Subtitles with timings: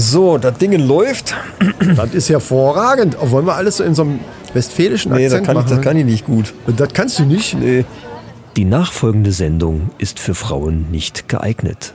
[0.00, 1.34] So, das Ding läuft.
[1.96, 3.16] Das ist hervorragend.
[3.20, 4.20] Oh, wollen wir alles so in so einem
[4.54, 5.76] westfälischen Nee, das Akzent kann, ich, machen?
[5.76, 6.54] das kann ich nicht gut.
[6.66, 7.54] das kannst du nicht.
[7.54, 7.84] Nee.
[8.56, 11.92] Die nachfolgende Sendung ist für Frauen nicht geeignet.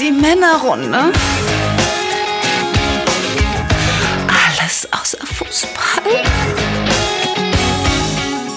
[0.00, 1.12] Die Männerrunde.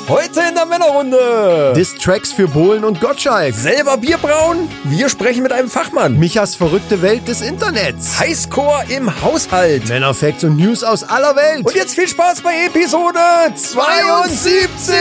[0.10, 1.74] Heute in der Männerrunde.
[1.76, 3.54] Distracks für Bohlen und Gottschalk.
[3.54, 4.68] Selber Bier brauen?
[4.86, 6.18] Wir sprechen mit einem Fachmann.
[6.18, 8.18] Michas verrückte Welt des Internets.
[8.18, 9.88] Highscore im Haushalt.
[9.88, 11.64] Männerfacts und News aus aller Welt.
[11.64, 13.20] Und jetzt viel Spaß bei Episode
[13.54, 14.96] 72.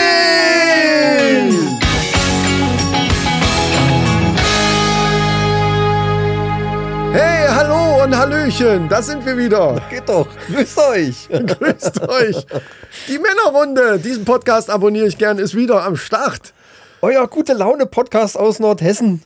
[7.13, 9.81] Hey, hallo und Hallöchen, da sind wir wieder.
[9.91, 10.29] Geht doch.
[10.49, 11.29] Grüßt euch.
[11.31, 12.47] Grüßt euch.
[13.09, 16.53] Die Männerrunde, diesen Podcast abonniere ich gern, ist wieder am Start.
[17.01, 19.23] Euer gute Laune Podcast aus Nordhessen.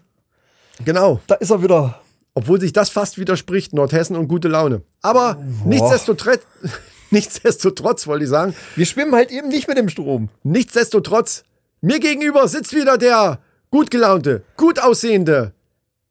[0.85, 1.21] Genau.
[1.27, 2.01] Da ist er wieder.
[2.35, 4.83] Obwohl sich das fast widerspricht, Nordhessen und gute Laune.
[5.03, 6.41] Aber nichtsdestotrotz,
[7.11, 10.29] nichtsdestotrotz wollte ich sagen, Wir schwimmen halt eben nicht mit dem Strom.
[10.43, 11.45] nichtsdestotrotz,
[11.81, 13.39] mir gegenüber sitzt wieder der
[13.71, 15.53] gut gelaunte, gut aussehende,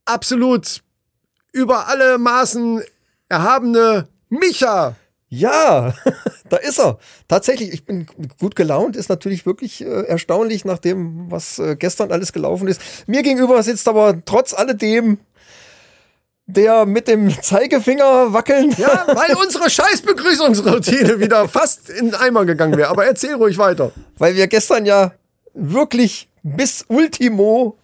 [0.06, 0.82] absolut
[1.52, 2.82] über alle Maßen
[3.30, 4.96] erhabene Micha.
[5.30, 5.94] Ja,
[6.50, 6.98] da ist er.
[7.28, 8.06] Tatsächlich, ich bin
[8.40, 12.82] gut gelaunt, ist natürlich wirklich äh, erstaunlich nach dem, was äh, gestern alles gelaufen ist.
[13.08, 15.20] Mir gegenüber sitzt aber trotz alledem
[16.48, 18.76] der mit dem Zeigefinger wackeln.
[18.78, 22.90] Ja, weil unsere scheiß Begrüßungsroutine wieder fast in den Eimer gegangen wäre.
[22.90, 23.92] Aber erzähl ruhig weiter.
[24.18, 25.14] Weil wir gestern ja
[25.54, 27.78] wirklich bis Ultimo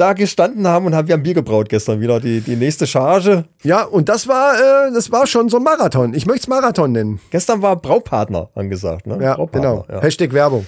[0.00, 2.20] da gestanden haben und haben wir ein Bier gebraut gestern wieder.
[2.20, 3.44] Die, die nächste Charge.
[3.62, 4.54] Ja, und das war,
[4.88, 6.14] äh, das war schon so ein Marathon.
[6.14, 7.20] Ich möchte es Marathon nennen.
[7.30, 9.06] Gestern war Braupartner angesagt.
[9.06, 9.18] Ne?
[9.22, 9.86] Ja, Braupartner, genau.
[9.88, 10.02] Ja.
[10.02, 10.66] Hashtag Werbung.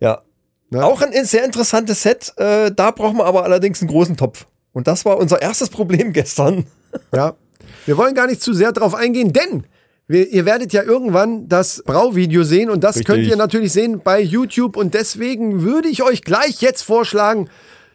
[0.00, 0.20] Ja.
[0.72, 0.82] Ja.
[0.82, 2.32] Auch ein sehr interessantes Set.
[2.36, 4.46] Äh, da brauchen wir aber allerdings einen großen Topf.
[4.72, 6.66] Und das war unser erstes Problem gestern.
[7.14, 7.34] Ja.
[7.86, 9.64] Wir wollen gar nicht zu sehr drauf eingehen, denn
[10.06, 13.06] wir, ihr werdet ja irgendwann das Brauvideo sehen und das Richtig.
[13.06, 17.48] könnt ihr natürlich sehen bei YouTube und deswegen würde ich euch gleich jetzt vorschlagen,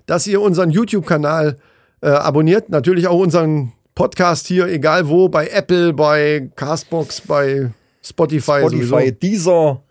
[0.06, 1.58] dass ihr unseren YouTube-Kanal
[2.02, 7.72] äh, abonniert, natürlich auch unseren Podcast hier, egal wo, bei Apple, bei Castbox, bei
[8.02, 9.12] Spotify, Spotify, sowieso.
[9.22, 9.82] dieser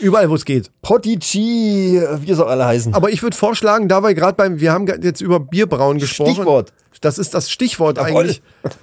[0.00, 0.70] überall wo es geht.
[0.82, 2.94] Podigy, äh, wie sie alle heißen.
[2.94, 6.34] Aber ich würde vorschlagen, da wir gerade beim, wir haben jetzt über Bierbrauen gesprochen.
[6.34, 6.72] Stichwort.
[7.00, 8.22] Das ist das Stichwort Jawohl.
[8.22, 8.42] eigentlich,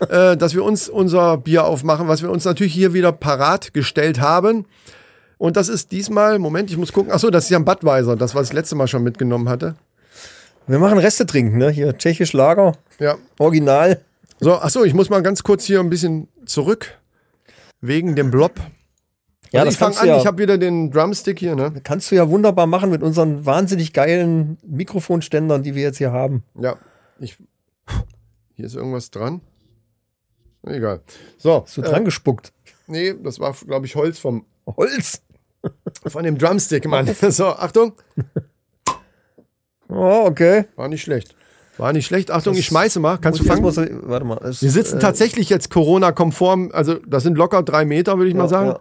[0.09, 4.21] äh, dass wir uns unser Bier aufmachen, was wir uns natürlich hier wieder parat gestellt
[4.21, 4.65] haben.
[5.37, 7.11] Und das ist diesmal, Moment, ich muss gucken.
[7.13, 9.75] Ach so, das ist ja ein Budweiser, das, was ich letzte Mal schon mitgenommen hatte.
[10.67, 11.69] Wir machen Reste trinken, ne?
[11.69, 13.17] Hier tschechisch Lager, Ja.
[13.37, 14.01] Original.
[14.39, 16.99] So, ach so, ich muss mal ganz kurz hier ein bisschen zurück.
[17.81, 18.53] Wegen dem Blob.
[19.51, 21.73] Ja, Also das ich fange an, du ja, ich habe wieder den Drumstick hier, ne?
[21.83, 26.43] kannst du ja wunderbar machen mit unseren wahnsinnig geilen Mikrofonständern, die wir jetzt hier haben.
[26.59, 26.77] Ja.
[27.19, 27.37] Ich,
[28.55, 29.41] hier ist irgendwas dran.
[30.65, 31.01] Egal.
[31.37, 32.53] So, So äh, dran gespuckt.
[32.87, 35.21] nee, das war, glaube ich, Holz vom Holz.
[36.07, 37.07] Von dem Drumstick, Mann.
[37.29, 37.93] So, Achtung.
[39.93, 40.65] Oh, okay.
[40.75, 41.35] War nicht schlecht.
[41.77, 42.29] War nicht schlecht.
[42.31, 43.17] Achtung, ich schmeiße mal.
[43.17, 43.63] Kannst du Muss fangen?
[43.63, 44.37] mal so- warte mal.
[44.43, 46.69] Es, Wir sitzen äh, tatsächlich jetzt Corona-konform.
[46.73, 48.67] Also, das sind locker drei Meter, würde ich mal ja, sagen.
[48.69, 48.79] ja.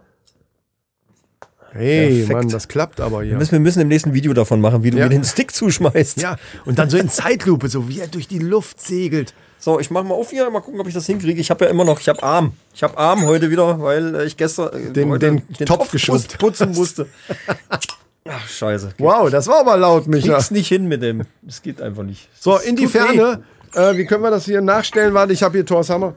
[1.71, 2.29] Hey, Perfekt.
[2.33, 5.05] Mann, das klappt aber müssen, wir müssen im nächsten Video davon machen, wie du Ja.
[5.05, 6.21] mir den Stick zuschmeißt.
[6.21, 6.35] Ja,
[6.65, 9.33] und dann so in Zeitlupe, so wie er durch die Luft segelt.
[9.57, 11.41] So, ich mach mal auf hier, mal gucken, ob ich das hinkriege.
[11.41, 12.53] Ich habe ja immer noch, ich habe Arm.
[12.75, 16.73] Ich habe Arm heute wieder, weil ich gestern äh, Den- heute den Topf putz- putzen
[16.73, 17.07] musste.
[18.27, 18.93] Ach, scheiße.
[18.99, 20.35] Wow, das war aber laut, Micha.
[20.35, 21.23] Krieg's nicht hin mit dem.
[21.41, 22.29] Das geht einfach nicht.
[22.39, 22.87] So, in die.
[22.87, 23.43] Ferne.
[23.73, 25.13] Äh, wie können wir das hier nachstellen?
[25.13, 26.15] Warte, ich habe hier Thor's Hammer.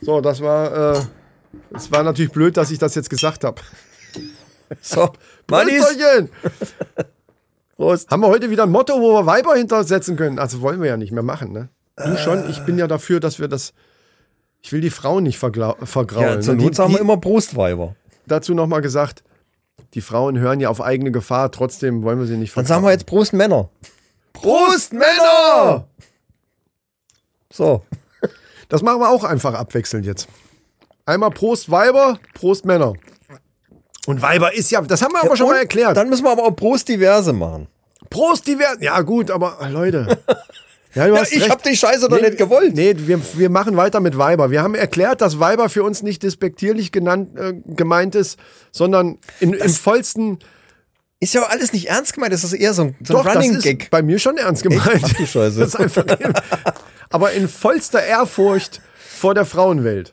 [0.00, 1.00] So, das war, äh,
[1.74, 3.60] es war natürlich blöd, dass ich das jetzt gesagt habe.
[4.80, 5.12] So.
[5.46, 6.28] Prösterchen!
[7.76, 8.10] Prost.
[8.10, 10.40] Haben wir heute wieder ein Motto, wo wir Weiber hintersetzen können?
[10.40, 11.68] Also wollen wir ja nicht mehr machen, ne?
[11.96, 13.74] Du schon, ich bin ja dafür, dass wir das.
[14.60, 15.76] Ich will die Frauen nicht vergraulen.
[16.20, 16.64] Ja, zur ne?
[16.64, 17.94] Not sagen wir immer Brustweiber.
[18.26, 19.22] dazu nochmal gesagt,
[19.94, 22.82] die Frauen hören ja auf eigene Gefahr, trotzdem wollen wir sie nicht Dann vergraulen.
[22.82, 23.70] sagen wir jetzt Prost Männer.
[24.32, 25.86] Prost, Männer!
[27.52, 27.82] So.
[28.68, 30.28] Das machen wir auch einfach abwechselnd jetzt.
[31.06, 32.94] Einmal Prost Weiber, Prost Männer.
[34.06, 35.96] Und Weiber ist ja, das haben wir aber schon mal erklärt.
[35.96, 37.68] Dann müssen wir aber auch Prost diverse machen.
[38.10, 38.76] Prost divers.
[38.80, 40.18] Ja, gut, aber Leute.
[40.96, 41.50] Ja, Ja, ich recht.
[41.50, 42.74] hab die Scheiße doch nicht gewollt.
[42.74, 44.50] Nee, wir, wir machen weiter mit Weiber.
[44.50, 48.38] Wir haben erklärt, dass Weiber für uns nicht despektierlich genannt, äh, gemeint ist,
[48.72, 50.38] sondern in, im vollsten.
[51.20, 53.24] Ist ja auch alles nicht ernst gemeint, das ist eher so ein, so ein Doch,
[53.24, 53.90] das Running ist Gag.
[53.90, 55.02] bei mir schon ernst gemeint.
[55.02, 55.60] Ach du Scheiße.
[55.60, 56.04] Das ist einfach,
[57.10, 60.12] aber in vollster Ehrfurcht vor der Frauenwelt.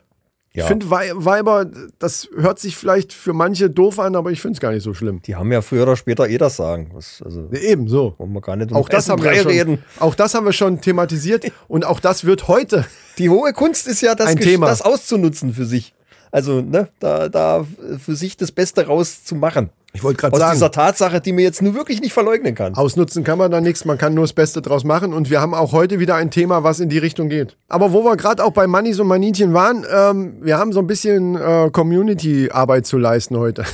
[0.56, 0.68] Ich Ja.
[0.68, 1.66] finde Wei- Weiber,
[1.98, 4.94] das hört sich vielleicht für manche doof an, aber ich finde es gar nicht so
[4.94, 5.20] schlimm.
[5.20, 6.92] Die haben ja früher oder später eh das Sagen.
[6.94, 8.14] Das, also Eben so.
[8.18, 9.84] wollen wir gar nicht um Auch das, Essen haben wir schon, reden.
[9.98, 12.86] auch das haben wir schon thematisiert und auch das wird heute.
[13.18, 14.68] Die hohe Kunst ist ja, das, Ein Thema.
[14.68, 15.92] das auszunutzen für sich.
[16.34, 17.64] Also, ne, da, da
[17.96, 19.70] für sich das Beste rauszumachen.
[19.92, 22.74] Ich wollte gerade Aus sagen, dieser Tatsache, die mir jetzt nur wirklich nicht verleugnen kann.
[22.74, 25.54] ausnutzen kann man da nichts, man kann nur das Beste draus machen und wir haben
[25.54, 27.56] auch heute wieder ein Thema, was in die Richtung geht.
[27.68, 30.88] Aber wo wir gerade auch bei Mannis und Maninchen waren, ähm, wir haben so ein
[30.88, 33.64] bisschen äh, Community-Arbeit zu leisten heute.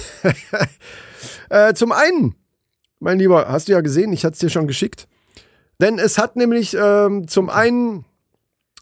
[1.48, 2.34] äh, zum einen,
[2.98, 5.08] mein Lieber, hast du ja gesehen, ich hatte es dir schon geschickt.
[5.80, 8.04] Denn es hat nämlich ähm, zum einen,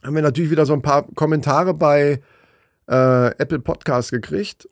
[0.03, 2.21] haben wir natürlich wieder so ein paar Kommentare bei
[2.89, 4.69] äh, Apple Podcast gekriegt.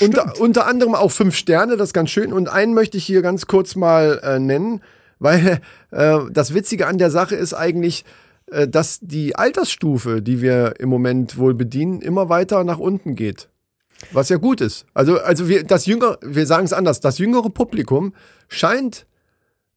[0.00, 2.32] Unter, unter anderem auch fünf Sterne, das ist ganz schön.
[2.32, 4.80] Und einen möchte ich hier ganz kurz mal äh, nennen,
[5.18, 8.04] weil äh, das Witzige an der Sache ist eigentlich,
[8.50, 13.48] äh, dass die Altersstufe, die wir im Moment wohl bedienen, immer weiter nach unten geht.
[14.12, 14.86] Was ja gut ist.
[14.94, 18.14] Also, also wir, das jüngere, wir sagen es anders, das jüngere Publikum
[18.46, 19.06] scheint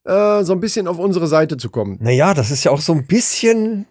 [0.03, 1.97] äh, so ein bisschen auf unsere Seite zu kommen.
[2.01, 3.85] Naja, das ist ja auch so ein bisschen,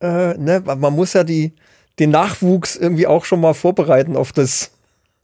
[0.00, 1.54] äh, ne, man muss ja die,
[1.98, 4.72] den Nachwuchs irgendwie auch schon mal vorbereiten auf das,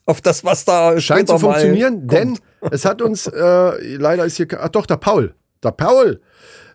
[0.06, 2.12] auf das, was da Scheint zu funktionieren, kommt.
[2.12, 2.38] denn
[2.70, 6.20] es hat uns, äh, leider ist hier, ach doch, der Paul, der Paul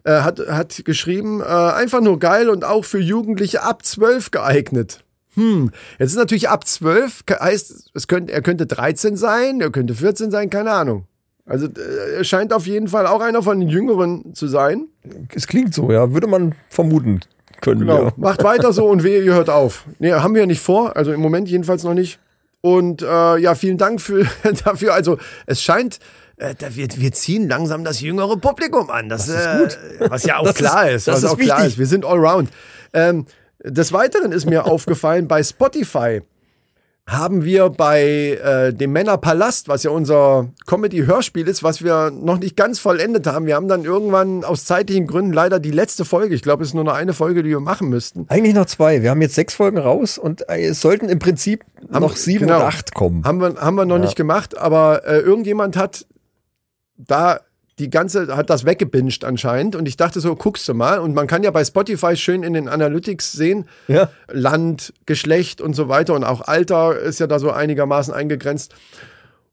[0.04, 5.04] äh, hat, hat geschrieben, äh, einfach nur geil und auch für Jugendliche ab 12 geeignet.
[5.36, 9.70] Hm, jetzt ist natürlich ab 12, ke- heißt, es könnte, er könnte 13 sein, er
[9.70, 11.08] könnte 14 sein, keine Ahnung.
[11.46, 14.88] Also äh, er scheint auf jeden Fall auch einer von den Jüngeren zu sein.
[15.34, 17.20] Es klingt so, ja, würde man vermuten
[17.66, 17.82] können.
[17.82, 18.04] Genau.
[18.06, 18.14] Ja.
[18.16, 19.84] Macht weiter so und wehe, ihr hört auf.
[20.00, 22.20] Nee, haben wir ja nicht vor, also im Moment jedenfalls noch nicht.
[22.62, 24.26] Und äh, ja, vielen Dank für,
[24.64, 24.94] dafür.
[24.94, 26.00] Also es scheint,
[26.38, 29.10] äh, da wir, wir ziehen langsam das jüngere Publikum an.
[29.10, 30.10] Das, ist gut.
[30.10, 31.08] Was ja auch Das klar ist- ist.
[31.10, 31.74] das was ist auch klar wichtig.
[31.74, 31.80] ist.
[31.80, 32.50] Wir sind allround.
[32.94, 33.26] Ähm,
[33.64, 36.22] des Weiteren ist mir aufgefallen, bei Spotify
[37.08, 42.58] haben wir bei äh, dem Männerpalast, was ja unser Comedy-Hörspiel ist, was wir noch nicht
[42.58, 43.46] ganz vollendet haben.
[43.46, 46.74] Wir haben dann irgendwann aus zeitlichen Gründen leider die letzte Folge, ich glaube, es ist
[46.74, 49.04] nur noch eine Folge, die wir machen müssten, Eigentlich noch zwei.
[49.04, 52.58] Wir haben jetzt sechs Folgen raus und äh, es sollten im Prinzip noch sieben genau.
[52.58, 53.24] und acht kommen.
[53.24, 56.08] Haben wir, haben wir noch nicht gemacht, aber äh, irgendjemand hat
[56.98, 57.40] da
[57.80, 61.28] die ganze, hat das weggebinged anscheinend und ich dachte so, guckst du mal und man
[61.28, 64.10] kann ja bei Spotify schön in den Analytics sehen, Ja.
[64.32, 68.74] Land, Geschlecht und so weiter und auch Alter ist ja da so einigermaßen eingegrenzt.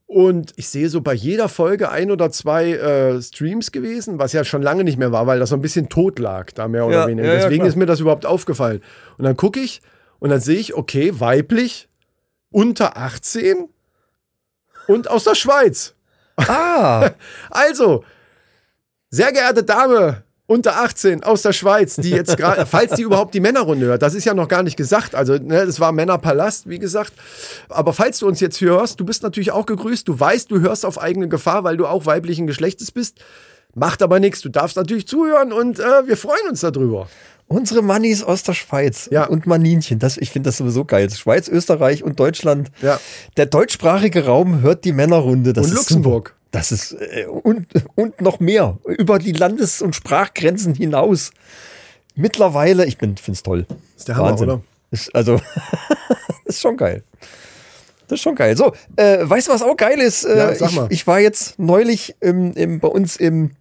[0.06, 4.44] Und ich sehe so bei jeder Folge ein oder zwei äh, Streams gewesen, was ja
[4.44, 7.00] schon lange nicht mehr war, weil das so ein bisschen tot lag, da mehr oder
[7.02, 7.28] Ja, weniger.
[7.32, 8.82] ja, Deswegen ist mir das überhaupt aufgefallen.
[9.16, 9.80] Und dann gucke ich
[10.18, 11.88] und dann sehe ich, okay, weiblich,
[12.50, 13.68] unter 18
[14.86, 15.94] und aus der Schweiz.
[16.36, 17.10] Ah,
[17.50, 18.04] Also,
[19.10, 23.40] sehr geehrte Dame unter 18 aus der Schweiz, die jetzt gerade, falls die überhaupt die
[23.40, 25.14] Männerrunde hört, das ist ja noch gar nicht gesagt.
[25.14, 27.12] Also, ne, das war Männerpalast, wie gesagt.
[27.68, 30.06] Aber falls du uns jetzt hier hörst, du bist natürlich auch gegrüßt.
[30.06, 33.18] Du weißt, du hörst auf eigene Gefahr, weil du auch weiblichen Geschlechtes bist.
[33.74, 34.42] Macht aber nichts.
[34.42, 37.08] Du darfst natürlich zuhören und äh, wir freuen uns darüber.
[37.52, 39.26] Unsere Mannis aus der Schweiz Ja.
[39.26, 39.98] und Maninchen.
[39.98, 41.08] Das, ich finde das sowieso geil.
[41.10, 42.70] Schweiz, Österreich und Deutschland.
[42.80, 42.98] Ja.
[43.36, 45.52] Der deutschsprachige Raum hört die Männerrunde.
[45.52, 46.28] Das Und ist Luxemburg.
[46.30, 46.38] Super.
[46.52, 51.30] Das ist äh, und, und noch mehr über die Landes- und Sprachgrenzen hinaus.
[52.14, 53.66] Mittlerweile, ich finde es toll.
[53.96, 54.60] Ist der Hammer, oder?
[54.90, 55.40] Ist, also,
[56.44, 57.02] ist schon geil.
[58.08, 58.54] Das ist schon geil.
[58.56, 60.24] So, äh, weißt du, was auch geil ist?
[60.24, 60.86] Äh, Ja, sag ich, mal.
[60.90, 63.52] ich war jetzt neulich im, im, bei uns im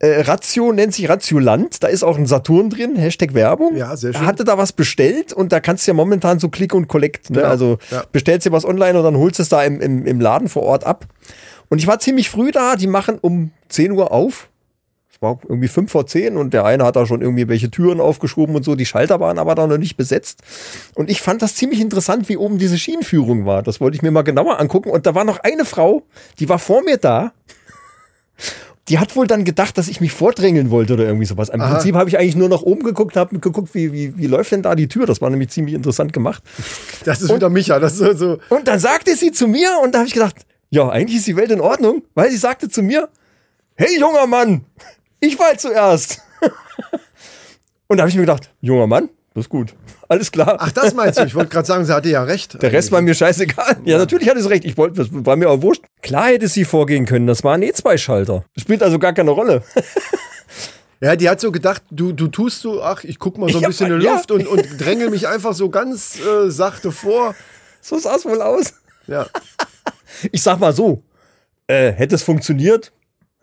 [0.00, 1.82] äh, Ratio, nennt sich Ratioland.
[1.82, 3.76] Da ist auch ein Saturn drin, Hashtag Werbung.
[3.76, 4.22] Ja, sehr schön.
[4.22, 7.30] Er hatte da was bestellt und da kannst du ja momentan so Click und Collect.
[7.30, 7.38] Ne?
[7.38, 8.04] Genau, Also ja.
[8.12, 10.84] bestellst dir was online und dann holst es da im, im, im Laden vor Ort
[10.84, 11.06] ab.
[11.68, 12.76] Und ich war ziemlich früh da.
[12.76, 14.48] Die machen um 10 Uhr auf.
[15.12, 18.00] Es war irgendwie 5 vor 10 und der eine hat da schon irgendwie welche Türen
[18.00, 18.74] aufgeschoben und so.
[18.74, 20.40] Die Schalter waren aber da noch nicht besetzt.
[20.96, 23.62] Und ich fand das ziemlich interessant, wie oben diese Schienenführung war.
[23.62, 24.90] Das wollte ich mir mal genauer angucken.
[24.90, 26.02] Und da war noch eine Frau,
[26.40, 27.32] die war vor mir da.
[28.88, 31.48] Die hat wohl dann gedacht, dass ich mich vordrängeln wollte oder irgendwie sowas.
[31.48, 31.74] Im Aha.
[31.74, 34.62] Prinzip habe ich eigentlich nur nach oben geguckt, habe geguckt, wie, wie, wie läuft denn
[34.62, 35.06] da die Tür.
[35.06, 36.42] Das war nämlich ziemlich interessant gemacht.
[37.04, 37.78] Das ist wieder Micha.
[37.78, 38.38] Das ist so, so.
[38.50, 40.36] Und dann sagte sie zu mir, und da habe ich gedacht,
[40.68, 43.08] ja, eigentlich ist die Welt in Ordnung, weil sie sagte zu mir,
[43.76, 44.64] hey junger Mann,
[45.20, 46.20] ich war zuerst.
[47.86, 49.74] und da habe ich mir gedacht, junger Mann, das ist gut,
[50.14, 50.56] alles klar.
[50.60, 51.24] Ach, das meinst du?
[51.24, 52.62] Ich wollte gerade sagen, sie hatte ja recht.
[52.62, 53.76] der Rest war mir scheißegal.
[53.84, 54.64] Ja, natürlich hatte sie recht.
[54.64, 55.82] Ich wollte, das war mir auch wurscht.
[56.02, 57.26] Klar hätte sie vorgehen können.
[57.26, 58.44] Das war ein E2-Schalter.
[58.56, 59.62] Spielt also gar keine Rolle.
[61.00, 63.62] Ja, die hat so gedacht, du, du tust so, ach, ich guck mal so ein
[63.62, 64.14] Ja, bisschen in die ja.
[64.14, 67.34] Luft und, und drängel mich einfach so ganz äh, sachte vor.
[67.82, 68.72] So sah es wohl aus.
[69.06, 69.26] Ja.
[70.32, 71.02] Ich sag mal so,
[71.66, 72.90] äh, hätte es funktioniert,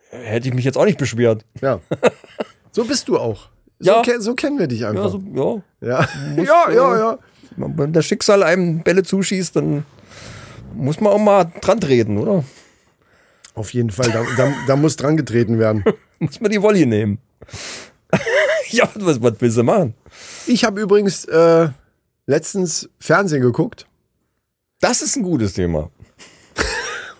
[0.09, 1.45] hätte ich mich jetzt auch nicht beschwert.
[1.61, 1.79] ja.
[2.71, 3.49] So bist du auch.
[3.83, 4.01] So, Ja.
[4.03, 5.11] ke so kennen wir dich Ja, einfach.
[5.11, 5.87] so, ja.
[5.87, 6.07] Ja,
[6.43, 7.19] ja, ja, äh, ja.
[7.57, 9.85] Wenn das Schicksal einem Bälle zuschießt, dann
[10.73, 12.43] muss man auch mal dran treten, oder?
[13.55, 15.83] Auf jeden Fall, da, da, da muss dran getreten werden.
[16.19, 17.17] Muss man die Volley nehmen.
[18.69, 19.95] ja, was, was willst du machen?
[20.45, 21.69] Ich habe übrigens äh,
[22.27, 23.87] letztens Fernsehen geguckt.
[24.79, 25.89] Das ist ein gutes Thema.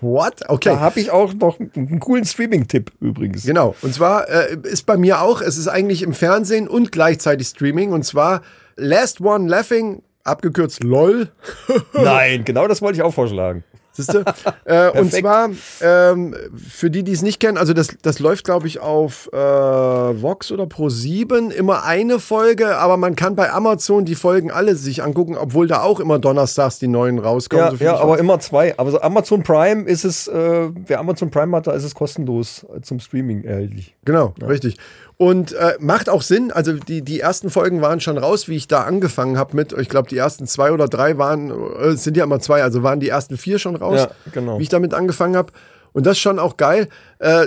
[0.02, 0.42] What?
[0.42, 0.76] Da Okay.
[0.78, 3.46] habe ich auch noch einen coolen Streaming-Tipp übrigens.
[3.46, 3.76] Genau.
[3.82, 7.92] Und zwar äh, ist bei mir auch, es ist eigentlich im Fernsehen und gleichzeitig Streaming.
[7.92, 8.42] Und zwar
[8.76, 11.30] Last One Laughing, abgekürzt LOL.
[11.94, 13.64] Nein, genau das wollte ich auch vorschlagen.
[13.94, 14.24] Siehst du?
[14.66, 15.50] äh, und zwar,
[15.82, 19.38] ähm, für die, die es nicht kennen, also das, das läuft, glaube ich, auf äh,
[19.38, 25.04] Vox oder Pro7 immer eine Folge, aber man kann bei Amazon die Folgen alle sich
[25.04, 27.66] angucken, obwohl da auch immer donnerstags die neuen rauskommen.
[27.66, 28.20] Ja, so ja aber weiß.
[28.20, 28.78] immer zwei.
[28.78, 32.66] Aber so Amazon Prime ist es, äh, wer Amazon Prime hat, da ist es kostenlos
[32.82, 33.96] zum Streaming erhältlich.
[34.06, 34.78] Genau, richtig.
[35.22, 36.52] Und äh, macht auch Sinn.
[36.52, 39.72] Also die, die ersten Folgen waren schon raus, wie ich da angefangen habe mit.
[39.74, 42.82] Ich glaube, die ersten zwei oder drei waren, äh, es sind ja immer zwei, also
[42.82, 44.58] waren die ersten vier schon raus, Ja, genau.
[44.58, 45.54] wie ich damit angefangen habe.
[45.94, 46.88] Und das ist schon auch geil.
[47.20, 47.46] Äh,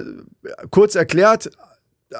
[0.71, 1.51] kurz erklärt,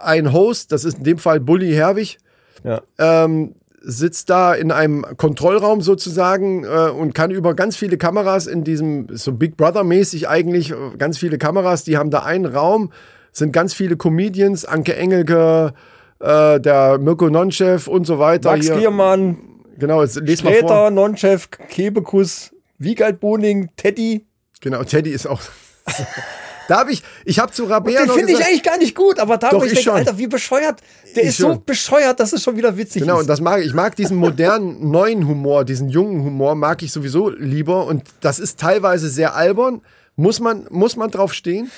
[0.03, 2.19] ein Host, das ist in dem Fall Bully Herwig,
[2.65, 2.83] Ja.
[2.99, 8.65] ähm, sitzt da in einem Kontrollraum sozusagen äh, und kann über ganz viele Kameras in
[8.65, 12.91] diesem, so Big Brother-mäßig eigentlich, äh, ganz viele Kameras, die haben da einen Raum,
[13.35, 15.75] sind ganz viele Comedians, Anke Engelke,
[16.21, 18.53] äh, der Mirko Nonchev und so weiter.
[18.53, 18.77] Max hier.
[18.77, 19.37] Giermann,
[19.77, 20.69] Genau, jetzt les mal vor.
[20.69, 24.25] Sträter, Nonchef, Kebekus, Wiegald Boning, Teddy.
[24.61, 25.41] Genau, Teddy ist auch.
[26.69, 29.37] da habe ich, ich habe zu Rabea Den finde ich eigentlich gar nicht gut, aber
[29.37, 29.95] da wo ich ich schon.
[29.95, 30.81] Alter, wie bescheuert.
[31.17, 31.65] Der Ich ist so schon.
[31.65, 33.23] bescheuert, dass es schon wieder witzig Genau, ist.
[33.23, 33.67] und das mag ich.
[33.67, 37.87] Ich mag diesen modernen, neuen Humor, diesen jungen Humor, mag ich sowieso lieber.
[37.87, 39.83] Und das ist teilweise sehr albern,
[40.15, 41.71] muss man, muss man drauf stehen.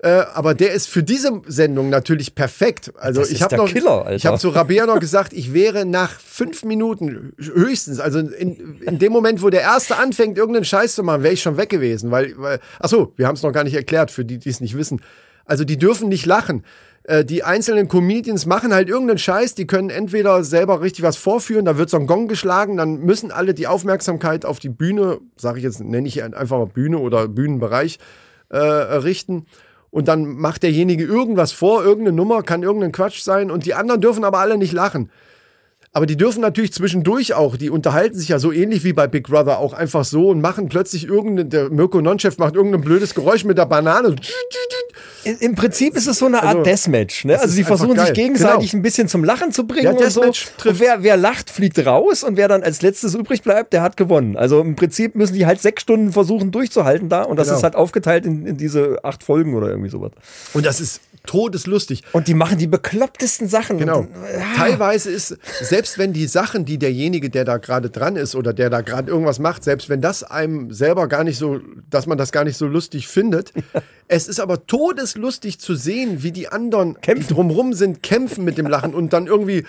[0.00, 2.92] Äh, aber der ist für diese Sendung natürlich perfekt.
[2.98, 6.20] Also Das ich habe noch, Killer, ich habe zu Rabea noch gesagt, ich wäre nach
[6.20, 11.02] fünf Minuten höchstens, also in, in dem Moment, wo der erste anfängt, irgendeinen Scheiß zu
[11.02, 13.64] machen, wäre ich schon weg gewesen, weil, weil ach so, wir haben es noch gar
[13.64, 15.00] nicht erklärt für die, die es nicht wissen.
[15.44, 16.62] Also die dürfen nicht lachen.
[17.02, 21.64] Äh, Die einzelnen Comedians machen halt irgendeinen Scheiß, die können entweder selber richtig was vorführen,
[21.64, 25.58] da wird so ein Gong geschlagen, dann müssen alle die Aufmerksamkeit auf die Bühne, sage
[25.58, 27.98] ich jetzt, nenne ich einfach mal Bühne oder Bühnenbereich,
[28.50, 29.46] äh, richten.
[29.90, 34.00] Und dann macht derjenige irgendwas vor, irgendeine Nummer, kann irgendein Quatsch sein und die anderen
[34.00, 35.10] dürfen aber alle nicht lachen.
[35.92, 39.26] Aber die dürfen natürlich zwischendurch auch, die unterhalten sich ja so ähnlich wie bei Big
[39.26, 43.44] Brother auch einfach so und machen plötzlich irgendein, der Mirko Nonchef macht irgendein blödes Geräusch
[43.44, 44.14] mit der Banane.
[45.40, 47.24] Im Prinzip ist es so eine Art Also, Deathmatch.
[47.24, 47.38] Ne?
[47.38, 48.12] Also sie versuchen sich geil.
[48.14, 48.78] gegenseitig Genau.
[48.80, 50.22] ein bisschen zum Lachen zu bringen Ja, und so.
[50.22, 53.96] Und wer, wer lacht, fliegt raus und wer dann als letztes übrig bleibt, der hat
[53.96, 54.36] gewonnen.
[54.36, 57.58] Also im Prinzip müssen die halt sechs Stunden versuchen durchzuhalten da und das Genau.
[57.58, 60.12] ist halt aufgeteilt in, in diese acht Folgen oder irgendwie sowas.
[60.54, 62.04] Und das ist todeslustig.
[62.12, 63.76] Und die machen die beklopptesten Sachen.
[63.78, 64.00] Genau.
[64.00, 64.44] Und, ja.
[64.56, 65.36] Teilweise ist,
[65.78, 69.08] selbst wenn die Sachen, die derjenige, der da gerade dran ist oder der da gerade
[69.12, 72.56] irgendwas macht, selbst wenn das einem selber gar nicht so, dass man das gar nicht
[72.56, 73.52] so lustig findet,
[74.08, 77.28] es ist aber todeslustig zu sehen, wie die anderen, Kämpfen.
[77.28, 79.64] die drumrum sind, kämpfen mit dem Lachen und dann irgendwie,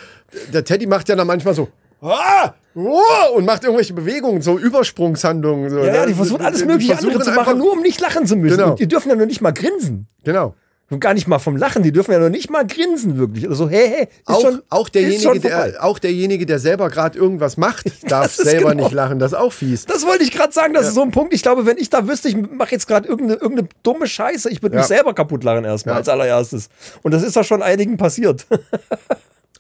[0.52, 1.68] der Teddy macht ja dann manchmal so,
[2.02, 5.70] ah, oh, und macht irgendwelche Bewegungen, so Übersprungshandlungen.
[5.70, 6.08] So, Ja, ja, ne?
[6.08, 8.58] die versuchen alles mögliche andere zu einfach- machen, nur um nicht lachen zu müssen.
[8.58, 8.72] Genau.
[8.72, 10.08] Und die dürfen ja nur nicht mal grinsen.
[10.24, 10.56] Genau.
[10.92, 13.48] Und gar nicht mal vom Lachen, die dürfen ja noch nicht mal grinsen, wirklich.
[13.48, 17.86] Also, hey, hey, Auch, schon, auch, derjenige, der, auch derjenige, der selber gerade irgendwas macht,
[18.12, 18.86] darf selber genau.
[18.86, 19.20] nicht lachen.
[19.20, 19.86] Das ist auch fies.
[19.86, 21.34] Das wollte ich gerade sagen, das ist so ein Punkt.
[21.34, 24.64] Ich glaube, wenn ich da wüsste, ich mache jetzt gerade irgendeine, irgendeine dumme Scheiße, ich
[24.64, 24.82] würde Ja.
[24.82, 26.00] mich selber kaputt lachen erstmal Ja.
[26.00, 26.70] als allererstes.
[27.04, 28.48] Und das ist doch schon einigen passiert.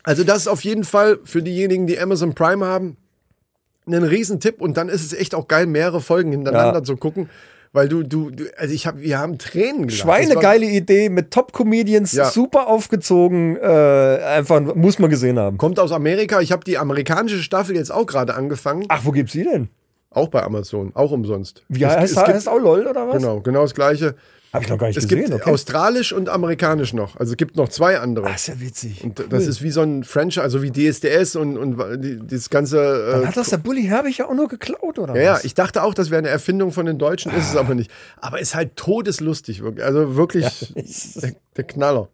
[0.04, 2.98] Also das ist auf jeden Fall für diejenigen, die Amazon Prime haben,
[3.86, 4.62] ein Riesentipp.
[4.62, 6.84] Und dann ist es echt auch geil, mehrere Folgen hintereinander Ja.
[6.84, 7.30] zu gucken.
[7.72, 10.00] Weil du, du, du also ich habe, wir haben Tränen gelacht.
[10.02, 12.26] Schweinegeile Idee mit Top-Comedians, Ja.
[12.32, 15.58] super aufgezogen, äh, einfach muss man gesehen haben.
[15.58, 16.42] Kommt aus Amerika.
[16.42, 18.86] Ich habe die amerikanische Staffel jetzt auch gerade angefangen.
[18.88, 19.70] Ach, wo gibt's die denn?
[20.10, 20.92] Auch bei Amazon.
[20.96, 21.64] Auch umsonst.
[21.70, 23.18] Wie Es- heißt, es heißt auch LOL oder was?
[23.18, 24.16] Genau, genau das gleiche.
[24.52, 25.26] Hab ich noch gar nicht Es gesehen.
[25.26, 25.52] gibt okay.
[25.52, 27.16] australisch und amerikanisch noch.
[27.18, 28.28] Also es gibt noch zwei andere.
[28.30, 29.04] Ach, ist ja witzig.
[29.04, 33.12] Und das ist wie so ein Franchise, also wie DSDS und, und die, das ganze.
[33.12, 35.44] Dann Äh, hat das der Bully Herbig ja auch nur geklaut, oder ja, ja, was?
[35.46, 37.92] ich dachte auch, das wäre eine Erfindung von den Deutschen, ist es aber nicht.
[38.18, 39.86] Aber ist halt todeslustig, wirklich.
[39.86, 40.74] Also wirklich
[41.22, 42.10] der, der Knaller.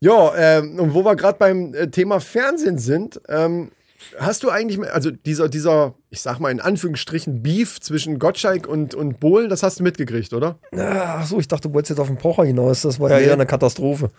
[0.00, 3.72] Ja, ähm, und wo wir gerade beim äh, Thema Fernsehen sind, ähm,
[4.18, 8.94] hast du eigentlich, also dieser, dieser, ich sag mal in Anführungsstrichen, Beef zwischen Gottschalk und,
[8.94, 10.58] und Bohlen, das hast du mitgekriegt, oder?
[10.76, 12.82] Ach so, ich dachte, du wolltest jetzt auf den Pocher hinaus.
[12.82, 13.24] Das war ja Nee.
[13.26, 14.10] eher eine Katastrophe.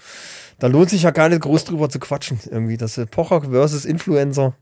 [0.59, 2.39] Da lohnt sich ja gar nicht groß drüber zu quatschen.
[2.50, 4.53] Irgendwie, das ist Pocher versus Influencer.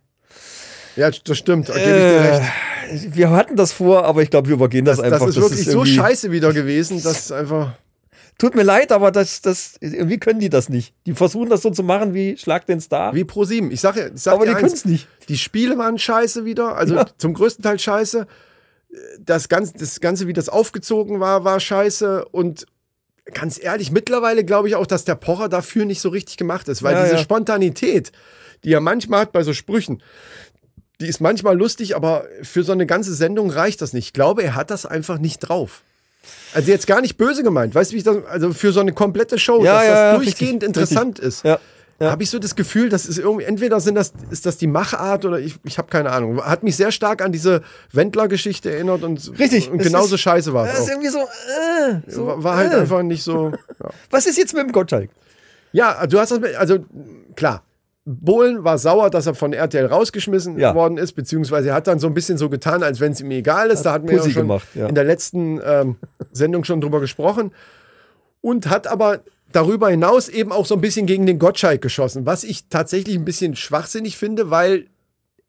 [0.95, 2.35] Ja, das stimmt, da gebe ich dir Äh,
[2.91, 3.15] recht.
[3.15, 5.25] Wir hatten das vor, aber ich glaube, wir übergehen das, Das, einfach.
[5.27, 7.73] das ist wirklich so irgendwie- scheiße wieder gewesen, dass einfach.
[8.37, 10.93] Tut mir leid, aber das, das, irgendwie können die das nicht.
[11.07, 13.15] Die versuchen das so zu machen wie Schlag den Star.
[13.15, 13.71] Wie Pro 7.
[13.71, 15.07] Ich sage ich sag Aber dir die eins, können's nicht.
[15.27, 17.05] Die Spiele waren scheiße wieder, also Ja.
[17.17, 18.27] zum größten Teil scheiße.
[19.19, 22.25] Das Ganze, das Ganze, wie das aufgezogen war, war scheiße.
[22.25, 22.67] Und
[23.33, 26.83] ganz ehrlich, mittlerweile glaube ich auch, dass der Pocher dafür nicht so richtig gemacht ist,
[26.83, 27.21] weil Ja, diese ja.
[27.21, 28.11] Spontanität,
[28.63, 30.03] die er manchmal hat bei so Sprüchen,
[31.01, 34.05] die ist manchmal lustig, aber für so eine ganze Sendung reicht das nicht.
[34.07, 35.81] Ich glaube, er hat das einfach nicht drauf.
[36.53, 38.93] Also jetzt gar nicht böse gemeint, weißt du, wie ich das, also für so eine
[38.93, 41.59] komplette Show, Ja, dass ja, das durchgehend richtig, interessant ist Ja.
[41.99, 42.11] Ja.
[42.11, 45.25] habe ich so das Gefühl, das ist irgendwie, entweder sind das, ist das die Machart
[45.25, 46.39] oder ich, ich habe keine Ahnung.
[46.43, 49.71] Hat mich sehr stark an diese Wendler-Geschichte erinnert und, Richtig.
[49.71, 50.89] und genauso ist- scheiße war Das es ist auch.
[50.91, 52.75] irgendwie so, äh, so War, war halt äh.
[52.77, 53.51] einfach nicht so.
[53.83, 55.09] Ja, Was ist jetzt mit dem Gottschalk?
[55.71, 56.77] ja du hast das, also
[57.35, 57.63] klar.
[58.09, 60.73] Bohlen war sauer, dass er von RTL rausgeschmissen Ja.
[60.73, 63.29] worden ist, beziehungsweise er hat dann so ein bisschen so getan, als wenn es ihm
[63.31, 63.83] egal ist.
[63.83, 64.87] da hatten wir ja Pussy schon gemacht, ja.
[64.87, 65.97] in der letzten ähm,
[66.31, 67.51] Sendung schon drüber gesprochen.
[68.39, 69.19] Und hat aber
[69.51, 73.25] darüber hinaus eben auch so ein bisschen gegen den Gottschalk geschossen, was ich tatsächlich ein
[73.25, 74.85] bisschen schwachsinnig finde, weil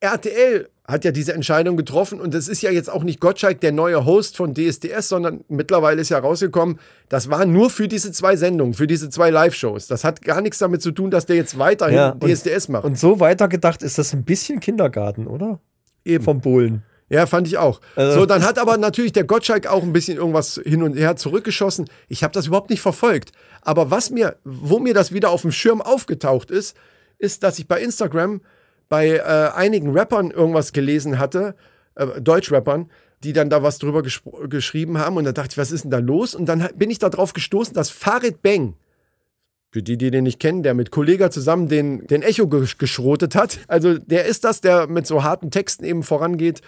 [0.01, 3.73] RTL hat ja diese Entscheidung getroffen und es ist ja jetzt auch nicht Gottschalk der
[3.73, 6.79] neue Host von DSDS, sondern mittlerweile ist ja rausgekommen,
[7.11, 9.87] das war nur für diese zwei Sendungen, für diese zwei Live-Shows.
[9.87, 12.85] Das hat gar nichts damit zu tun, dass der jetzt weiterhin Ja, und- DSDS macht.
[12.85, 15.61] Und so weitergedacht ist das ein bisschen Kindergarten, oder?
[16.05, 16.25] Eben.
[16.25, 16.85] Vom Bohlen.
[17.11, 17.81] Ja, fand ich auch.
[17.97, 21.17] Also- so, dann hat aber natürlich der Gottschalk auch ein bisschen irgendwas hin und her
[21.17, 21.87] zurückgeschossen.
[22.09, 23.33] Ich habe das überhaupt nicht verfolgt.
[23.63, 26.77] Aber was mir, wo mir das wieder auf dem Schirm aufgetaucht ist,
[27.19, 28.41] ist, dass ich bei Instagram
[28.89, 31.55] bei äh, einigen Rappern irgendwas gelesen hatte,
[31.95, 32.91] äh, Deutschrappern,
[33.25, 35.17] die dann da was drüber geschrieben haben.
[35.17, 36.35] Und da dachte ich, was ist denn da los?
[36.35, 38.75] Und dann bin ich darauf gestoßen, dass Farid Bang,
[39.71, 43.35] für die, die den nicht kennen, der mit Kollega zusammen den, den Echo gesch- geschrotet
[43.35, 43.59] hat.
[43.69, 46.63] Also der ist das, der mit so harten Texten eben vorangeht.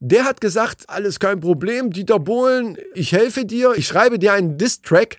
[0.00, 4.58] Der hat gesagt, alles kein Problem, Dieter Bohlen, ich helfe dir, ich schreibe dir einen
[4.58, 5.18] Diss-Track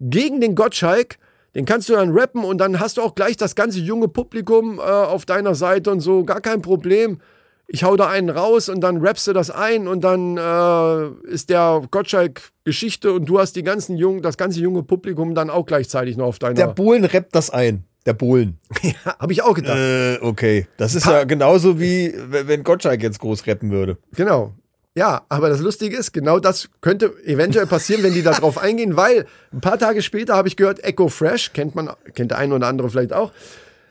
[0.00, 1.18] gegen den Gottschalk,
[1.54, 4.78] den kannst du dann rappen und dann hast du auch gleich das ganze junge Publikum
[4.78, 7.20] äh, auf deiner Seite und so, gar kein Problem.
[7.66, 11.48] Ich hau da einen raus und dann rappst du das ein und dann äh, ist
[11.48, 15.64] der Gottschalk Geschichte und du hast die ganzen jungen, das ganze junge Publikum dann auch
[15.64, 16.74] gleichzeitig noch auf Der deiner.
[16.74, 17.84] Bohlen rappt das ein.
[18.06, 18.58] Der Bohlen.
[18.82, 19.78] Ja, Habe ich auch gedacht.
[19.78, 20.66] Äh, okay.
[20.76, 23.96] Das ist ja genauso wie, wenn Gottschalk jetzt groß rappen würde.
[24.14, 24.54] Genau.
[24.96, 28.96] Ja, aber das Lustige ist, genau das könnte eventuell passieren, wenn die da drauf eingehen,
[28.96, 32.54] weil ein paar Tage später habe ich gehört, Echo Fresh, kennt man, kennt der eine
[32.54, 33.32] oder andere vielleicht auch,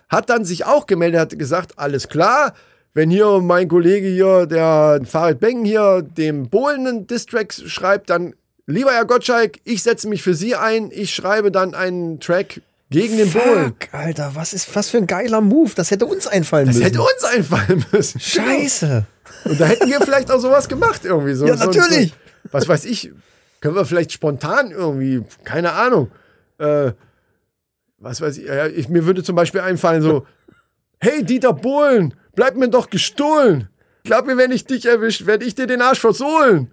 [0.07, 2.53] hat dann sich auch gemeldet, hat gesagt, alles klar,
[2.93, 8.35] wenn hier mein Kollege hier, der Farid Beng hier, dem Bohlen einen Distrack schreibt, dann
[8.65, 12.61] lieber Herr Gottschalk, ich setze mich für Sie ein, ich schreibe dann einen Track
[12.93, 13.27] gegen den.
[13.29, 15.71] Fuck, Alter, was ist was für ein geiler Move?
[15.75, 16.85] Das hätte uns einfallen Das müssen.
[16.85, 18.19] hätte uns einfallen müssen.
[18.21, 19.05] Scheiße.
[19.45, 21.33] Und da hätten wir vielleicht auch sowas gemacht irgendwie.
[21.33, 22.09] So, Ja, natürlich.
[22.11, 23.11] So, was weiß ich,
[23.61, 26.11] können wir vielleicht spontan irgendwie, keine Ahnung.
[26.59, 26.91] Äh,
[27.97, 30.25] was weiß ich, ja, ich, mir würde zum Beispiel einfallen so,
[30.99, 33.69] hey Dieter Bohlen, bleib mir doch gestohlen.
[34.03, 36.69] Glaub mir, wenn ich dich erwischt, werde ich dir den Arsch versohlen.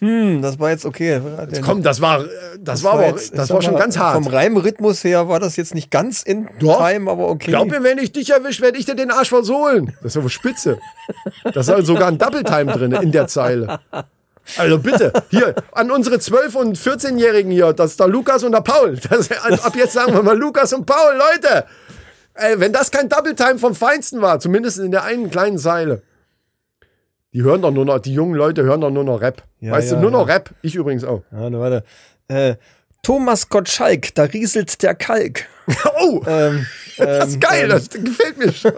[0.00, 1.20] Hm, das war jetzt okay.
[1.62, 2.28] Komm, das war, äh,
[2.60, 4.14] das, war aber, jetzt, das war schon mal, ganz hart.
[4.14, 6.78] Vom Reimrhythmus her war das jetzt nicht ganz in Doch.
[6.78, 7.50] Time, aber okay.
[7.50, 9.94] Glaub mir, wenn ich dich erwischt, werde ich dir den Arsch versohlen.
[10.02, 10.78] Das ist aber spitze.
[11.52, 13.80] Da ist sogar ein Double Time drin in der Zeile.
[14.56, 18.62] Also bitte, hier, an unsere 12- und 14-Jährigen hier, das ist der Lukas und der
[18.62, 18.98] Paul.
[19.10, 21.66] Das, ab jetzt sagen wir mal Lukas und Paul, Leute.
[22.34, 26.02] Ey, wenn das kein Double Time vom Feinsten war, zumindest in der einen kleinen Zeile.
[27.32, 29.42] Die hören doch nur noch, die jungen Leute hören doch nur noch Rap.
[29.60, 30.34] Ja, weißt ja, du, nur noch ja.
[30.34, 30.50] Rap.
[30.62, 31.22] Ich übrigens auch.
[31.30, 31.84] Ja, ne, warte.
[32.28, 32.56] Äh,
[33.02, 35.46] Thomas Gottschalk, da rieselt der Kalk.
[36.00, 38.72] Oh, Ähm, das ist geil, das gefällt mir schon.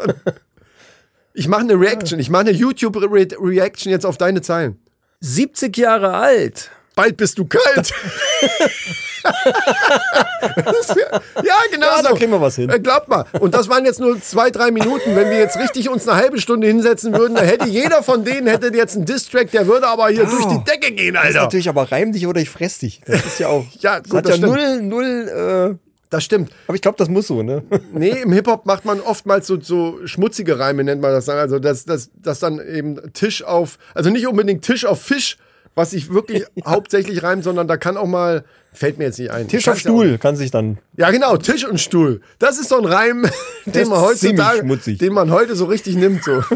[1.35, 4.79] Ich mache eine Reaction, ich mache eine YouTube-Reaction jetzt auf deine Zeilen.
[5.21, 6.71] 70 Jahre alt.
[6.97, 7.93] Bald bist du kalt.
[9.23, 12.03] Ja, ja, genau Ja, so.
[12.09, 12.71] da kriegen wir was hin.
[12.71, 13.25] Äh, Glaubt mal.
[13.41, 15.15] Und das waren jetzt nur zwei, drei Minuten.
[15.17, 18.47] Wenn wir jetzt richtig uns eine halbe Stunde hinsetzen würden, dann hätte jeder von denen
[18.47, 21.43] hätte jetzt einen Distrack, der würde aber hier durch die Decke gehen, Das ist Alter.
[21.45, 23.01] natürlich aber reim dich oder ich fress dich.
[23.07, 23.65] Das ist ja auch.
[23.81, 24.53] Ja, das gut, hat ja stimmt.
[24.53, 26.51] null, null, äh, Das stimmt.
[26.67, 27.63] aber ich glaube, das muss so, ne?
[27.93, 31.39] Nee, im Hip-Hop macht man oftmals so, so schmutzige Reime, nennt man das dann.
[31.39, 35.37] Also, dass das, das dann eben Tisch auf, also nicht unbedingt Tisch auf Fisch,
[35.75, 39.49] was sich wirklich hauptsächlich reimt, sondern da kann auch mal, fällt mir jetzt nicht ein.
[39.49, 40.79] Tisch Ich auf weiß ja Stuhl kann sich dann.
[40.97, 42.21] Ja, genau, Tisch und Stuhl.
[42.39, 43.27] Das ist so ein Reim,
[43.67, 44.65] den man heutzutage,
[44.97, 46.25] den man heute so richtig nimmt.
[46.25, 46.43] So.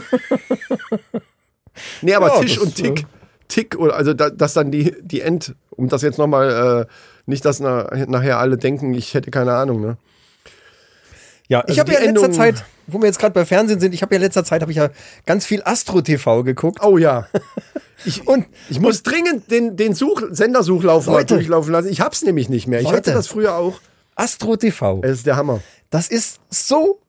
[2.03, 3.07] nee, aber Ja, Tisch das, und Tick.
[3.49, 6.93] Tick, oder also da, dass dann die, die End, um das jetzt nochmal, äh,
[7.27, 9.97] nicht, dass na, nachher alle denken, ich hätte keine Ahnung, ne?
[11.49, 13.81] Ja, ich Also habe ja in letzter Endung- Zeit, wo wir jetzt gerade bei Fernsehen
[13.81, 14.89] sind, ich habe ja in letzter Zeit habe ich ja
[15.27, 16.83] ganz viel Astro TV geguckt.
[16.83, 17.29] Oh ja.
[18.05, 21.89] Ich, Und- ich muss dringend den, den Such, Sendersuchlauf mal durchlaufen lassen.
[21.89, 22.81] Ich hab's nämlich nicht mehr.
[22.81, 22.97] Ich Leute.
[22.99, 23.81] hatte das früher auch.
[24.17, 25.01] Astro TV.
[25.03, 25.61] Es ist der Hammer.
[25.91, 27.01] Das ist so,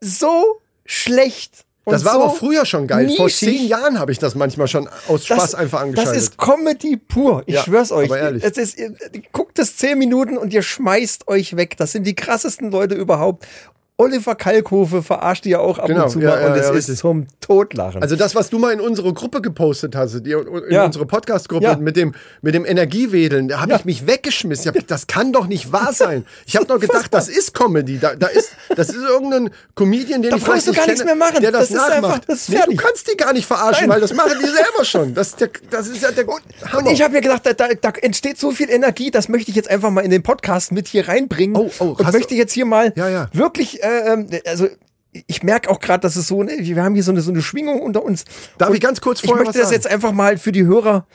[0.00, 1.64] so schlecht.
[1.84, 3.10] Und Das war so aber früher schon geil.
[3.16, 3.48] Vor nischig.
[3.48, 6.14] zehn Jahren habe ich das manchmal schon aus Spaß einfach angeschaltet.
[6.16, 7.44] Das ist Comedy pur.
[7.46, 8.10] Ich Ja, schwör's euch.
[8.10, 8.44] aber ehrlich.
[8.44, 8.94] Es ist, ihr-
[9.32, 11.76] guckt es zehn Minuten und ihr schmeißt euch weg.
[11.78, 13.46] Das sind die krassesten Leute überhaupt.
[14.00, 16.88] Oliver Kalkofe verarscht die ja auch ab Genau, und zu ja, mal ja, und es
[16.88, 18.00] ist zum Totlachen.
[18.00, 22.14] Also das, was du mal in unsere Gruppe gepostet hast, in unsere Podcast-Gruppe mit dem
[22.40, 24.70] mit dem Energiewedeln, da habe ich mich weggeschmissen.
[24.72, 26.24] Ich hab, das kann doch nicht wahr sein.
[26.46, 27.98] Ich habe doch gedacht, das ist Comedy.
[27.98, 31.16] Da, da ist, das ist irgendein Comedian, den Da ich brauchst du gar nichts mehr
[31.16, 31.40] machen.
[31.42, 32.04] der das, Das nachmacht.
[32.04, 33.96] einfach- das nee, du kannst die gar nicht verarschen, Nein.
[33.96, 35.12] weil das machen die selber schon.
[35.14, 36.40] Das ist, der, das ist ja der Und
[36.72, 36.92] Hammer.
[36.92, 39.90] ich habe mir gedacht, da, da, entsteht so viel Energie, das möchte ich jetzt einfach
[39.90, 41.56] mal in den Podcast mit hier reinbringen.
[41.56, 42.92] Oh, oh, und möchte jetzt hier mal
[43.32, 44.68] wirklich, äh, ähm, also
[45.26, 47.42] ich merke auch gerade, dass es so, ne, wir haben hier so eine, so eine
[47.42, 48.24] Schwingung unter uns.
[48.58, 49.82] Darf Und ich ganz kurz Ich vorher möchte was das sagen?
[49.82, 51.06] jetzt einfach mal für die Hörer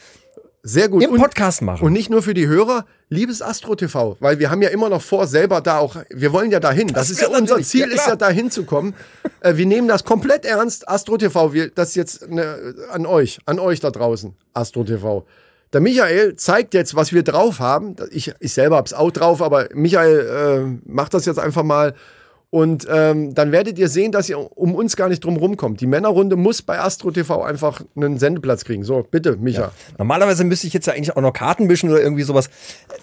[0.63, 1.03] Sehr gut.
[1.03, 1.85] im Und- Podcast machen.
[1.85, 5.01] Und nicht nur für die Hörer, liebes Astro TV, weil wir haben ja immer noch
[5.01, 6.87] vor, selber da auch, wir wollen ja dahin.
[6.87, 8.95] Das, Das ist ja unser Ziel, ja, ist ja dahin zu kommen.
[9.41, 10.89] äh, wir nehmen das komplett ernst.
[10.89, 15.25] Astro TV, wir, das jetzt ne, an euch, an euch da draußen, Astro TV.
[15.73, 17.95] Der Michael zeigt jetzt, was wir drauf haben.
[18.11, 21.93] Ich, ich selber hab's auch drauf, aber Michael äh, macht das jetzt einfach mal.
[22.53, 25.81] Und ähm, dann werdet ihr sehen, dass ihr um uns gar nicht drum rumkommt.
[25.81, 28.83] Die Männerrunde muss bei Astro TV einfach einen Sendeplatz kriegen.
[28.83, 29.71] So, bitte, Micha.
[29.97, 32.51] Normalerweise müsste ich jetzt ja eigentlich auch noch Karten mischen oder irgendwie sowas.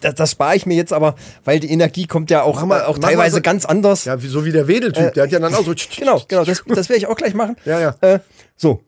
[0.03, 2.85] Das, das spare ich mir jetzt aber, weil die Energie kommt ja auch, mal- äh,
[2.85, 4.05] auch teilweise so- ganz anders.
[4.05, 5.75] Ja, so wie der Wedeltyp, der hat ja dann auch so.
[5.99, 7.57] Genau, genau, das, das werde ich auch gleich machen.
[7.65, 7.95] Ja, ja.
[8.03, 8.21] Äh,
[8.57, 8.83] so.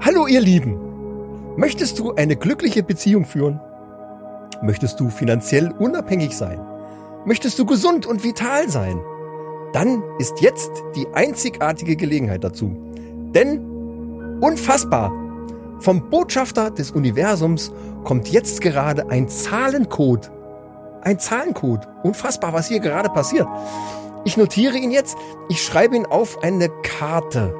[0.00, 0.78] Hallo ihr Lieben.
[1.56, 3.58] Möchtest du eine glückliche Beziehung führen?
[4.62, 6.60] Möchtest du finanziell unabhängig sein?
[7.24, 9.00] Möchtest du gesund und vital sein?
[9.72, 12.74] Dann ist jetzt die einzigartige Gelegenheit dazu.
[13.34, 15.12] Denn unfassbar!
[15.80, 17.72] Vom Botschafter des Universums
[18.04, 20.30] kommt jetzt gerade ein Zahlencode.
[21.02, 21.88] Ein Zahlencode.
[22.02, 23.48] Unfassbar, was hier gerade passiert.
[24.24, 25.16] Ich notiere ihn jetzt.
[25.48, 27.54] Ich schreibe ihn auf eine Karte.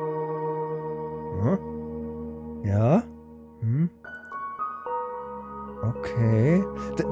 [1.45, 1.59] Ja.
[2.65, 3.03] Ja.
[3.61, 3.91] Hm.
[5.83, 6.63] Okay.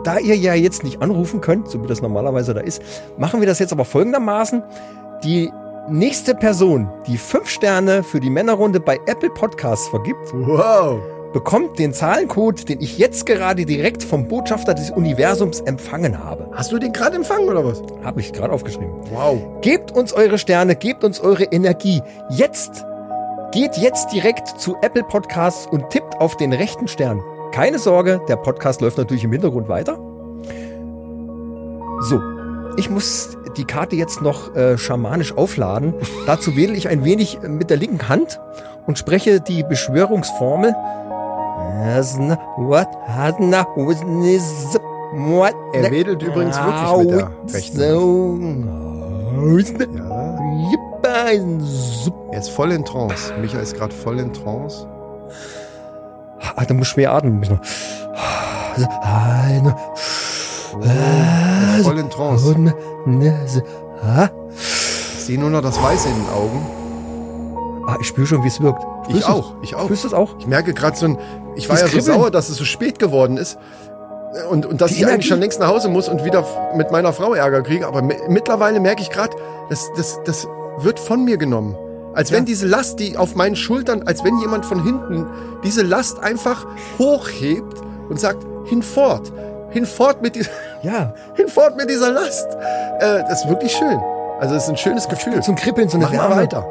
[0.05, 2.83] Da ihr ja jetzt nicht anrufen könnt, so wie das normalerweise da ist,
[3.17, 4.63] machen wir das jetzt aber folgendermaßen.
[5.25, 5.51] Die
[5.89, 10.99] nächste Person, die fünf Sterne für die Männerrunde bei Apple Podcasts vergibt, Wow.
[11.33, 16.51] bekommt den Zahlencode, den ich jetzt gerade direkt vom Botschafter des Universums empfangen habe.
[16.53, 17.83] Hast du den gerade empfangen oder was?
[18.05, 18.91] Habe ich gerade aufgeschrieben.
[19.13, 19.39] Wow.
[19.63, 22.03] Gebt uns eure Sterne, gebt uns eure Energie.
[22.29, 22.85] Jetzt!
[23.51, 27.23] Geht jetzt direkt zu Apple Podcasts und tippt auf den rechten Stern.
[27.53, 29.99] Keine Sorge, der Podcast läuft natürlich im Hintergrund weiter.
[32.01, 32.21] So,
[32.77, 35.95] ich muss die Karte jetzt noch äh, schamanisch aufladen.
[36.27, 38.41] Dazu wähle ich ein wenig mit der linken Hand
[38.87, 40.75] und spreche die Beschwörungsformel.
[45.73, 47.79] Er wedelt übrigens wirklich mit der rechten
[49.97, 50.39] Ja.
[52.33, 53.33] Er ist voll in Trance.
[53.41, 54.87] Micha ist gerade voll in Trance.
[56.57, 57.39] Ah, da muss schwer atmen.
[57.41, 57.59] Müssen
[58.77, 58.85] wir-
[60.83, 62.55] Er ist voll in Trance.
[64.55, 67.85] Ich sehe nur noch das Weiße in den Augen.
[67.89, 68.83] Ah, ich spüre schon, wie es wirkt.
[69.09, 69.35] Ich Spürst du's?
[69.35, 69.55] auch.
[69.63, 69.85] Ich auch.
[69.85, 70.35] Spürst du es auch?
[70.39, 71.19] Ich merke gerade so ein.
[71.57, 72.19] Ich war Das ja so Kribbeln.
[72.21, 73.59] sauer, dass es so spät geworden ist.
[74.51, 75.29] Und, und dass Die ich eigentlich Energie.
[75.29, 76.45] schon längst nach Hause muss und wieder
[76.77, 77.87] mit meiner Frau Ärger kriege.
[77.87, 79.35] Aber mi- mittlerweile merke ich gerade,
[79.71, 80.47] das, das, das
[80.79, 81.77] wird von mir genommen.
[82.19, 85.25] Als wenn diese Last, die auf meinen Schultern, als wenn jemand von hinten
[85.63, 86.67] diese Last einfach
[86.99, 89.33] hochhebt und sagt, hinfort,
[89.71, 90.51] hinfort mit, dieser,
[90.83, 91.15] Ja.
[91.35, 92.49] hinfort mit dieser Last.
[92.99, 94.01] Äh, das ist wirklich schön.
[94.41, 95.41] Also es ist ein schönes Gefühl.
[95.45, 96.37] Zum Kribbeln, so eine Mach Wärme.
[96.37, 96.67] weiter.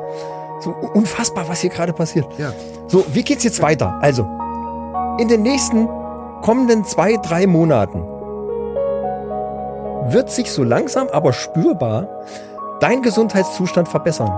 [0.60, 2.26] So unfassbar, was hier gerade passiert.
[2.38, 2.52] Ja.
[2.88, 3.98] So, wie geht's jetzt weiter?
[4.02, 4.28] Also,
[5.18, 5.88] in den nächsten
[6.42, 8.04] kommenden zwei, drei Monaten
[10.12, 12.08] wird sich so langsam, aber spürbar
[12.82, 14.32] dein Gesundheitszustand verbessern.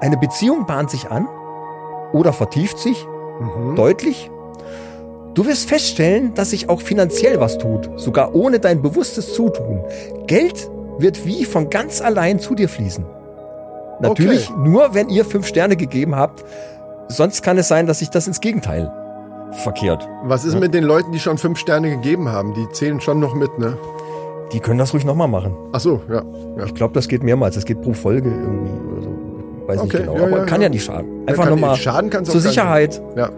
[0.00, 1.26] Eine Beziehung bahnt sich an
[2.12, 3.06] oder vertieft sich
[3.40, 3.76] Mhm.
[3.76, 4.30] deutlich.
[5.34, 9.84] Du wirst feststellen, dass sich auch finanziell was tut, sogar ohne dein bewusstes Zutun.
[10.26, 13.04] Geld wird wie von ganz allein zu dir fließen.
[14.00, 16.44] Natürlich nur, wenn ihr fünf Sterne gegeben habt.
[17.08, 18.92] Sonst kann es sein, dass sich das ins Gegenteil
[19.62, 20.08] verkehrt.
[20.24, 22.54] Was ist mit den Leuten, die schon fünf Sterne gegeben haben?
[22.54, 23.76] Die zählen schon noch mit, ne?
[24.52, 25.54] Die können das ruhig nochmal machen.
[25.72, 26.22] Ach so, ja.
[26.56, 26.64] ja.
[26.64, 27.54] Ich glaube, das geht mehrmals.
[27.54, 28.70] Das geht pro Folge irgendwie.
[29.68, 30.16] Weiß Okay, nicht genau.
[30.16, 30.66] ja, Aber ja, kann ja.
[30.66, 31.28] ja nicht schaden.
[31.28, 33.00] Einfach kann- nochmal schaden kann's zur Sicherheit.
[33.16, 33.30] Ja,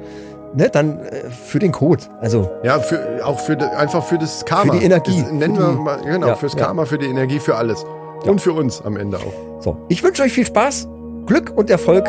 [0.53, 2.03] Ne, dann äh, für den Code.
[2.21, 4.73] Also ja für, auch für einfach für das Karma.
[4.73, 5.23] Für die Energie.
[5.23, 6.59] Das, nennen Für wir mal, genau, Ja, fürs ja.
[6.65, 7.85] Karma, für die Energie, für alles.
[8.25, 9.63] Und für uns am Ende auch.
[9.63, 10.89] So, ich wünsche euch viel Spaß,
[11.27, 12.09] Glück und Erfolg.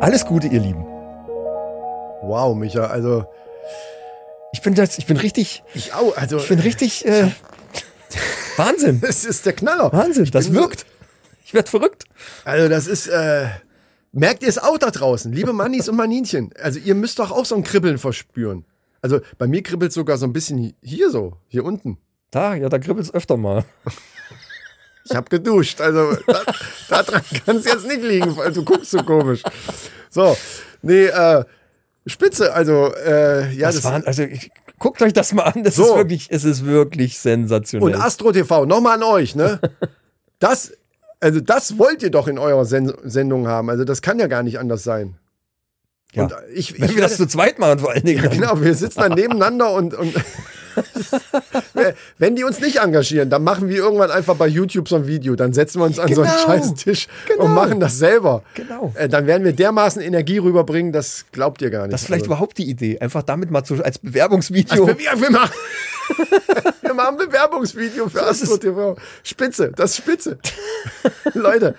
[0.00, 0.84] Alles Gute, ihr Lieben.
[2.22, 3.24] Wow, Micha, also
[4.52, 7.30] Ich bin jetzt, ich bin richtig, ich auch, also ich bin richtig, äh,
[8.56, 9.00] Wahnsinn.
[9.00, 9.92] das ist der Knaller.
[9.92, 10.86] Wahnsinn, das bin so- wirkt.
[11.52, 12.04] Ich werde verrückt.
[12.46, 13.46] Also das ist, äh,
[14.12, 16.50] merkt ihr es auch da draußen, liebe Mannis und Maninchen.
[16.58, 18.64] Also ihr müsst doch auch so ein Kribbeln verspüren.
[19.02, 21.98] Also bei mir kribbelt sogar so ein bisschen hier so, hier unten.
[22.30, 23.64] Da, ja, da kribbelt's öfter mal.
[25.04, 26.42] Ich habe geduscht, also da,
[26.88, 29.42] daran kann es jetzt nicht liegen, weil du guckst so komisch.
[30.10, 30.36] So,
[30.82, 31.44] nee, äh,
[32.06, 35.64] Spitze, also äh, ja, Das, das, waren, also ich, guckt euch das mal an.
[35.64, 35.82] Das So.
[35.90, 37.96] ist wirklich, es ist wirklich sensationell.
[37.96, 39.58] und Astro TV, nochmal an euch, ne?
[40.38, 40.72] Das,
[41.22, 43.70] also das wollt ihr doch in eurer Sen Sendung haben.
[43.70, 45.16] Also das kann ja gar nicht anders sein.
[46.12, 46.24] Ja.
[46.24, 48.22] Und ich, Wenn ich wir das zu zweit machen, vor allen Dingen.
[48.24, 50.14] Ja, genau, wir sitzen dann nebeneinander und, und
[52.18, 55.34] wenn die uns nicht engagieren, dann machen wir irgendwann einfach bei YouTube so ein Video.
[55.36, 56.44] Dann setzen wir uns an so einen Genau.
[56.46, 57.44] Scheißtisch Genau.
[57.44, 58.42] und machen das selber.
[58.54, 58.92] Genau.
[58.96, 61.92] Äh, dann werden wir dermaßen Energie rüberbringen, das glaubt ihr gar nicht.
[61.92, 62.98] Das ist vielleicht Also, überhaupt die Idee.
[63.00, 64.84] Einfach damit mal zu, als Bewerbungsvideo.
[64.84, 65.52] also, wir, wir, machen,
[66.82, 68.96] wir machen ein Bewerbungsvideo für ist Astro TV.
[69.22, 70.38] Spitze, das ist spitze.
[71.34, 71.74] Leute.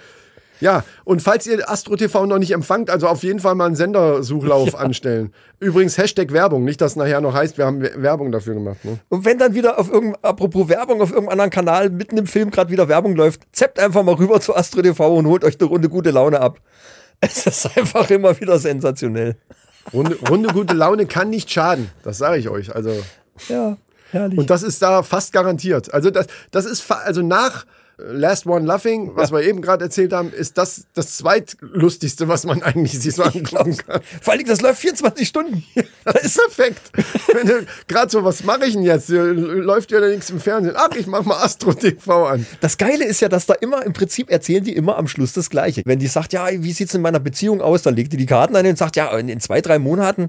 [0.60, 3.76] Ja, und falls ihr Astro TV noch nicht empfangt, also auf jeden Fall mal einen
[3.76, 5.34] Sendersuchlauf anstellen.
[5.60, 8.84] Übrigens Hashtag Werbung, nicht dass nachher noch heißt, wir haben Werbung dafür gemacht.
[8.86, 9.00] Ne?
[9.10, 12.52] Und wenn dann wieder auf irgendeinem, apropos Werbung, auf irgendeinem anderen Kanal mitten im Film
[12.52, 15.68] gerade wieder Werbung läuft, zappt einfach mal rüber zu Astro TV und holt euch eine
[15.68, 16.60] Runde gute Laune ab.
[17.26, 19.38] Es ist einfach immer wieder sensationell.
[19.94, 22.76] Runde, Runde gute Laune kann nicht schaden, das sage ich euch.
[22.76, 22.92] Also
[23.48, 23.78] Ja,
[24.12, 24.38] herrlich.
[24.38, 25.94] und das ist da fast garantiert.
[25.94, 27.66] Also das, das ist also nach
[27.98, 32.64] Last One Laughing, was wir eben gerade erzählt haben, ist das das zweitlustigste, was man
[32.64, 34.02] eigentlich sich so angucken kann.
[34.22, 35.64] Vor allem, das läuft 24 Stunden.
[36.06, 36.92] Das ist perfekt.
[37.34, 39.10] Wenn du gerade so, was mache ich denn jetzt?
[39.10, 40.76] Äh, Läuft ja nichts im Fernsehen.
[40.78, 42.46] Ach, ich mach mal Astro TV an.
[42.60, 45.50] Das Geile ist ja, dass da immer, im Prinzip erzählen die immer am Schluss das
[45.50, 45.82] Gleiche.
[45.86, 48.54] Wenn die sagt, ja, wie sieht's in meiner Beziehung aus, dann legt die die Karten
[48.58, 50.28] ein und sagt, ja, in, in zwei, drei Monaten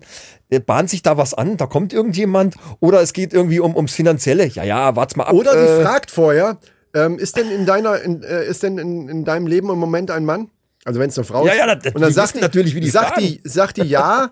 [0.49, 3.95] äh, bahnt sich da was an, da kommt irgendjemand oder es geht irgendwie um, ums
[3.95, 4.47] Finanzielle.
[4.47, 5.33] Ja, ja, wart's mal ab.
[5.33, 6.59] Oder die äh, fragt vorher,
[6.95, 10.11] ähm, ist denn in deiner, in, äh, ist denn in, in deinem Leben im Moment
[10.11, 10.49] ein Mann?
[10.85, 11.59] Also wenn es eine Frau Ja, ist.
[11.59, 13.23] ja, das- und dann die sagt wissen natürlich, wie die sagt fragen.
[13.27, 14.31] die, sagt die ja,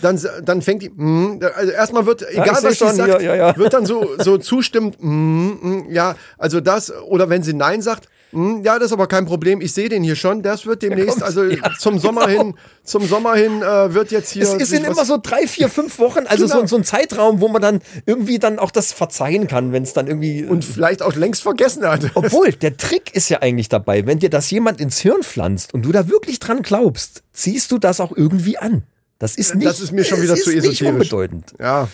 [0.00, 3.34] dann, dann fängt die, mm, also erstmal wird, egal seh was sie sagt, ja, ja,
[3.34, 3.56] ja.
[3.56, 8.08] wird dann so, so zustimmt, mm, mm, ja, also das, oder wenn sie Nein sagt,
[8.32, 11.44] ja, das ist aber kein Problem, ich sehe den hier schon, das wird demnächst, also
[11.44, 12.42] ja, zum Sommer genau.
[12.44, 14.42] hin, zum Sommer hin äh, wird jetzt hier.
[14.42, 16.60] Es, sind immer so drei, vier, fünf Wochen, also Genau.
[16.60, 19.92] so, so ein Zeitraum, wo man dann irgendwie dann auch das verzeihen kann, wenn es
[19.92, 20.44] dann irgendwie.
[20.44, 22.10] und vielleicht auch längst vergessen hat.
[22.14, 25.82] Obwohl, der Trick ist ja eigentlich dabei, wenn dir das jemand ins Hirn pflanzt und
[25.82, 28.84] du da wirklich dran glaubst, ziehst du das auch irgendwie an.
[29.18, 29.66] Das ist nicht.
[29.66, 30.92] Das ist mir schon wieder zu Nicht esoterisch.
[30.92, 31.52] unbedeutend.
[31.58, 31.88] Ja,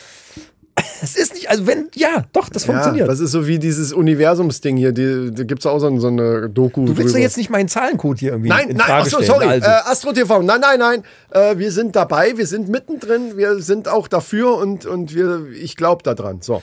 [1.02, 3.08] Es ist nicht, also wenn, ja, doch, das ja, funktioniert.
[3.08, 6.48] das ist so wie dieses Universumsding hier, die, da gibt es auch so, so eine
[6.50, 6.82] Doku.
[6.84, 7.12] du willst drüber.
[7.12, 9.26] doch jetzt nicht meinen Zahlencode hier irgendwie Nein, in nein, Frage achso, stellen.
[9.40, 9.46] sorry.
[9.46, 11.02] Also, Äh, Astro TV, nein, nein, nein.
[11.30, 15.76] Äh, wir sind dabei, wir sind mittendrin, wir sind auch dafür und, und wir, ich
[15.76, 16.42] glaube daran.
[16.42, 16.62] So.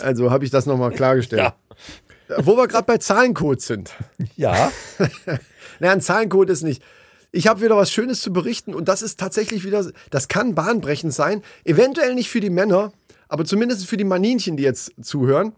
[0.00, 1.42] Also habe ich das nochmal klargestellt.
[1.42, 1.54] Ja.
[2.36, 3.92] Äh, Wo wir gerade bei Zahlencodes sind.
[4.36, 4.70] ja,
[5.80, 6.82] Naja, ein Zahlencode ist nicht.
[7.32, 11.12] Ich habe wieder was Schönes zu berichten und das ist tatsächlich wieder, das kann bahnbrechend
[11.12, 11.42] sein.
[11.64, 12.92] Eventuell nicht für die Männer,
[13.28, 15.52] aber zumindest für die Maninchen, die jetzt zuhören.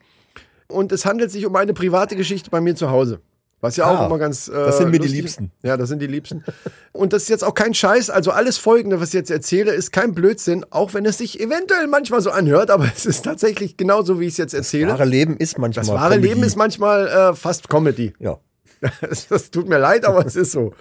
[0.68, 3.20] Und es handelt sich um eine private Geschichte bei mir zu Hause.
[3.60, 4.46] Was ja auch Ah, immer ganz.
[4.46, 5.52] Äh, das sind mir die lustig- Liebsten.
[5.62, 6.44] Ja, das sind die Liebsten.
[6.92, 8.08] Und das ist jetzt auch kein Scheiß.
[8.08, 11.88] Also alles Folgende, was ich jetzt erzähle, ist kein Blödsinn, auch wenn es sich eventuell
[11.88, 14.92] manchmal so anhört, aber es ist tatsächlich genauso, wie ich es jetzt erzähle.
[14.92, 15.84] wahre Leben ist manchmal.
[15.86, 16.28] das wahre Comedy.
[16.28, 18.12] Leben ist manchmal äh, fast Comedy.
[18.20, 18.38] Ja.
[19.00, 20.72] Das, das tut mir leid, aber es ist so.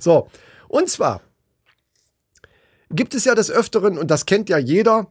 [0.00, 0.26] So,
[0.66, 1.20] und zwar
[2.90, 5.06] gibt es ja des Öfteren, und das kennt ja jeder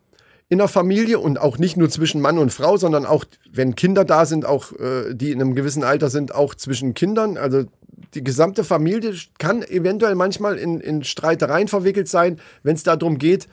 [0.49, 4.05] in der Familie und auch nicht nur zwischen Mann und Frau, sondern auch, wenn Kinder
[4.05, 7.37] da sind, auch äh, die in einem gewissen Alter sind, auch zwischen Kindern.
[7.37, 7.63] Also
[8.13, 13.47] die gesamte Familie kann eventuell manchmal in, in Streitereien verwickelt sein, wenn es darum geht,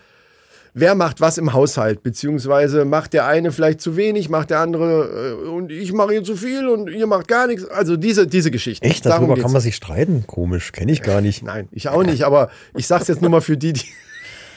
[0.75, 5.39] wer macht was im Haushalt, beziehungsweise macht der eine vielleicht zu wenig, macht der andere
[5.45, 7.65] äh, und ich mache hier zu viel und ihr macht gar nichts.
[7.67, 8.87] Also diese, diese Geschichte.
[8.87, 10.25] Echt, darüber kann man sich streiten?
[10.27, 11.43] Komisch, kenne ich gar nicht.
[11.43, 13.85] Nein, ich auch nicht, aber ich sag's jetzt nur mal für die, die.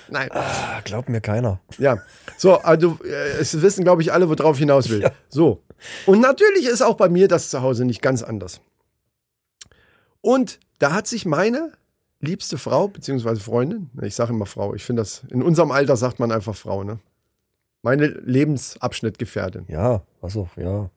[0.09, 1.59] Nein, Ah, glaubt mir keiner.
[1.77, 1.97] ja.
[2.37, 5.09] So, also äh, es wissen, glaube ich, alle, worauf ich hinaus will.
[5.29, 5.61] So.
[6.05, 8.61] Und natürlich ist auch bei mir das zu Hause nicht ganz anders.
[10.21, 11.71] Und da hat sich meine
[12.19, 16.19] liebste Frau, beziehungsweise Freundin, ich sage immer Frau, ich finde das, in unserem Alter sagt
[16.19, 16.99] man einfach Frau, ne?
[17.81, 19.65] Meine Lebensabschnittgefährtin.
[19.67, 20.89] Ja, achso, ja.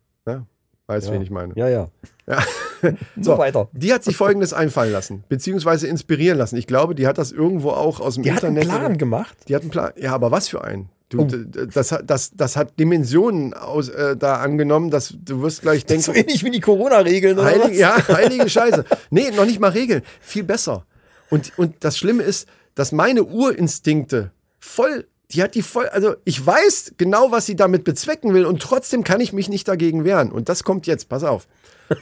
[0.88, 1.14] Weißt, Ja.
[1.14, 1.52] wen ich meine.
[1.56, 1.88] Ja, ja.
[2.28, 2.38] Ja.
[3.20, 3.68] So, weiter.
[3.72, 6.56] Die hat sich folgendes einfallen lassen, beziehungsweise inspirieren lassen.
[6.56, 8.78] Ich glaube, die hat das irgendwo auch aus dem Die hat einen Internet.
[8.80, 9.36] Plan gemacht.
[9.48, 9.92] Die hat einen Plan.
[9.96, 10.88] Ja, aber was für einen?
[11.08, 11.28] Du, Oh.
[11.72, 16.02] das, hat- das, das hat Dimensionen aus, äh, da angenommen, dass du wirst gleich denken,
[16.02, 17.52] So ähnlich wie die Corona-Regeln oder was?
[17.62, 18.84] heilige, ja, heilige Scheiße.
[19.10, 20.02] Nee, noch nicht mal Regeln.
[20.20, 20.84] Viel besser.
[21.30, 26.44] Und, und das Schlimme ist, dass meine Urinstinkte voll, die hat die voll, also ich
[26.44, 30.30] weiß genau, was sie damit bezwecken will und trotzdem kann ich mich nicht dagegen wehren.
[30.32, 31.46] Und das kommt jetzt, pass auf.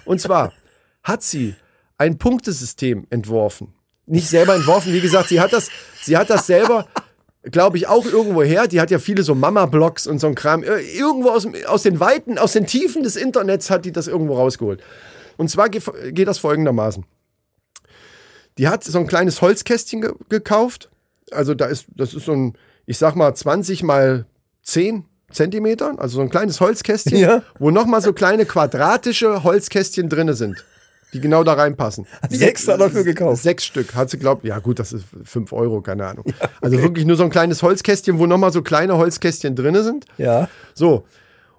[0.06, 0.52] Und zwar
[1.04, 1.54] hat sie
[1.98, 3.72] ein Punktesystem entworfen.
[4.06, 5.70] Nicht selber entworfen, wie gesagt, sie hat das,
[6.02, 6.86] sie hat das selber,
[7.44, 8.66] glaube ich, auch irgendwo her.
[8.66, 10.62] Die hat ja viele so Mama-Blogs und so ein Kram.
[10.62, 14.06] Ir- Irgendwo aus, dem- aus den Weiten, aus den Tiefen des Internets hat die das
[14.08, 14.82] irgendwo rausgeholt.
[15.36, 17.04] Und zwar geht, geht das folgendermaßen.
[18.58, 20.90] Die hat so ein kleines Holzkästchen ge gekauft.
[21.30, 22.54] Also da ist, das ist so ein,
[22.86, 24.26] ich sag mal, 20 mal
[24.62, 27.42] 10 Zentimeter, also so ein kleines Holzkästchen, Ja.
[27.58, 30.64] wo nochmal so kleine quadratische Holzkästchen drinne sind,
[31.14, 32.06] die genau da reinpassen.
[32.20, 33.42] Hat extra dafür gekauft?
[33.42, 36.24] Sechs Stück hat sie glaubt, ja gut, das ist 5 Euro, keine Ahnung.
[36.60, 40.06] Also wirklich nur so ein kleines Holzkästchen, wo nochmal so kleine Holzkästchen drinne sind.
[40.18, 40.48] Ja.
[40.74, 41.04] So.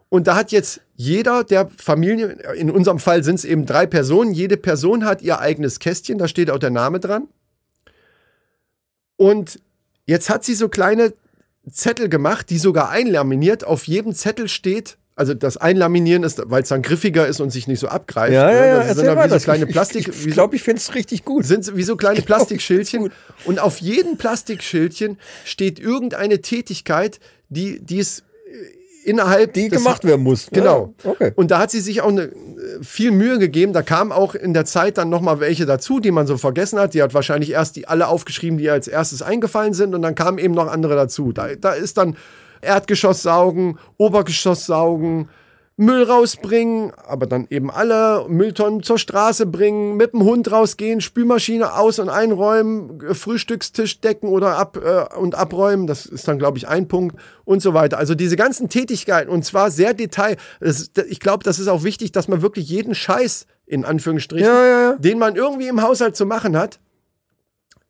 [0.10, 4.34] Und da hat jetzt jeder der Familie, in unserem Fall sind es eben drei Personen,
[4.34, 7.28] jede Person hat ihr eigenes Kästchen, da steht auch der Name dran.
[9.18, 9.60] Und
[10.06, 11.14] jetzt hat sie so kleine
[11.70, 13.64] Zettel gemacht, die sogar einlaminiert.
[13.64, 17.68] Auf jedem Zettel steht, also das Einlaminieren ist, weil es dann griffiger ist und sich
[17.68, 18.34] nicht so abgreift.
[18.34, 18.54] Ja, ne?
[18.54, 18.78] ja, ja.
[18.84, 20.08] Das sind dann wie so kleine Ich- Plastik.
[20.10, 21.46] Ich, wie ich glaube, ich finde es richtig gut.
[21.46, 23.12] sind wie so kleine Genau, Plastikschildchen.
[23.46, 30.24] Und auf jedem Plastikschildchen steht irgendeine Tätigkeit, die, die es äh, innerhalb die gemacht werden
[30.24, 30.48] muss.
[30.52, 30.94] Genau.
[31.04, 31.32] Ja, okay.
[31.36, 32.32] Und da hat sie sich auch eine, äh,
[32.82, 33.72] viel Mühe gegeben.
[33.72, 36.94] Da kamen auch in der Zeit dann nochmal welche dazu, die man so vergessen hat.
[36.94, 39.96] Die hat wahrscheinlich erst die alle aufgeschrieben, die ihr als erstes eingefallen sind.
[39.96, 41.32] Und dann kamen eben noch andere dazu.
[41.32, 42.18] Da, da ist dann
[42.66, 45.30] Erdgeschoss saugen, Obergeschoss saugen,
[45.78, 51.74] Müll rausbringen, aber dann eben alle Mülltonnen zur Straße bringen, mit dem Hund rausgehen, Spülmaschine
[51.74, 56.58] aus- und einräumen, äh, Frühstückstisch decken oder ab äh, und abräumen, das ist dann glaube
[56.58, 57.98] ich ein Punkt und so weiter.
[57.98, 60.38] Also diese ganzen Tätigkeiten und zwar sehr detail.
[60.62, 64.66] Das, ich glaube, das ist auch wichtig, dass man wirklich jeden Scheiß in Anführungsstrichen, Ja,
[64.66, 64.96] ja, ja.
[64.98, 66.80] den man irgendwie im Haushalt zu machen hat,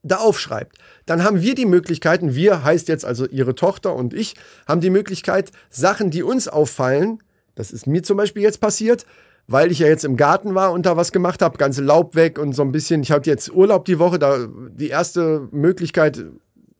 [0.01, 0.77] da aufschreibt.
[1.05, 4.35] Dann haben wir die Möglichkeiten, wir heißt jetzt also ihre Tochter und ich,
[4.67, 7.21] haben die Möglichkeit, Sachen, die uns auffallen,
[7.53, 9.05] das ist mir zum Beispiel jetzt passiert,
[9.47, 12.39] weil ich ja jetzt im Garten war und da was gemacht habe, ganze Laub weg
[12.39, 16.25] und so ein bisschen, ich hatte jetzt Urlaub die Woche, da die erste Möglichkeit,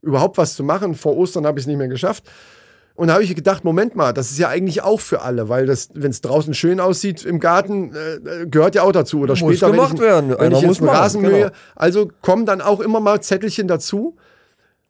[0.01, 0.95] überhaupt was zu machen.
[0.95, 2.25] Vor Ostern habe ich es nicht mehr geschafft.
[2.95, 5.65] Und da habe ich gedacht, Moment mal, das ist ja eigentlich auch für alle, weil
[5.65, 9.19] das, wenn es draußen schön aussieht im Garten, äh, gehört ja auch dazu.
[9.19, 10.29] Oder Muss später, gemacht wenn ich, werden.
[10.31, 11.31] wenn Einer ich muss machen, Rasen mähe.
[11.31, 11.49] genau.
[11.75, 14.15] Also kommen dann auch immer mal Zettelchen dazu.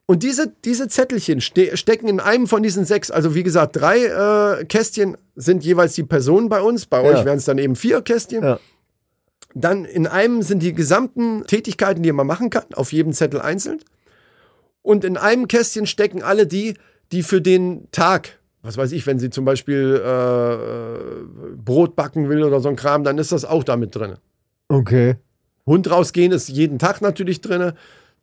[0.06, 4.60] Und diese, diese Zettelchen ste stecken in einem von diesen sechs, also wie gesagt, drei
[4.60, 6.86] äh, Kästchen sind jeweils die Personen bei uns.
[6.86, 7.10] Bei Ja.
[7.10, 8.44] euch wären es dann eben vier Kästchen.
[8.44, 8.60] Ja.
[9.56, 13.80] Dann in einem sind die gesamten Tätigkeiten, die man machen kann, auf jedem Zettel einzeln.
[14.84, 16.76] Und in einem Kästchen stecken alle die,
[17.12, 22.30] die für den Tag, was weiß ich, wenn sie zum Beispiel äh, äh, Brot backen
[22.30, 24.16] will oder so ein Kram, dann ist das auch damit drin.
[24.68, 25.16] Okay.
[25.66, 27.74] Hund rausgehen ist jeden Tag natürlich drin.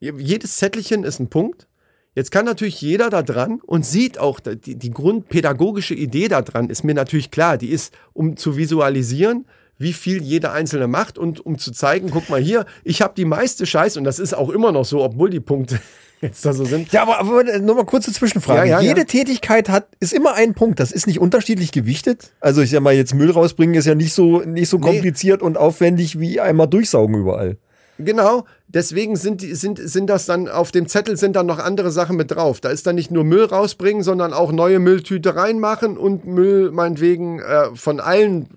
[0.00, 1.66] Jedes Zettelchen ist ein Punkt.
[2.14, 6.68] Jetzt kann natürlich jeder da dran und sieht auch, die, die grundpädagogische Idee da dran
[6.68, 7.56] ist mir natürlich klar.
[7.56, 9.46] Die ist, um zu visualisieren,
[9.78, 13.24] wie viel jeder Einzelne macht und um zu zeigen, guck mal hier, ich habe die
[13.24, 15.80] meiste Scheiße und das ist auch immer noch so, obwohl die Punkte
[16.22, 16.90] jetzt da so sind.
[16.92, 18.60] Ja, aber, aber nur mal kurze Zwischenfrage.
[18.68, 19.06] Ja, ja, Jede ja.
[19.06, 20.80] Tätigkeit hat, ist immer ein Punkt.
[20.80, 22.30] Das ist nicht unterschiedlich gewichtet.
[22.40, 24.86] Also ich sag mal, jetzt Müll rausbringen ist ja nicht so, nicht so Nee.
[24.86, 27.58] kompliziert und aufwendig wie einmal durchsaugen überall.
[27.98, 31.92] Genau, deswegen sind, die, sind, sind das dann, auf dem Zettel sind dann noch andere
[31.92, 32.60] Sachen mit drauf.
[32.60, 37.40] Da ist dann nicht nur Müll rausbringen, sondern auch neue Mülltüte reinmachen und Müll meinetwegen
[37.40, 38.48] äh, von allen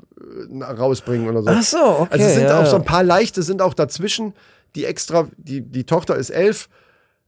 [0.60, 1.50] äh, rausbringen oder so.
[1.50, 4.34] Ach so, okay, Also es sind ja, auch so ein paar leichte, sind auch dazwischen,
[4.76, 6.70] die extra, die, die Tochter ist elf.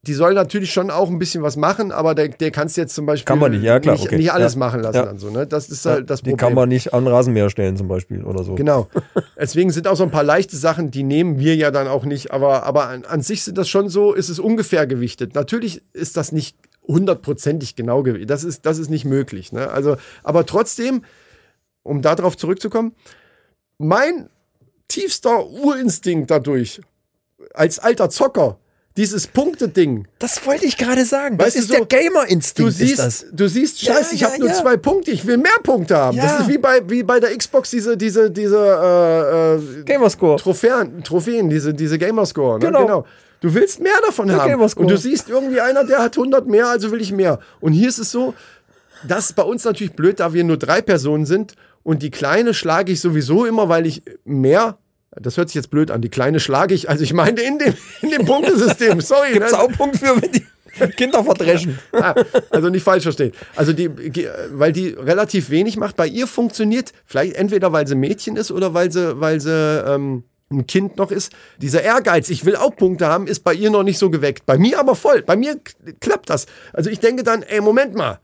[0.04, 3.06] Die soll natürlich schon auch ein bisschen was machen, aber der, der kannst jetzt zum
[3.06, 4.16] Beispiel Kann man nicht, ja, klar, nicht, okay.
[4.18, 4.60] nicht alles Ja.
[4.60, 4.96] machen lassen.
[4.96, 5.06] Ja.
[5.06, 5.46] Dann so, ne?
[5.48, 6.38] Das ist halt das Die Problem.
[6.38, 8.56] kann man nicht an Rasenmäher stellen zum Beispiel oder so.
[8.56, 8.88] Genau.
[9.38, 12.32] Deswegen sind auch so ein paar leichte Sachen, die nehmen wir ja dann auch nicht.
[12.32, 15.36] Aber, aber an, an sich sind das schon so, ist es ungefähr gewichtet.
[15.36, 16.56] Natürlich ist das nicht
[16.88, 18.30] hundertprozentig genau gewichtet.
[18.30, 19.52] Das ist, das ist nicht möglich.
[19.52, 19.70] Ne?
[19.70, 21.04] Also, aber trotzdem,
[21.84, 22.94] um darauf zurückzukommen,
[23.78, 24.30] mein
[24.88, 26.80] tiefster Urinstinkt dadurch,
[27.54, 28.58] als alter Zocker,
[28.98, 31.38] dieses Punkteding, Das wollte ich gerade sagen.
[31.38, 32.72] Das Weißt du, ist so, der Gamer-Instinkt.
[32.72, 34.56] Du siehst, du siehst, Ja, scheiße, ich ja, habe nur ja.
[34.56, 36.18] zwei Punkte, ich will mehr Punkte haben.
[36.18, 36.24] Ja.
[36.24, 40.38] Das ist wie bei, wie bei der Xbox, diese, diese, diese äh, äh, Gamerscore.
[40.38, 42.60] Trophäen, Trophäen, diese, diese Gamerscore.
[42.60, 42.66] Ne?
[42.66, 43.06] Genau.
[43.40, 44.60] Du willst mehr davon Der haben.
[44.60, 47.40] Und du siehst irgendwie einer, der hat 100 mehr, also will ich mehr.
[47.60, 48.34] Und hier ist es so,
[49.08, 51.54] das ist bei uns natürlich blöd, da wir nur drei Personen sind.
[51.84, 54.80] Und die Kleine schlage ich sowieso immer, weil ich mehr,
[55.22, 57.74] das hört sich jetzt blöd an, die Kleine schlage ich, also ich meine in dem,
[58.02, 59.34] in dem Punktesystem, sorry.
[59.34, 59.60] Gibt's ne?
[59.60, 60.46] auch Punkt für, wenn die
[60.96, 61.80] Kinder verdreschen.
[61.92, 62.16] Ah,
[62.50, 63.32] also nicht falsch verstehen.
[63.56, 63.90] Also die,
[64.52, 65.96] weil die relativ wenig macht.
[65.96, 70.24] Bei ihr funktioniert vielleicht entweder, weil sie Mädchen ist oder weil sie, weil sie ähm,
[70.52, 73.84] ein Kind noch ist, dieser Ehrgeiz, ich will auch Punkte haben, ist bei ihr noch
[73.84, 74.46] nicht so geweckt.
[74.46, 75.22] Bei mir aber voll.
[75.22, 75.60] Bei mir
[76.00, 76.46] klappt das.
[76.74, 78.20] Also ich denke dann, ey, Moment mal.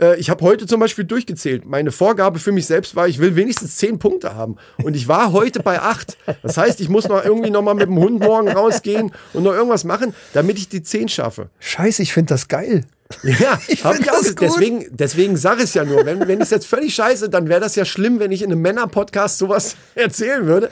[0.00, 1.64] Äh, Ich habe heute zum Beispiel durchgezählt.
[1.66, 4.56] Meine Vorgabe für mich selbst war, ich will wenigstens zehn Punkte haben.
[4.82, 6.16] Und ich war heute bei acht.
[6.42, 9.52] Das heißt, ich muss noch irgendwie noch mal mit dem Hund morgen rausgehen und noch
[9.52, 11.50] irgendwas machen, damit ich die zehn schaffe.
[11.60, 12.84] Scheiße, ich finde das geil.
[13.22, 14.22] Ja, Ich hab find auch.
[14.22, 14.40] gut.
[14.40, 16.06] Deswegen, deswegen sage ich es ja nur.
[16.06, 18.50] Wenn, wenn ich es jetzt völlig scheiße, dann wäre das ja schlimm, wenn ich in
[18.50, 20.70] einem Männer-Podcast sowas erzählen würde.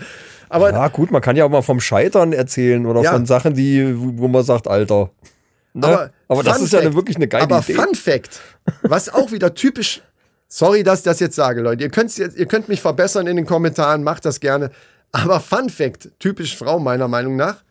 [0.48, 3.12] Aber Ja, gut, man kann ja auch mal vom Scheitern erzählen oder Ja.
[3.12, 5.10] von Sachen, die, wo man sagt, Alter.
[5.72, 6.10] Ne?
[6.28, 7.74] Aber, das Fun ist ja eine, Fact, wirklich eine geile aber Idee.
[7.74, 8.40] Fun Fact,
[8.82, 10.02] was auch wieder typisch,
[10.48, 13.36] sorry, dass ich das jetzt sage, Leute, ihr, könnt's jetzt, ihr könnt mich verbessern in
[13.36, 14.70] den Kommentaren, macht das gerne.
[15.12, 17.62] Aber Fun Fact, typisch Frau meiner Meinung nach,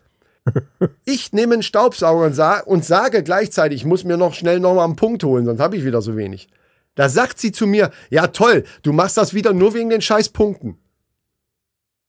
[1.06, 4.76] ich nehme einen Staubsauger und, sa und sage gleichzeitig, ich muss mir noch schnell noch
[4.76, 6.48] mal einen Punkt holen, sonst habe ich wieder so wenig.
[6.96, 10.30] Da sagt sie zu mir, ja toll, du machst das wieder nur wegen den scheiß
[10.30, 10.78] Punkten.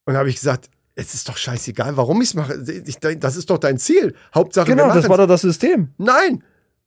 [0.05, 2.63] Und habe ich gesagt, es ist doch scheißegal, warum ich's mache.
[2.87, 4.15] Ich, das ist doch dein Ziel.
[4.35, 5.91] Hauptsache, Genau, das war doch das System.
[5.99, 6.43] Nein,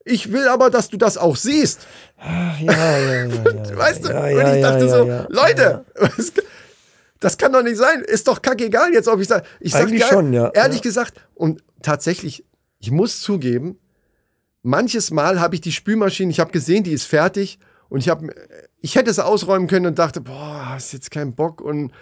[0.05, 1.87] ich will aber, dass du das auch siehst.
[2.21, 3.25] Ja, ja, ja.
[3.25, 4.09] ja, Weißt du?
[4.09, 5.05] ja, und ja, ich dachte so.
[5.29, 5.85] Leute,
[7.19, 8.01] das kann doch nicht sein.
[8.01, 9.45] Ist doch kackegal jetzt, ob ich sage.
[9.59, 10.49] Ich sag Eigentlich geil, schon, ja.
[10.53, 12.45] Ehrlich gesagt, und tatsächlich,
[12.79, 13.79] ich muss zugeben,
[14.61, 18.33] manches Mal habe ich die Spülmaschine, ich habe gesehen, die ist fertig und ich habe,
[18.81, 21.93] ich hätte es ausräumen können und dachte, boah, hast jetzt keinen Bock und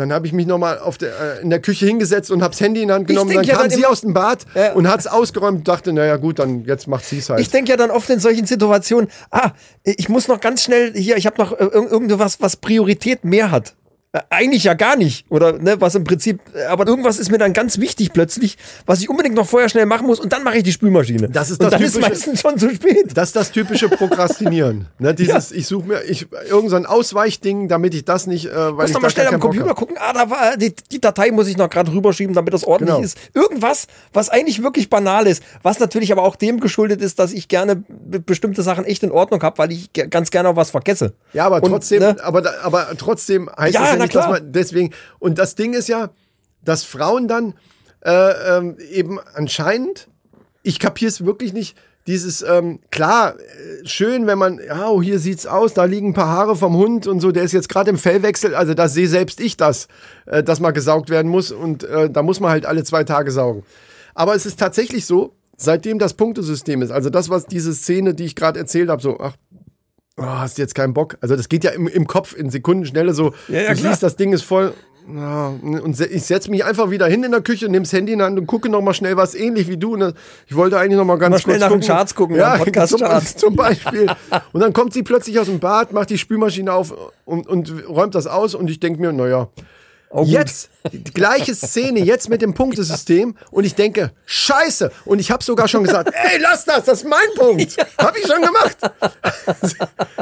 [0.00, 2.60] dann habe ich mich nochmal auf der, äh, in der Küche hingesetzt und habe das
[2.60, 3.32] Handy in die Hand genommen.
[3.32, 4.72] Dann ja kam dann sie aus dem Bad Ja.
[4.72, 7.40] und hat es ausgeräumt und dachte, naja gut, dann jetzt macht sie es halt.
[7.40, 9.52] Ich denke ja dann oft in solchen Situationen, ah,
[9.84, 13.50] ich muss noch ganz schnell hier, ich habe noch äh, irg- irgendwas, was Priorität mehr
[13.52, 13.74] hat.
[14.12, 15.24] Äh, Eigentlich ja gar nicht.
[15.30, 19.00] Oder ne, was im Prinzip, äh, aber irgendwas ist mir dann ganz wichtig plötzlich, was
[19.00, 21.28] ich unbedingt noch vorher schnell machen muss und dann mache ich die Spülmaschine.
[21.28, 23.10] Das ist und das dann ist typische- meistens schon zu spät.
[23.14, 24.88] Das ist das typische Prokrastinieren.
[24.98, 28.52] ne, dieses, ich suche mir ich, irgend so ein Ausweichding, damit ich das nicht, äh,
[28.54, 31.30] weil muss ich noch mal schnell am Computer gucken, ah, da war die, die Datei
[31.30, 33.04] muss ich noch gerade rüberschieben, damit das ordentlich Genau.
[33.04, 33.16] ist.
[33.34, 37.46] Irgendwas, was eigentlich wirklich banal ist, was natürlich aber auch dem geschuldet ist, dass ich
[37.46, 41.12] gerne be- bestimmte Sachen echt in Ordnung habe, weil ich ganz gerne auch was vergesse.
[41.32, 42.16] Ja, aber Und, trotzdem, ne?
[42.24, 44.92] aber, aber trotzdem heißt Ja, es ja nicht, dass man deswegen.
[45.18, 46.10] Und das Ding ist ja,
[46.62, 47.54] dass Frauen dann
[48.04, 50.08] äh, ähm, eben anscheinend,
[50.62, 51.76] ich kapiere es wirklich nicht,
[52.06, 56.14] dieses, ähm, klar, äh, schön, wenn man, ja, oh, hier sieht's aus, da liegen ein
[56.14, 59.06] paar Haare vom Hund und so, der ist jetzt gerade im Fellwechsel, also da sehe
[59.06, 59.86] selbst ich das,
[60.26, 63.30] äh, dass mal gesaugt werden muss und äh, da muss man halt alle zwei Tage
[63.30, 63.64] saugen.
[64.14, 68.24] Aber es ist tatsächlich so, seitdem das Punktesystem ist, also das, was diese Szene, die
[68.24, 69.34] ich gerade erzählt habe, so, ach,
[70.20, 71.16] oh, hast jetzt keinen Bock.
[71.20, 73.32] Also das geht ja im, im Kopf in Sekundenschnelle so.
[73.48, 73.92] Ja, ja, du klar.
[73.92, 74.74] siehst, das Ding ist voll.
[75.12, 78.18] Ja, und ich setze mich einfach wieder hin in der Küche, nehme das Handy in
[78.20, 79.96] die Hand und gucke noch mal schnell was ähnlich wie du.
[79.96, 80.14] Ne?
[80.46, 81.94] Ich wollte eigentlich noch mal ganz Mal schnell kurz nach den gucken.
[81.94, 83.28] Charts gucken, ja, nach dem Podcast-Chart.
[83.28, 84.06] zum, zum Beispiel.
[84.52, 86.94] Und dann kommt sie plötzlich aus dem Bad, macht die Spülmaschine auf
[87.24, 89.48] und, und räumt das aus und ich denke mir, naja,
[90.12, 90.24] Oh.
[90.24, 94.90] Jetzt, die gleiche Szene, jetzt mit dem Punktesystem und ich denke, scheiße.
[95.04, 97.76] Und ich habe sogar schon gesagt, ey, lass das, das ist mein Punkt.
[97.96, 98.76] Habe ich schon gemacht.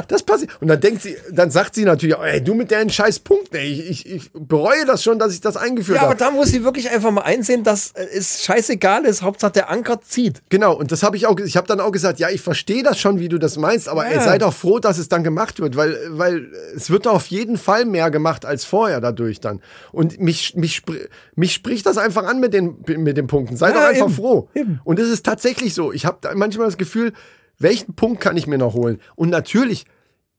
[0.07, 0.49] Das passiert.
[0.59, 3.67] Und dann denkt sie, dann sagt sie natürlich, ey, du mit deinen scheiß Punkten, ey,
[3.71, 6.19] ich, ich, ich bereue das schon, dass ich das eingeführt Ja, aber habe.
[6.19, 10.41] da muss sie wirklich einfach mal einsehen, dass es scheißegal ist, Hauptsache der Anker zieht.
[10.49, 12.99] Genau, und das habe ich auch, ich habe dann auch gesagt, ja, ich verstehe das
[12.99, 14.21] schon, wie du das meinst, aber ey, Ja.
[14.23, 17.85] sei doch froh, dass es dann gemacht wird, weil, weil es wird auf jeden Fall
[17.85, 19.61] mehr gemacht als vorher dadurch dann.
[19.91, 20.81] Und mich, mich,
[21.35, 23.57] mich spricht das einfach an mit den, mit den Punkten.
[23.57, 24.49] Sei Ja, doch einfach eben, froh.
[24.55, 24.79] eben.
[24.83, 25.91] Und es ist tatsächlich so.
[25.91, 27.13] Ich habe manchmal das Gefühl,
[27.57, 28.99] welchen Punkt kann ich mir noch holen?
[29.15, 29.85] Und natürlich,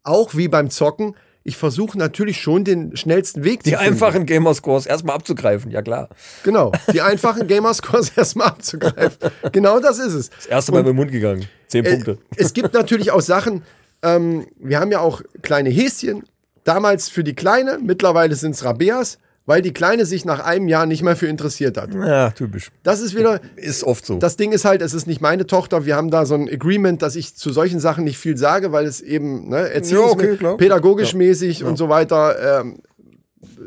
[0.03, 3.93] auch wie beim Zocken, ich versuche natürlich schon den schnellsten Weg Die zu finden.
[3.95, 6.11] einfachen Gamerscores erstmal abzugreifen, ja klar.
[6.45, 9.31] Genau, die einfachen Gamerscores erstmal abzugreifen.
[9.51, 10.31] Genau das ist es.
[10.31, 11.47] Das erste Mal mit dem Mund gegangen.
[11.67, 12.19] Zehn Äh, Punkte.
[12.37, 13.63] Es gibt natürlich auch Sachen,
[14.03, 16.25] ähm, wir haben ja auch kleine Häschen,
[16.65, 20.87] damals für die Kleine, mittlerweile sind es Rabeas, weil die Kleine sich nach einem Jahr
[20.87, 21.93] nicht mehr für interessiert hat.
[21.95, 22.71] Ja, typisch.
[22.83, 24.19] Das ist wieder, Ist oft so.
[24.19, 27.03] das Ding ist halt, es ist nicht meine Tochter, wir haben da so ein Agreement,
[27.03, 30.57] dass ich zu solchen Sachen nicht viel sage, weil es eben ne, erziehungs- okay, klar.
[30.57, 32.81] pädagogisch mäßig und so weiter ähm,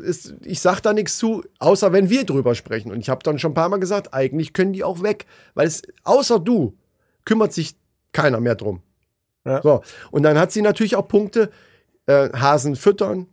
[0.04, 2.90] ist, ich sag da nichts zu, außer wenn wir drüber sprechen.
[2.92, 5.66] Und ich habe dann schon ein paar Mal gesagt, eigentlich können die auch weg, weil
[5.66, 6.76] es außer du
[7.24, 7.76] kümmert sich
[8.12, 8.80] keiner mehr drum.
[9.44, 9.60] Ja.
[9.62, 11.50] So, und dann hat sie natürlich auch Punkte,
[12.06, 13.26] äh, Hasen füttern,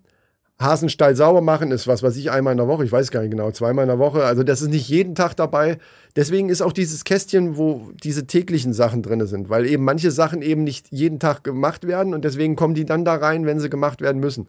[0.62, 3.32] Hasenstall sauber machen ist was weiß ich einmal in der Woche, ich weiß gar nicht
[3.32, 4.24] genau, zweimal in der Woche.
[4.24, 5.78] Also das ist nicht jeden Tag dabei.
[6.16, 10.42] Deswegen ist auch dieses Kästchen, wo diese täglichen Sachen drin sind, weil eben manche Sachen
[10.42, 13.70] eben nicht jeden Tag gemacht werden und deswegen kommen die dann da rein, wenn sie
[13.70, 14.48] gemacht werden müssen.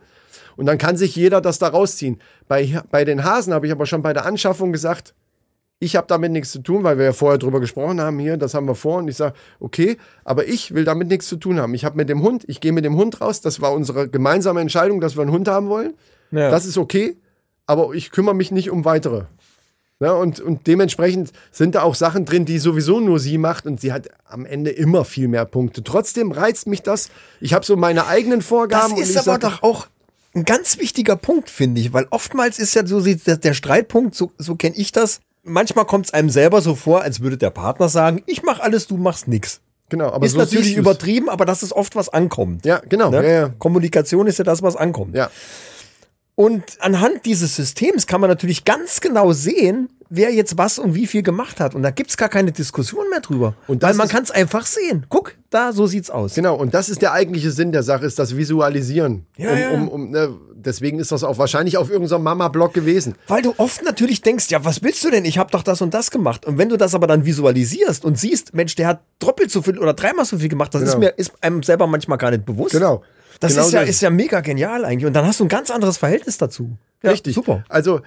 [0.56, 2.18] Und dann kann sich jeder das da rausziehen.
[2.48, 5.14] Bei, bei den Hasen habe ich aber schon bei der Anschaffung gesagt,
[5.82, 8.54] ich habe damit nichts zu tun, weil wir ja vorher drüber gesprochen haben hier, das
[8.54, 11.74] haben wir vor und ich sage, okay, aber ich will damit nichts zu tun haben.
[11.74, 14.60] Ich habe mit dem Hund, ich gehe mit dem Hund raus, das war unsere gemeinsame
[14.60, 15.94] Entscheidung, dass wir einen Hund haben wollen.
[16.30, 16.52] Ja.
[16.52, 17.16] Das ist okay,
[17.66, 19.24] aber ich kümmere mich nicht um weitere
[19.98, 23.80] Ja, und, und dementsprechend sind da auch Sachen drin, die sowieso nur sie macht und
[23.80, 25.82] sie hat am Ende immer viel mehr Punkte.
[25.82, 27.10] Trotzdem reizt mich das.
[27.40, 28.94] Ich habe so meine eigenen Das Vorgaben.
[28.94, 29.88] und ist aber sag, doch auch
[30.32, 34.54] ein ganz wichtiger Punkt, finde ich, weil oftmals ist ja so der Streitpunkt, so, so
[34.54, 35.20] kenne ich das.
[35.44, 38.86] Manchmal kommt es einem selber so vor, als würde der Partner sagen, ich mach alles,
[38.86, 39.60] du machst nix.
[39.88, 42.64] Genau, aber ist so natürlich übertrieben, aber das ist oft was ankommt.
[42.64, 43.10] Ja, genau.
[43.10, 43.16] Ne?
[43.22, 43.48] Ja, ja.
[43.58, 45.14] Kommunikation ist ja das, was ankommt.
[45.14, 45.30] ja.
[46.34, 51.06] Und anhand dieses Systems kann man natürlich ganz genau sehen, wer jetzt was und wie
[51.06, 51.74] viel gemacht hat.
[51.74, 53.54] Und da gibt's gar keine Diskussion mehr drüber.
[53.66, 55.04] Und Weil man kann es einfach sehen.
[55.10, 56.34] Guck, da, so sieht's aus.
[56.34, 59.26] Genau, und das ist der eigentliche Sinn der Sache, ist das Visualisieren.
[59.36, 59.70] Ja, um, ja.
[59.72, 60.34] Um, um, ne,
[60.66, 63.14] deswegen ist das auch wahrscheinlich auf irgendeinem Mama-Blog gewesen.
[63.28, 65.24] Weil du oft natürlich denkst, ja, was willst du denn?
[65.24, 66.46] Ich habe doch das und das gemacht.
[66.46, 69.78] Und wenn du das aber dann visualisierst und siehst, Mensch, der hat doppelt so viel
[69.78, 71.00] oder dreimal so viel gemacht, das ist Genau.
[71.06, 72.72] mir ist einem selber manchmal gar nicht bewusst.
[72.72, 73.02] Genau.
[73.40, 73.88] Das Genau ist ja das.
[73.90, 76.76] ist ja mega genial eigentlich und dann hast du ein ganz anderes Verhältnis dazu.
[77.02, 77.34] Ja, Richtig.
[77.34, 77.64] Super.
[77.68, 78.00] Also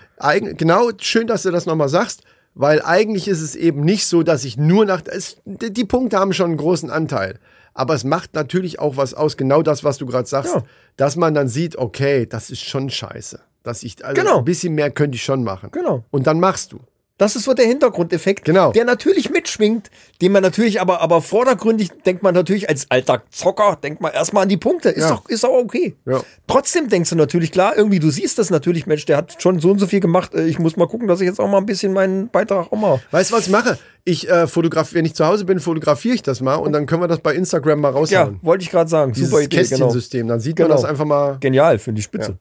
[0.58, 2.22] genau, schön, dass du das nochmal sagst,
[2.54, 5.02] weil eigentlich ist es eben nicht so, dass ich nur nach.
[5.06, 7.38] Es, die die Punkte haben schon einen großen Anteil.
[7.78, 10.64] Aber es macht natürlich auch was aus, genau das, was du gerade sagst, Ja.
[10.96, 13.40] dass man dann sieht, okay, das ist schon scheiße.
[13.64, 14.40] Dass ich, also Genau.
[14.40, 15.70] ein bisschen mehr könnte ich schon machen.
[15.72, 16.04] Genau.
[16.10, 16.80] Und dann machst du.
[17.18, 18.74] Das ist so der Hintergrundeffekt, Genau.
[18.74, 19.90] der natürlich mitschwingt,
[20.22, 24.44] den man natürlich aber, aber vordergründig denkt man natürlich als alter Zocker, denkt man erstmal
[24.44, 24.90] an die Punkte.
[24.90, 25.12] Ist Ja.
[25.12, 25.96] doch, ist auch okay.
[26.06, 26.22] Ja.
[26.48, 29.72] Trotzdem denkst du natürlich, klar, irgendwie, du siehst das natürlich, Mensch, der hat schon so
[29.72, 30.34] und so viel gemacht.
[30.36, 32.78] äh, Ich muss mal gucken, dass ich jetzt auch mal ein bisschen meinen Beitrag auch
[32.78, 33.02] mal.
[33.12, 33.78] Weißt du, was ich mache?
[34.04, 37.02] Ich äh, fotografiere, wenn ich zu Hause bin, fotografiere ich das mal und dann können
[37.02, 38.40] wir das bei Instagram mal Ja, raushauen.
[38.42, 39.14] wollte ich gerade sagen.
[39.14, 39.70] Dieses Super Idee, genau.
[39.70, 40.28] Kästchensystem.
[40.28, 40.76] Dann sieht man Genau.
[40.82, 41.38] das einfach mal.
[41.40, 42.38] Genial, finde ich spitze.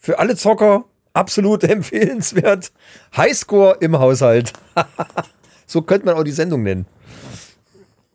[0.00, 2.72] Für alle Zocker absolut empfehlenswert.
[3.16, 4.52] Highscore im Haushalt.
[5.66, 6.86] so könnte man auch die Sendung nennen.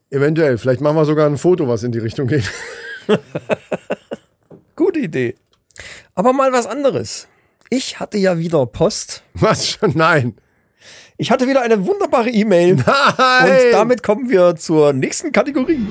[0.09, 0.57] Eventuell.
[0.57, 2.49] Vielleicht machen wir sogar ein Foto, was in die Richtung geht.
[4.75, 5.35] Gute Idee.
[6.13, 7.27] Aber mal was anderes.
[7.69, 9.23] Ich hatte ja wieder Post.
[9.33, 9.93] Was schon?
[9.95, 10.35] Nein.
[11.17, 12.73] Ich hatte wieder eine wunderbare E-Mail.
[12.73, 13.71] Und Nein.
[13.71, 15.85] damit kommen wir zur nächsten Kategorie.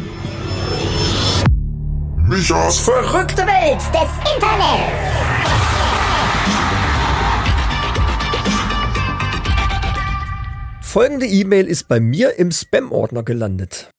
[2.29, 5.64] Michas Verrückte Welt des Internets.
[10.95, 13.91] Folgende E-Mail ist bei mir im Spam-Ordner gelandet.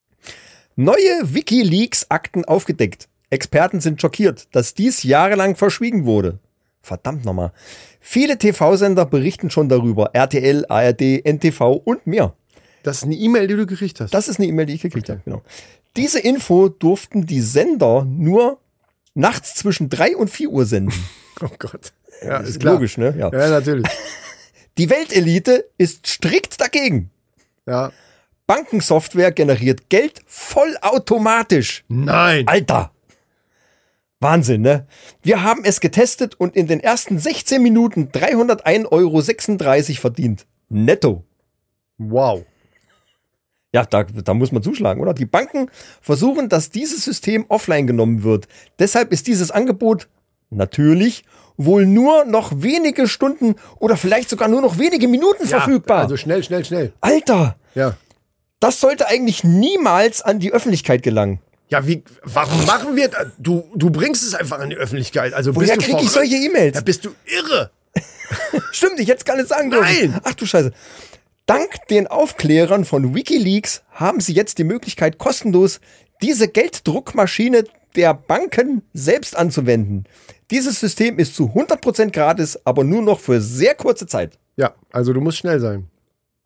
[0.78, 3.10] Neue WikiLeaks-Akten aufgedeckt.
[3.30, 6.40] Experten sind schockiert, dass dies jahrelang verschwiegen wurde.
[6.82, 7.52] Verdammt nochmal.
[8.00, 10.12] Viele TV-Sender berichten schon darüber.
[10.14, 12.34] RTL, ARD, NTV und mehr.
[12.84, 14.14] Das ist eine E-Mail, die du gekriegt hast.
[14.14, 15.20] Das ist eine E-Mail, die ich gekriegt habe.
[15.26, 15.42] Genau.
[15.98, 18.62] Diese Info durften die Sender nur
[19.16, 20.94] nachts zwischen 3 und 4 Uhr senden.
[21.42, 21.92] oh Gott.
[22.24, 23.14] Ja, ist ist logisch, ne?
[23.18, 23.30] Ja.
[23.34, 23.86] Ja, natürlich.
[24.78, 27.10] Die Weltelite ist strikt dagegen.
[27.66, 27.92] Ja.
[28.48, 31.84] Bankensoftware generiert Geld vollautomatisch.
[31.88, 32.48] Nein.
[32.48, 32.92] Alter!
[34.20, 34.88] Wahnsinn, ne?
[35.22, 40.46] Wir haben es getestet und in den ersten 16 Minuten 301,36 Euro verdient.
[40.70, 41.24] Netto.
[41.98, 42.46] Wow.
[43.74, 45.14] Ja, da, da muss man zuschlagen, oder?
[45.14, 45.70] Die Banken
[46.02, 48.48] versuchen, dass dieses System offline genommen wird.
[48.80, 50.08] Deshalb ist dieses Angebot
[50.50, 51.24] natürlich
[51.58, 56.00] wohl nur noch wenige Stunden oder vielleicht sogar nur noch wenige Minuten verfügbar.
[56.00, 56.94] Also schnell, schnell, schnell.
[57.02, 57.96] Alter, Ja.
[58.60, 61.40] das sollte eigentlich niemals an die Öffentlichkeit gelangen.
[61.70, 63.28] Ja, wie, warum machen wir das?
[63.40, 65.34] Du, du bringst es einfach in die Öffentlichkeit.
[65.34, 66.76] Also Woher bist du krieg ich solche E-Mails?
[66.76, 67.72] Ja, bist du irre.
[68.72, 70.12] Stimmt, ich hätte es gar nicht sagen dürfen.
[70.12, 70.20] Nein!
[70.24, 70.72] Ach du Scheiße.
[71.48, 75.80] Dank den Aufklärern von Wikileaks haben sie jetzt die Möglichkeit, kostenlos
[76.22, 80.06] diese Gelddruckmaschine der Banken selbst anzuwenden.
[80.52, 84.38] Dieses System ist zu 100% gratis, aber nur noch für sehr kurze Zeit.
[84.58, 85.88] Ja, also du musst schnell sein.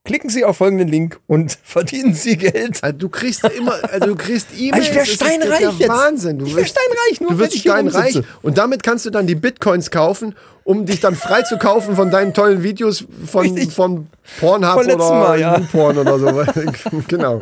[0.06, 2.82] Klicken Sie auf folgenden Link und verdienen Sie Geld.
[2.82, 4.88] Also du kriegst immer, also du kriegst E-Mails.
[4.88, 5.90] Ich wär das ist steinreich der jetzt.
[5.90, 6.40] Wahnsinn.
[6.40, 8.22] Du Ich wär wirst- steinreich, nur du wirst steinreich.
[8.42, 10.34] Und damit kannst du dann die Bitcoins kaufen,
[10.64, 13.74] um dich dann frei zu kaufen von deinen tollen Videos von, Richtig.
[13.74, 14.08] von
[14.40, 15.60] Pornhub Von oder Mal, ja.
[15.72, 16.44] Porn oder so.
[17.08, 17.42] genau.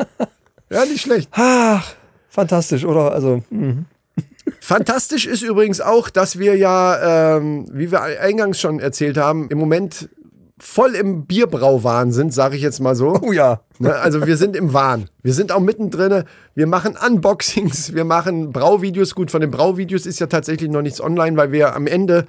[0.69, 1.29] Ja, nicht schlecht.
[1.33, 1.93] Ach,
[2.27, 3.11] fantastisch, oder?
[3.13, 3.85] Also, hm.
[4.59, 9.57] Fantastisch ist übrigens auch, dass wir ja, ähm, wie wir eingangs schon erzählt haben, im
[9.57, 10.09] Moment
[10.59, 13.19] voll im Bierbrauwahn sind, sage ich jetzt mal so.
[13.21, 13.61] oh ja.
[13.79, 15.09] Ne, also wir sind im Wahn.
[15.21, 16.23] Wir sind auch mittendrin.
[16.55, 19.13] Wir machen Unboxings, wir machen Brauvideos.
[19.13, 22.25] Gut, von den Brauvideos ist ja tatsächlich noch nichts online, weil wir am Ende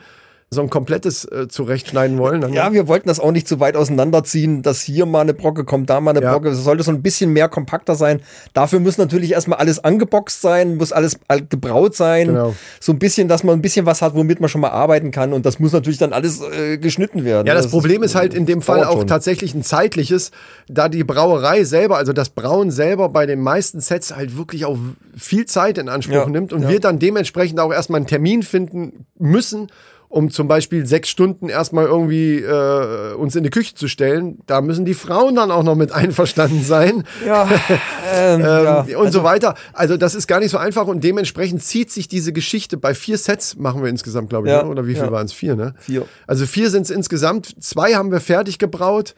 [0.51, 2.40] so ein komplettes äh, zurechtschneiden wollen.
[2.40, 5.64] Dann- Ja, wir wollten das auch nicht zu weit auseinanderziehen, dass hier mal eine Brocke
[5.64, 6.32] kommt, da mal eine Ja.
[6.32, 6.49] Brocke.
[6.49, 8.22] Es sollte so ein bisschen mehr kompakter sein.
[8.55, 12.28] Dafür muss natürlich erstmal alles angeboxt sein, muss alles all- gebraut sein.
[12.28, 12.55] Genau.
[12.80, 15.34] So ein bisschen, dass man ein bisschen was hat, womit man schon mal arbeiten kann.
[15.34, 17.46] Und das muss natürlich dann alles äh, geschnitten werden.
[17.46, 19.07] Ja, das, Problem ist halt in dem Fall auch schon.
[19.07, 20.30] tatsächlich ein zeitliches,
[20.66, 24.78] da die Brauerei selber, also das Brauen selber bei den meisten Sets halt wirklich auch
[25.14, 26.68] viel Zeit in Anspruch Ja, nimmt und ja.
[26.70, 29.66] wir dann dementsprechend auch erstmal einen Termin finden müssen,
[30.09, 34.38] um zum Beispiel sechs Stunden erstmal irgendwie äh, uns in die Küche zu stellen.
[34.46, 37.04] Da müssen die Frauen dann auch noch mit einverstanden sein.
[37.26, 37.48] Ja,
[38.14, 38.44] ähm, Ähm,
[38.88, 38.98] ja.
[38.98, 39.54] und so weiter.
[39.72, 43.18] Also das ist gar nicht so einfach und dementsprechend zieht sich diese Geschichte bei vier
[43.18, 44.68] Sets, machen wir insgesamt, glaube ich, Ja, ne?
[44.70, 45.12] oder wie viel ja.
[45.12, 45.32] waren es?
[45.32, 45.74] Vier, ne?
[45.78, 46.06] Vier.
[46.26, 47.62] Also vier sind es insgesamt.
[47.62, 49.14] Zwei haben wir fertig gebraut.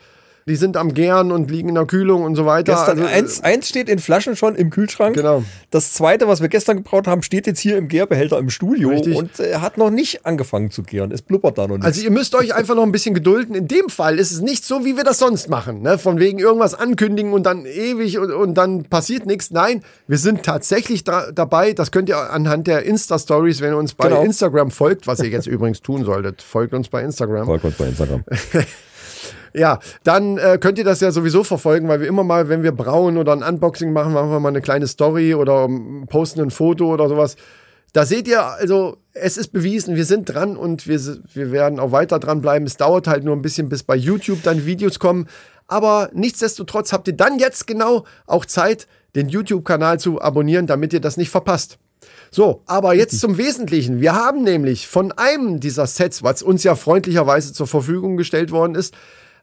[0.46, 2.72] Die sind am Gären und liegen in der Kühlung und so weiter.
[2.72, 5.14] Gestern, also, eins, eins steht in Flaschen schon im Kühlschrank.
[5.16, 5.44] Genau.
[5.70, 9.16] Das zweite, was wir gestern gebraut haben, steht jetzt hier im Gärbehälter im Studio Richtig.
[9.16, 11.12] und äh, hat noch nicht angefangen zu gären.
[11.12, 11.84] Es blubbert da noch nicht.
[11.86, 13.54] Also ihr müsst euch einfach noch ein bisschen gedulden.
[13.54, 15.82] In dem Fall ist es nicht so, wie wir das sonst machen.
[15.82, 15.98] Ne?
[15.98, 19.50] Von wegen irgendwas ankündigen und dann ewig und, und dann passiert nichts.
[19.50, 21.72] Nein, wir sind tatsächlich da, dabei.
[21.72, 24.22] Das könnt ihr anhand der Insta-Stories, wenn ihr uns bei Genau.
[24.22, 27.46] Instagram folgt, was ihr jetzt übrigens tun solltet, folgt uns bei Instagram.
[27.46, 28.24] Folgt uns bei Instagram.
[29.52, 32.72] Ja, dann äh, könnt ihr das ja sowieso verfolgen, weil wir immer mal, wenn wir
[32.72, 36.50] brauen oder ein Unboxing machen, machen wir mal eine kleine Story oder ähm, posten ein
[36.50, 37.36] Foto oder sowas.
[37.92, 41.00] Da seht ihr, also es ist bewiesen, wir sind dran und wir,
[41.34, 42.66] wir werden auch weiter dranbleiben.
[42.66, 45.26] Es dauert halt nur ein bisschen, bis bei YouTube dann Videos kommen.
[45.66, 48.86] Aber nichtsdestotrotz habt ihr dann jetzt genau auch Zeit,
[49.16, 51.78] den YouTube-Kanal zu abonnieren, damit ihr das nicht verpasst.
[52.30, 54.00] So, aber jetzt zum Wesentlichen.
[54.00, 58.76] Wir haben nämlich von einem dieser Sets, was uns ja freundlicherweise zur Verfügung gestellt worden
[58.76, 58.94] ist,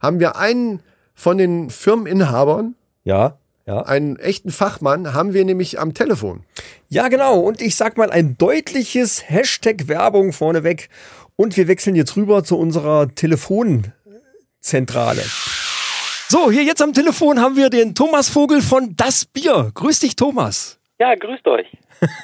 [0.01, 0.81] haben wir einen
[1.13, 3.81] von den Firmeninhabern, Ja, ja.
[3.81, 6.43] einen echten Fachmann, haben wir nämlich am Telefon.
[6.89, 7.39] Ja, genau.
[7.39, 10.89] Und ich sag mal ein deutliches Hashtag Werbung vorneweg.
[11.35, 15.23] Und wir wechseln jetzt rüber zu unserer Telefonzentrale.
[16.29, 19.71] So, hier jetzt am Telefon haben wir den Thomas Vogel von Das Bier.
[19.73, 20.77] Grüß dich, Thomas.
[20.99, 21.67] Ja, grüßt euch.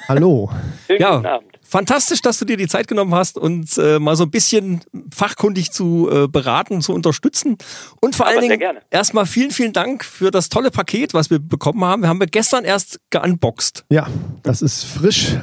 [0.08, 0.50] Hallo.
[0.86, 1.58] Schönen Ja, guten Abend.
[1.62, 4.80] fantastisch, dass du dir die Zeit genommen hast, uns äh, mal so ein bisschen
[5.14, 7.56] fachkundig zu äh, beraten, zu unterstützen.
[8.00, 11.38] Und vor Aber allen Dingen erstmal vielen, vielen Dank für das tolle Paket, was wir
[11.38, 12.02] bekommen haben.
[12.02, 13.84] Wir haben wir gestern erst geunboxed.
[13.90, 14.06] Ja,
[14.42, 15.36] das ist frisch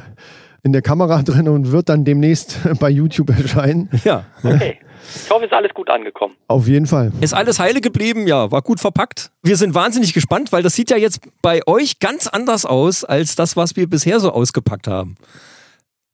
[0.64, 3.90] in der Kamera drin und wird dann demnächst bei YouTube erscheinen.
[4.04, 4.26] Ja.
[4.44, 4.80] Okay.
[5.16, 6.36] Ich hoffe, es ist alles gut angekommen.
[6.48, 7.12] Auf jeden Fall.
[7.22, 9.32] Ist alles heile geblieben, ja, war gut verpackt.
[9.42, 13.36] Wir sind wahnsinnig gespannt, weil das sieht ja jetzt bei euch ganz anders aus als
[13.36, 15.18] das, was wir bisher so ausgepackt haben.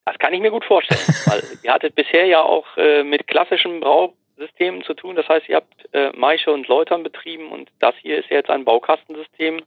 [0.05, 1.01] Das kann ich mir gut vorstellen.
[1.25, 5.17] weil ihr hattet bisher ja auch äh, mit klassischen Brausystemen zu tun.
[5.17, 8.49] Das heißt, ihr habt äh, Maische und Läutern betrieben und das hier ist ja jetzt
[8.49, 9.63] ein Baukastensystem,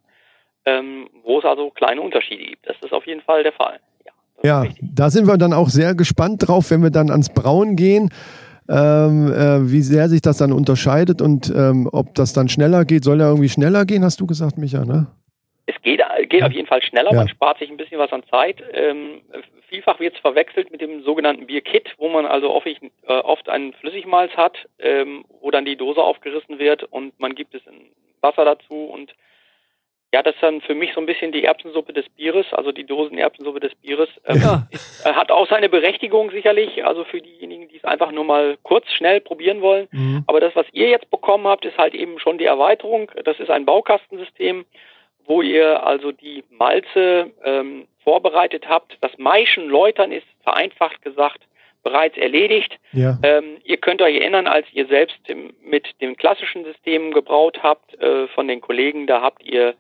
[0.65, 2.67] ähm, wo es also kleine Unterschiede gibt.
[2.67, 3.81] Das ist auf jeden Fall der Fall.
[4.43, 8.11] Ja, da sind wir dann auch sehr gespannt drauf, wenn wir dann ans Brauen gehen,
[8.69, 13.05] ähm, äh, wie sehr sich das dann unterscheidet und ähm, ob das dann schneller geht.
[13.05, 15.09] Soll ja irgendwie schneller gehen, hast du gesagt, Micha, ne?
[15.67, 17.19] Es geht, geht auf jeden Fall schneller, Ja.
[17.19, 18.63] man spart sich ein bisschen was an Zeit.
[18.73, 19.21] Ähm,
[19.69, 23.73] vielfach wird es verwechselt mit dem sogenannten Bierkit, wo man also oft, äh, oft einen
[23.75, 27.75] Flüssigmalz hat, ähm, wo dann die Dose aufgerissen wird und man gibt es in
[28.21, 29.13] Wasser dazu und
[30.13, 32.85] ja, das ist dann für mich so ein bisschen die Erbsensuppe des Bieres, also die
[32.85, 34.09] Dosenerbsensuppe des Bieres.
[34.27, 34.67] Ähm, Ja.
[34.71, 38.59] ist, äh, hat auch seine Berechtigung sicherlich, also für diejenigen, die es einfach nur mal
[38.63, 39.89] kurz, schnell probieren wollen.
[40.27, 43.11] Aber das, was ihr jetzt bekommen habt, ist halt eben schon die Erweiterung.
[43.25, 44.65] Das ist ein Baukastensystem,
[45.27, 48.99] wo ihr also die Malze ähm, vorbereitet habt.
[49.01, 51.43] Das Maischen Läutern ist vereinfacht gesagt
[51.83, 52.79] bereits erledigt.
[52.93, 53.17] Ja.
[53.23, 57.95] Ähm, ihr könnt euch erinnern, als ihr selbst im, mit dem klassischen System gebraut habt
[58.01, 59.75] äh, von den Kollegen, da habt ihr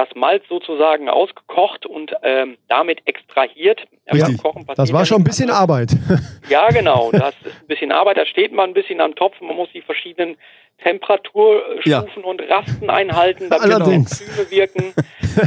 [0.00, 3.86] das Malz sozusagen ausgekocht und ähm, damit extrahiert.
[4.12, 5.50] Ja, Kochen Das war ja schon ein bisschen.
[5.50, 5.90] Arbeit.
[6.48, 7.10] Ja, genau.
[7.12, 8.16] Das ist ein bisschen Arbeit.
[8.16, 9.40] Da steht man ein bisschen am Topf.
[9.40, 10.36] Man muss die verschiedenen
[10.82, 14.18] Temperaturstufen und Rasten einhalten, damit Allerdings.
[14.18, 14.94] die Enzyme wirken.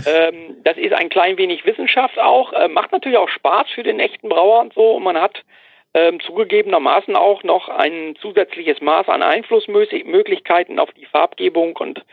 [0.05, 2.53] ähm, das ist ein klein wenig Wissenschaft auch.
[2.53, 4.95] Äh, macht natürlich auch Spaß für den echten Brauer und so.
[4.95, 5.43] Und man hat
[5.93, 12.03] ähm, zugegebenermaßen auch noch ein zusätzliches Maß an Einflussmöglichkeiten auf die Farbgebung und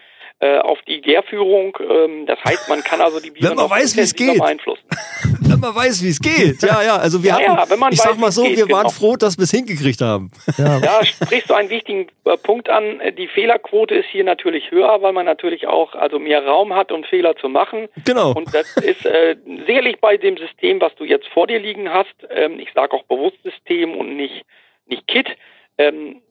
[0.40, 1.76] äh, auf die Gärführung.
[1.80, 4.40] Ähm, das heißt, man kann also die Biere Wenn man noch weiß, wie's intensiver geht.
[4.42, 4.84] beeinflussen.
[5.42, 6.62] Wenn man weiß, wie es geht.
[6.62, 8.56] Ja, ja, also wir Ja, hatten, ja, wenn man ich weiß, sag mal so, geht,
[8.56, 8.90] wir waren genau.
[8.90, 10.30] froh, dass wir es hingekriegt haben.
[10.58, 13.00] Ja, sprichst du einen wichtigen äh, Punkt an.
[13.00, 16.92] Äh, Die Fehlerquote ist hier natürlich höher, weil man natürlich auch also mehr Raum hat,
[16.92, 17.88] um Fehler zu machen.
[18.04, 18.32] Genau.
[18.32, 19.36] Und das ist äh,
[19.66, 23.02] sicherlich bei dem System, was du jetzt vor dir liegen hast, ähm, ich sage auch
[23.04, 24.44] bewusst System und nicht,
[24.86, 25.26] nicht Kit,
[25.78, 26.22] ähm,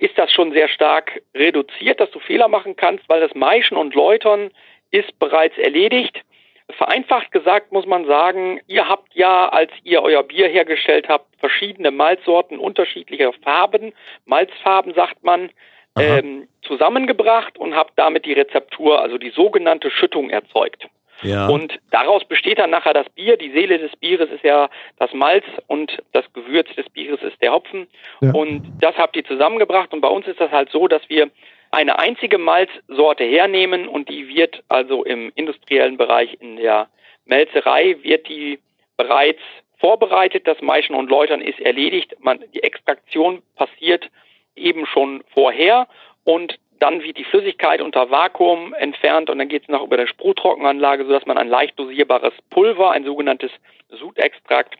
[0.00, 3.94] ist das schon sehr stark reduziert, dass du Fehler machen kannst, weil das Maischen und
[3.94, 4.50] Läutern
[4.90, 6.22] ist bereits erledigt.
[6.70, 11.90] Vereinfacht gesagt muss man sagen, ihr habt ja, als ihr euer Bier hergestellt habt, verschiedene
[11.90, 13.92] Malzsorten unterschiedlicher Farben,
[14.24, 15.50] Malzfarben sagt man,
[15.98, 20.88] ähm, zusammengebracht und habt damit die Rezeptur, also die sogenannte Schüttung erzeugt.
[21.22, 21.48] Ja.
[21.48, 23.36] Und daraus besteht dann nachher das Bier.
[23.36, 24.68] Die Seele des Bieres ist ja
[24.98, 27.86] das Malz und das Gewürz des Bieres ist der Hopfen.
[28.20, 28.32] Ja.
[28.32, 29.92] Und das habt ihr zusammengebracht.
[29.92, 31.30] Und bei uns ist das halt so, dass wir
[31.70, 36.88] eine einzige Malzsorte hernehmen und die wird also im industriellen Bereich in der
[37.26, 38.58] Melzerei wird die
[38.96, 39.40] bereits
[39.78, 42.16] vorbereitet, das Maischen und Läutern ist erledigt.
[42.20, 44.10] Man, die Extraktion passiert
[44.56, 45.86] eben schon vorher
[46.24, 50.06] und dann wird die Flüssigkeit unter Vakuum entfernt und dann geht es noch über der
[50.06, 53.52] Sprühtrockenanlage, sodass man ein leicht dosierbares Pulver, ein sogenanntes
[53.90, 54.76] Sudextrakt,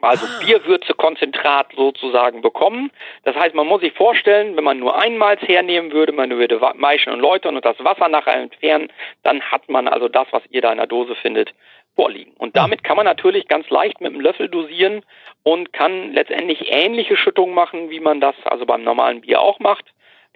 [0.00, 2.90] also Bierwürzekonzentrat sozusagen bekommen.
[3.24, 7.12] Das heißt, man muss sich vorstellen, wenn man nur einmals hernehmen würde, man würde Maischen
[7.12, 10.70] und Läutern und das Wasser nachher entfernen, dann hat man also das, was ihr da
[10.70, 11.54] in der Dose findet,
[11.94, 12.34] vorliegen.
[12.36, 15.02] Und damit kann man natürlich ganz leicht mit einem Löffel dosieren
[15.42, 19.86] und kann letztendlich ähnliche Schüttungen machen, wie man das also beim normalen Bier auch macht.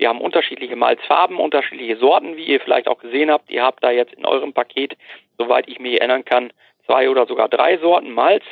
[0.00, 3.50] Wir haben unterschiedliche Malzfarben, unterschiedliche Sorten, wie ihr vielleicht auch gesehen habt.
[3.50, 4.96] Ihr habt da jetzt in eurem Paket,
[5.36, 6.54] soweit ich mich erinnern kann,
[6.86, 8.42] zwei oder sogar drei Sorten Malz.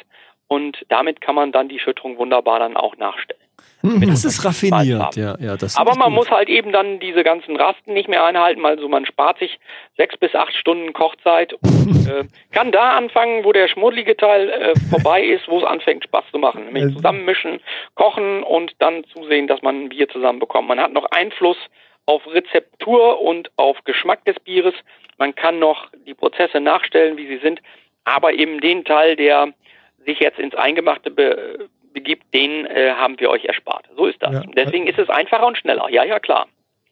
[0.47, 3.41] Und damit kann man dann die Schüttung wunderbar dann auch nachstellen.
[3.83, 5.57] Das ist raffiniert, ja, ja.
[5.57, 6.17] Das Aber man gut.
[6.17, 9.59] muss halt eben dann diese ganzen Rasten nicht mehr einhalten, also man spart sich
[9.97, 14.75] sechs bis acht Stunden Kochzeit und äh, kann da anfangen, wo der schmuddelige Teil äh,
[14.91, 16.65] vorbei ist, wo es anfängt Spaß zu machen.
[16.67, 17.61] Nämlich zusammenmischen,
[17.95, 20.69] kochen und dann zusehen, dass man ein Bier zusammenbekommt.
[20.69, 21.59] Man hat noch Einfluss
[22.07, 24.75] auf Rezeptur und auf Geschmack des Bieres.
[25.19, 27.61] Man kann noch die Prozesse nachstellen, wie sie sind,
[28.05, 29.53] aber eben den Teil, der
[30.05, 33.87] sich jetzt ins Eingemachte be begibt, den äh, haben wir euch erspart.
[33.97, 34.33] So ist das.
[34.35, 34.43] Ja.
[34.57, 35.87] Deswegen ist es einfacher und schneller.
[35.91, 36.47] Ja, ja, klar.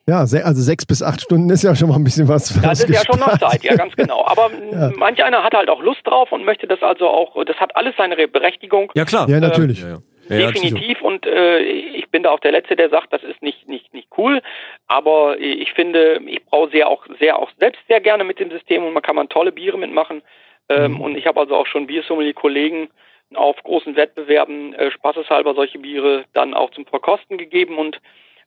[0.09, 2.61] Ja, also sechs bis acht Stunden ist ja schon mal ein bisschen was.
[2.63, 3.53] Das ist ja schon noch gespart.
[3.53, 4.25] Zeit, ja, ganz genau.
[4.25, 4.93] Aber Ja.
[4.97, 7.95] manch einer hat halt auch Lust drauf und möchte das also auch, das hat alles
[7.97, 8.93] seine Re- Berechtigung.
[8.95, 9.29] Ja, klar.
[9.29, 9.81] Ja, natürlich.
[9.83, 9.99] Ja.
[10.29, 13.41] Ja, ja, Definitiv und äh, ich bin da auch der Letzte, der sagt, das ist
[13.43, 14.43] nicht nicht nicht cool,
[14.89, 18.83] aber ich finde, ich brauche sehr auch sehr auch selbst sehr gerne mit dem System
[18.85, 20.23] und man kann man tolle Biere mitmachen
[20.69, 21.01] ähm, Mhm.
[21.01, 22.89] und ich habe also auch schon Biersommelier-Kollegen
[23.35, 27.79] auf großen Wettbewerben äh, spaßeshalber solche Biere dann auch zum Verkosten gegeben.
[27.79, 28.01] Und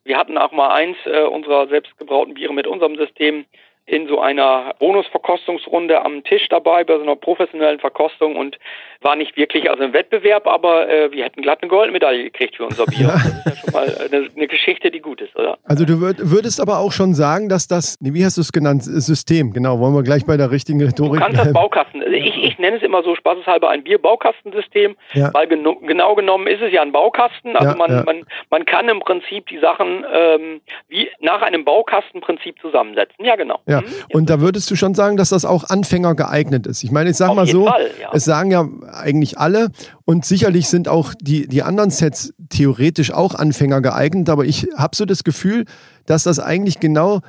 [0.04, 3.46] wir hatten auch mal eins äh, unserer selbstgebrauten Biere mit unserem System
[3.86, 8.58] in so einer Bonusverkostungsrunde am Tisch dabei bei so einer professionellen Verkostung und
[9.02, 12.66] war nicht wirklich also im Wettbewerb, aber äh, wir hätten glatt eine Goldmedaille gekriegt für
[12.66, 13.08] unser Bier.
[13.08, 15.58] Das ist ja schon mal eine, eine Geschichte, die gut ist, oder?
[15.64, 18.84] Also du würd, würdest aber auch schon sagen, dass das, wie hast du es genannt,
[18.84, 21.54] System, genau, wollen wir gleich bei der richtigen Du Rhetorik kannst das.
[21.54, 25.34] Baukasten, also ich, ich nenne es immer so spaßeshalber ein Bierbaukastensystem, Ja.
[25.34, 27.56] weil geno genau genommen ist es ja ein Baukasten.
[27.56, 32.60] Also Ja, man, man, man kann im Prinzip die Sachen ähm, wie nach einem Baukastenprinzip
[32.62, 33.26] zusammensetzen.
[33.26, 33.60] Ja, genau.
[33.66, 33.88] Ja, Hm?
[34.14, 36.84] und da würdest du schon sagen, dass das auch Anfänger geeignet ist.
[36.84, 38.10] Ich meine, ich sag Auf mal so, Fall, ja.
[38.14, 39.70] es sagen ja eigentlich alle
[40.06, 44.96] und sicherlich sind auch die, die anderen Sets theoretisch auch Anfänger geeignet, aber ich habe
[44.96, 45.66] so das Gefühl,
[46.06, 47.22] dass das eigentlich genau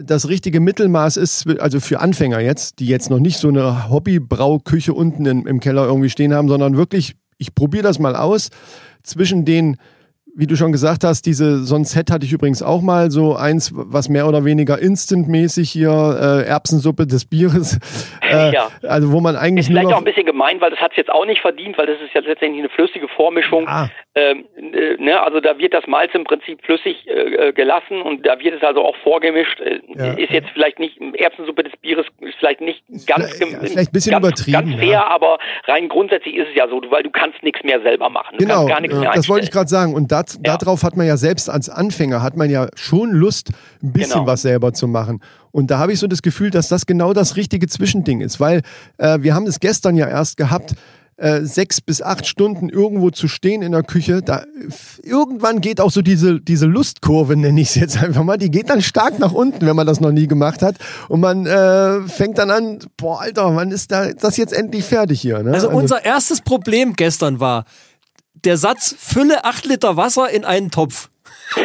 [0.00, 4.92] das richtige Mittelmaß ist, also für Anfänger jetzt, die jetzt noch nicht so eine Hobbybrauküche
[4.92, 8.50] unten im, im Keller irgendwie stehen haben, sondern wirklich, ich probiere das mal aus,
[9.02, 9.76] zwischen den
[10.38, 13.34] wie du schon gesagt hast, diese, so ein Set hatte ich übrigens auch mal, so
[13.34, 17.78] eins, was mehr oder weniger instantmäßig hier, äh, Erbsensuppe des Bieres.
[18.22, 18.68] Äh, Ja.
[18.86, 21.10] Also wo man eigentlich Ist vielleicht auch ein bisschen gemein, weil das hat es jetzt
[21.10, 23.66] auch nicht verdient, weil das ist ja letztendlich eine flüssige Vormischung.
[23.66, 23.88] Ah.
[24.14, 28.24] Ähm, äh, ne, also da wird das Malz im Prinzip flüssig äh, äh, gelassen und
[28.26, 29.58] da wird es also auch vorgemischt.
[29.60, 30.12] Äh, Ja.
[30.12, 33.92] Ist jetzt vielleicht nicht Erbsensuppe des Bieres ist vielleicht nicht ganz vielleicht- ja, vielleicht ein
[33.92, 35.06] bisschen ganz, übertrieben, ganz fair, ja.
[35.08, 38.36] aber rein grundsätzlich ist es ja so, weil du kannst nichts mehr selber machen.
[38.38, 39.94] Du Genau, gar nichts mehr das wollte ich gerade sagen.
[39.94, 40.56] Und dat, Ja.
[40.58, 43.50] darauf hat man ja selbst als Anfänger, hat man ja schon Lust,
[43.82, 44.26] ein bisschen Genau.
[44.26, 45.20] was selber zu machen.
[45.50, 48.62] Und da habe ich so das Gefühl, dass das genau das richtige Zwischending ist, weil
[48.98, 50.74] äh, wir haben es gestern ja erst gehabt,
[51.16, 54.44] äh, sechs bis acht Stunden irgendwo zu stehen in der Küche, da
[55.02, 58.70] irgendwann geht auch so diese, diese Lustkurve, nenne ich es jetzt einfach mal, die geht
[58.70, 60.76] dann stark nach unten, wenn man das noch nie gemacht hat.
[61.08, 65.20] Und man äh, fängt dann an, boah, Alter, wann ist da das jetzt endlich fertig
[65.20, 65.42] hier?
[65.42, 65.52] Ne?
[65.54, 67.64] Also unser erstes Problem gestern war
[68.44, 71.08] der Satz, fülle 8 Liter Wasser in einen Topf.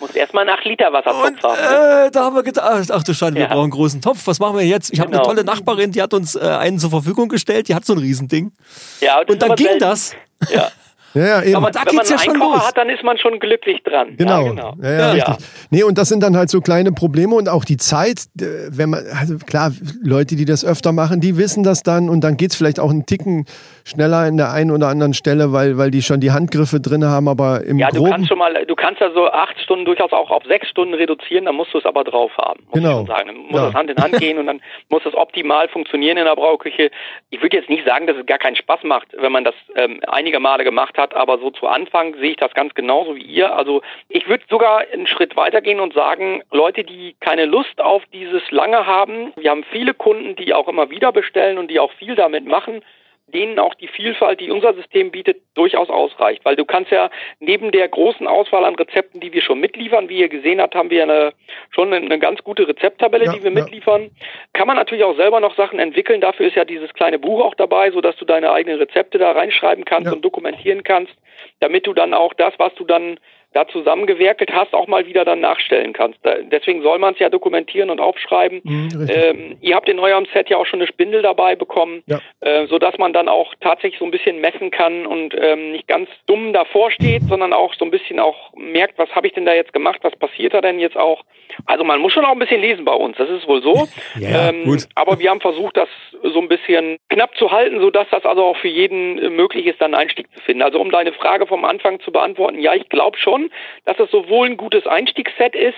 [0.00, 1.56] Muss erstmal nach Liter Wassertopf haben.
[2.00, 2.06] ne?
[2.06, 3.48] Äh, da haben wir gedacht, ach du Schande, wir Ja.
[3.48, 4.26] brauchen einen großen Topf.
[4.26, 4.92] Was machen wir jetzt?
[4.92, 5.28] Ich habe eine Genau.
[5.28, 8.52] tolle Nachbarin, die hat uns äh, einen zur Verfügung gestellt, die hat so ein Riesending.
[9.00, 9.80] Ja, Und ist dann ging selten.
[9.80, 10.12] das.
[10.50, 10.68] Ja.
[11.14, 11.56] ja, ja, eben.
[11.56, 12.66] Aber da Wenn man ja einen los.
[12.66, 14.16] hat, dann ist man schon glücklich dran.
[14.18, 14.42] Genau.
[14.44, 14.74] Ja, genau.
[14.82, 15.46] Ja, ja, richtig.
[15.70, 18.90] Nee, und das sind dann halt so kleine Probleme und auch die Zeit, äh, wenn
[18.90, 22.56] man, also klar, Leute, die das öfter machen, die wissen das dann und dann geht's
[22.56, 23.46] vielleicht auch einen Ticken
[23.86, 27.28] schneller in der einen oder anderen Stelle, weil, weil die schon die Handgriffe drin haben,
[27.28, 28.10] aber im Ja, du Groben.
[28.10, 31.44] kannst schon mal, du kannst ja so acht Stunden durchaus auch auf sechs Stunden reduzieren,
[31.44, 32.64] dann musst du es aber drauf haben.
[32.66, 33.02] Muss Genau.
[33.02, 33.28] Ich sagen.
[33.28, 33.66] Dann muss Ja.
[33.66, 36.90] das Hand in Hand gehen und dann muss das optimal funktionieren in der Brauküche.
[37.30, 40.00] Ich würde jetzt nicht sagen, dass es gar keinen Spaß macht, wenn man das ähm,
[40.08, 43.56] einige Male gemacht hat, aber so zu Anfang sehe ich das ganz genauso wie ihr.
[43.56, 48.42] Also ich würde sogar einen Schritt weitergehen und sagen, Leute, die keine Lust auf dieses
[48.50, 52.16] lange haben, wir haben viele Kunden, die auch immer wieder bestellen und die auch viel
[52.16, 52.82] damit machen,
[53.28, 56.44] denen auch die Vielfalt, die unser System bietet, durchaus ausreicht.
[56.44, 57.10] Weil du kannst ja
[57.40, 60.90] neben der großen Auswahl an Rezepten, die wir schon mitliefern, wie ihr gesehen habt, haben
[60.90, 61.32] wir eine,
[61.70, 63.60] schon eine ganz gute Rezepttabelle, Ja, die wir ja.
[63.62, 64.10] mitliefern.
[64.52, 66.20] Kann man natürlich auch selber noch Sachen entwickeln.
[66.20, 69.84] Dafür ist ja dieses kleine Buch auch dabei, sodass du deine eigenen Rezepte da reinschreiben
[69.84, 70.12] kannst Ja.
[70.12, 71.12] und dokumentieren kannst,
[71.60, 73.18] damit du dann auch das, was du dann
[73.56, 76.18] da zusammengewerkelt hast, auch mal wieder dann nachstellen kannst.
[76.52, 78.60] Deswegen soll man es ja dokumentieren und aufschreiben.
[78.64, 79.08] Mhm.
[79.10, 82.20] Ähm, ihr habt in eurem Set ja auch schon eine Spindel dabei bekommen, Ja.
[82.40, 85.88] äh, so dass man dann auch tatsächlich so ein bisschen messen kann und ähm, nicht
[85.88, 89.46] ganz dumm davor steht, sondern auch so ein bisschen auch merkt, was habe ich denn
[89.46, 91.22] da jetzt gemacht, was passiert da denn jetzt auch.
[91.64, 93.88] Also man muss schon auch ein bisschen lesen bei uns, das ist wohl so.
[94.20, 94.84] Ja, ähm, gut.
[94.94, 95.88] Aber wir haben versucht, das
[96.22, 99.66] so ein bisschen knapp zu halten, so dass das also auch für jeden äh, möglich
[99.66, 100.62] ist, dann einen Einstieg zu finden.
[100.62, 103.45] Also um deine Frage vom Anfang zu beantworten, ja, ich glaube schon,
[103.84, 105.76] dass es sowohl ein gutes Einstiegsset ist,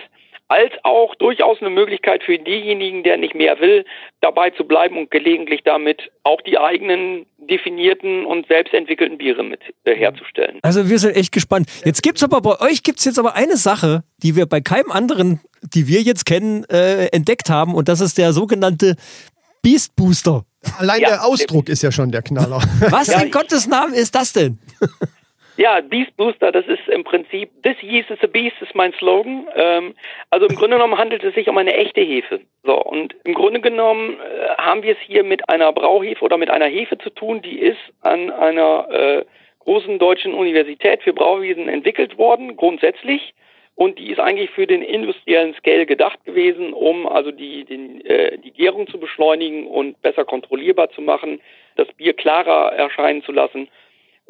[0.50, 3.84] als auch durchaus eine Möglichkeit für denjenigen, der nicht mehr will,
[4.22, 9.94] dabei zu bleiben und gelegentlich damit auch die eigenen definierten und selbstentwickelten Biere mit äh,
[9.94, 10.58] herzustellen.
[10.62, 11.68] Also wir sind echt gespannt.
[11.84, 15.40] Jetzt gibt's aber bei euch gibt's jetzt aber eine Sache, die wir bei keinem anderen,
[15.62, 18.96] die wir jetzt kennen, äh, entdeckt haben und das ist der sogenannte
[19.62, 20.44] Beast Booster.
[20.78, 21.08] Allein Ja.
[21.08, 22.62] der Ausdruck ist ja schon der Knaller.
[22.90, 24.58] Was Ja, in Gottes Namen ist das denn?
[25.58, 29.48] Ja, Beast Booster, das ist im Prinzip, This Yeast is a Beast ist mein Slogan.
[29.56, 29.94] Ähm,
[30.30, 32.42] also im Grunde genommen handelt es sich um eine echte Hefe.
[32.62, 36.48] So, und im Grunde genommen äh, haben wir es hier mit einer Brauhefe oder mit
[36.48, 39.24] einer Hefe zu tun, die ist an einer äh,
[39.58, 43.34] großen deutschen Universität für Brauwesen entwickelt worden, grundsätzlich.
[43.74, 48.38] Und die ist eigentlich für den industriellen Scale gedacht gewesen, um also die, den, äh,
[48.38, 51.40] die Gärung zu beschleunigen und besser kontrollierbar zu machen,
[51.74, 53.68] das Bier klarer erscheinen zu lassen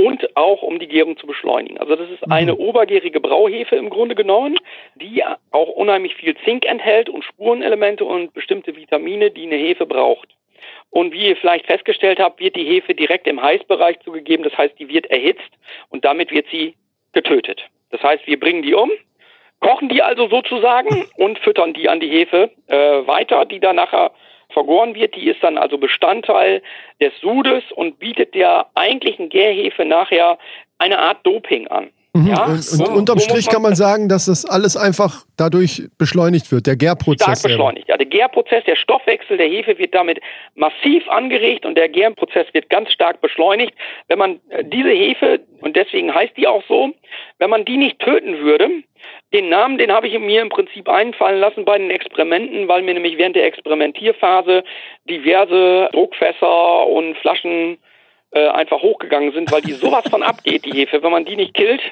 [0.00, 1.76] und auch um die Gärung zu beschleunigen.
[1.78, 4.56] Also das ist eine obergärige Brauhefe im Grunde genommen,
[4.94, 10.28] die auch unheimlich viel Zink enthält und Spurenelemente und bestimmte Vitamine, die eine Hefe braucht.
[10.90, 14.44] Und wie ihr vielleicht festgestellt habt, wird die Hefe direkt im Heißbereich zugegeben.
[14.44, 15.50] Das heißt, die wird erhitzt
[15.90, 16.74] und damit wird sie
[17.12, 17.62] getötet.
[17.90, 18.90] Das heißt, wir bringen die um,
[19.60, 24.12] kochen die also sozusagen und füttern die an die Hefe äh, weiter, die dann nachher
[24.58, 25.14] vergoren wird.
[25.14, 26.62] Die ist dann also Bestandteil
[27.00, 30.38] des Sudes und bietet der eigentlichen Gärhefe nachher
[30.78, 31.90] eine Art Doping an.
[32.26, 36.66] Ja, Und, und unterm Strich kann man sagen, dass das alles einfach dadurch beschleunigt wird,
[36.66, 37.40] der Gärprozess.
[37.40, 37.88] stark beschleunigt.
[37.88, 40.20] Ja, der Gärprozess, der Stoffwechsel der Hefe wird damit
[40.54, 43.74] massiv angeregt und der Gärprozess wird ganz stark beschleunigt.
[44.08, 46.92] Wenn man äh, diese Hefe, und deswegen heißt die auch so,
[47.38, 48.68] wenn man die nicht töten würde,
[49.32, 52.94] den Namen, den habe ich mir im Prinzip einfallen lassen bei den Experimenten, weil mir
[52.94, 54.64] nämlich während der Experimentierphase
[55.08, 57.78] diverse Druckfässer und Flaschen
[58.30, 61.02] äh, einfach hochgegangen sind, weil die sowas von abgeht, die Hefe.
[61.02, 61.82] Wenn man die nicht killt,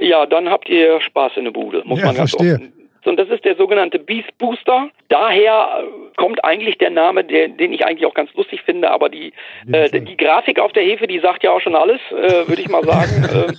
[0.00, 2.54] ja, dann habt ihr Spaß in der Bude, muss Ja, man ganz verstehe.
[2.54, 2.72] offen
[3.06, 4.90] und das ist der sogenannte Beast Booster.
[5.08, 9.08] Daher äh, kommt eigentlich der Name, der, den ich eigentlich auch ganz lustig finde, aber
[9.08, 9.32] die,
[9.72, 12.68] äh, die Grafik auf der Hefe, die sagt ja auch schon alles, äh, würde ich
[12.68, 13.24] mal sagen.
[13.24, 13.52] äh,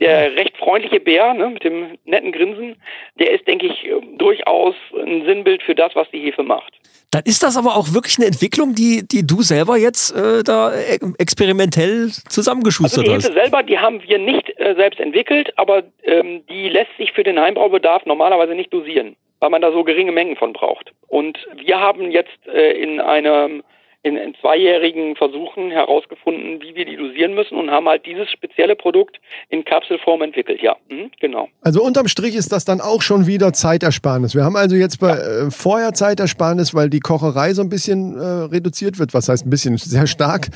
[0.00, 2.76] der recht freundliche Bär ne, mit dem netten Grinsen,
[3.18, 6.72] der ist, denke ich, äh, durchaus ein Sinnbild für das, was die Hefe macht.
[7.10, 10.74] Dann ist das aber auch wirklich eine Entwicklung, die, die du selber jetzt äh, da
[10.74, 13.28] e experimentell Also zusammengeschustert die hast.
[13.28, 17.22] Hefe selber, die haben wir nicht äh, selbst entwickelt, aber ähm, die lässt sich für
[17.22, 20.90] den Heimbraubedarf normalerweise nicht dosieren, weil man da so geringe Mengen von braucht.
[21.06, 23.62] Und wir haben jetzt äh, in einem
[24.04, 28.76] in, in zweijährigen Versuchen herausgefunden, wie wir die dosieren müssen und haben halt dieses spezielle
[28.76, 30.60] Produkt in Kapselform entwickelt.
[30.60, 31.48] Ja, mhm, genau.
[31.62, 34.34] Also unterm Strich ist das dann auch schon wieder Zeitersparnis.
[34.34, 38.20] Wir haben also jetzt bei, äh, vorher Zeitersparnis, weil die Kocherei so ein bisschen äh,
[38.20, 39.14] reduziert wird.
[39.14, 39.76] Was heißt ein bisschen?
[39.78, 40.48] Sehr stark.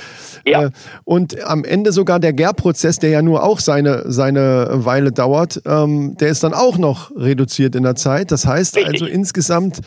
[0.47, 0.67] Ja.
[0.67, 0.71] Äh,
[1.05, 6.19] und am Ende sogar der Gärprozess, der ja nur auch seine, seine Weile dauert, ähm,
[6.21, 8.31] der ist dann auch noch reduziert in der Zeit.
[8.31, 8.93] Das heißt Richtig.
[8.93, 9.81] also insgesamt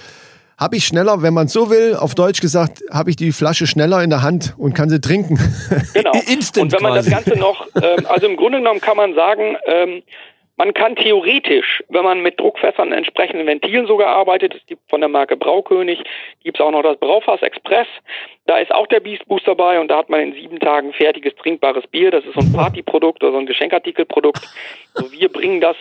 [0.62, 4.04] habe ich schneller, wenn man so will, auf Deutsch gesagt, habe ich die Flasche schneller
[4.04, 5.40] in der Hand und kann sie trinken.
[5.94, 6.12] Genau.
[6.32, 7.10] Instant und wenn man quasi.
[7.10, 10.04] das Ganze noch, ähm, also im Grunde genommen kann man sagen, ähm,
[10.58, 15.10] man kann theoretisch, wenn man mit Druckfässern entsprechenden Ventilen sogar arbeitet, es gibt von der
[15.10, 16.04] Marke Braukönig,
[16.44, 17.88] gibt es auch noch das Braufass Express,
[18.46, 21.36] da ist auch der Beast Boost dabei und da hat man in sieben Tagen fertiges
[21.36, 24.48] trinkbares Bier, das ist so ein Partyprodukt oder so ein Geschenkartikelprodukt.
[24.94, 25.78] Also wir bringen das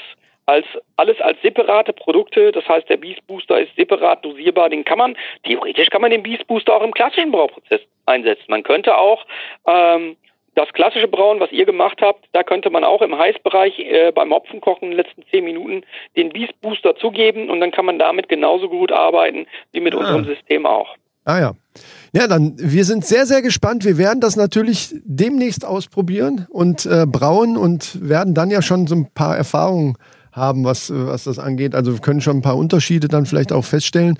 [0.50, 2.52] als alles als separate Produkte.
[2.52, 4.68] Das heißt, der Beast Booster ist separat dosierbar.
[4.68, 8.44] Den kann man theoretisch kann man den Beast Booster auch im klassischen Brauprozess einsetzen.
[8.48, 9.24] Man könnte auch
[9.66, 10.16] ähm,
[10.54, 14.32] das klassische Brauen, was ihr gemacht habt, da könnte man auch im Heißbereich äh, beim
[14.32, 15.82] Hopfenkochen in den letzten zehn Minuten
[16.16, 20.24] den Beast Booster zugeben und dann kann man damit genauso gut arbeiten wie mit unserem
[20.24, 20.96] System auch.
[21.24, 21.52] Ah ja.
[22.12, 23.84] Ja, dann, wir sind sehr, sehr gespannt.
[23.84, 28.96] Wir werden das natürlich demnächst ausprobieren und äh, brauen und werden dann ja schon so
[28.96, 29.96] ein paar Erfahrungen
[30.32, 31.74] haben, was, was das angeht.
[31.74, 34.18] Also wir können schon ein paar Unterschiede dann vielleicht auch feststellen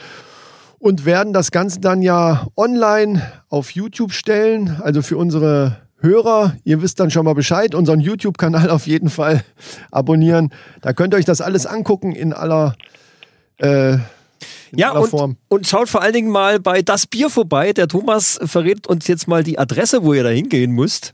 [0.78, 6.80] und werden das Ganze dann ja online auf YouTube stellen, also für unsere Hörer, ihr
[6.80, 9.44] wisst dann schon mal Bescheid, unseren YouTube-Kanal auf jeden Fall
[9.90, 10.50] abonnieren.
[10.80, 12.74] Da könnt ihr euch das alles angucken in aller,
[13.58, 14.00] äh, in
[14.76, 15.36] Ja, und, Form.
[15.48, 17.74] und schaut vor allen Dingen mal bei Das Bier vorbei.
[17.74, 21.12] Der Thomas verrät uns jetzt mal die Adresse, wo ihr da hingehen müsst.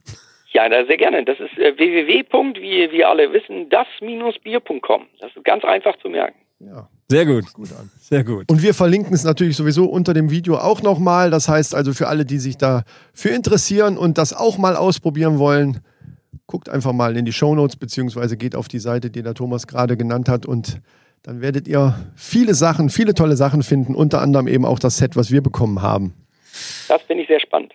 [0.56, 1.22] Ja, sehr gerne.
[1.22, 2.62] Das ist äh, www.
[2.62, 5.06] wie wir alle wissen, das-bier.com.
[5.20, 6.38] Das ist ganz einfach zu merken.
[6.60, 6.88] Ja.
[7.10, 7.44] Sehr gut.
[8.00, 8.50] Sehr gut.
[8.50, 11.30] Und wir verlinken es natürlich sowieso unter dem Video auch nochmal.
[11.30, 15.82] Das heißt also für alle, die sich dafür interessieren und das auch mal ausprobieren wollen,
[16.46, 19.98] guckt einfach mal in die Shownotes beziehungsweise geht auf die Seite, die der Thomas gerade
[19.98, 20.80] genannt hat und
[21.22, 25.16] dann werdet ihr viele Sachen, viele tolle Sachen finden, unter anderem eben auch das Set,
[25.16, 26.14] was wir bekommen haben.
[26.88, 27.74] Das finde ich sehr spannend.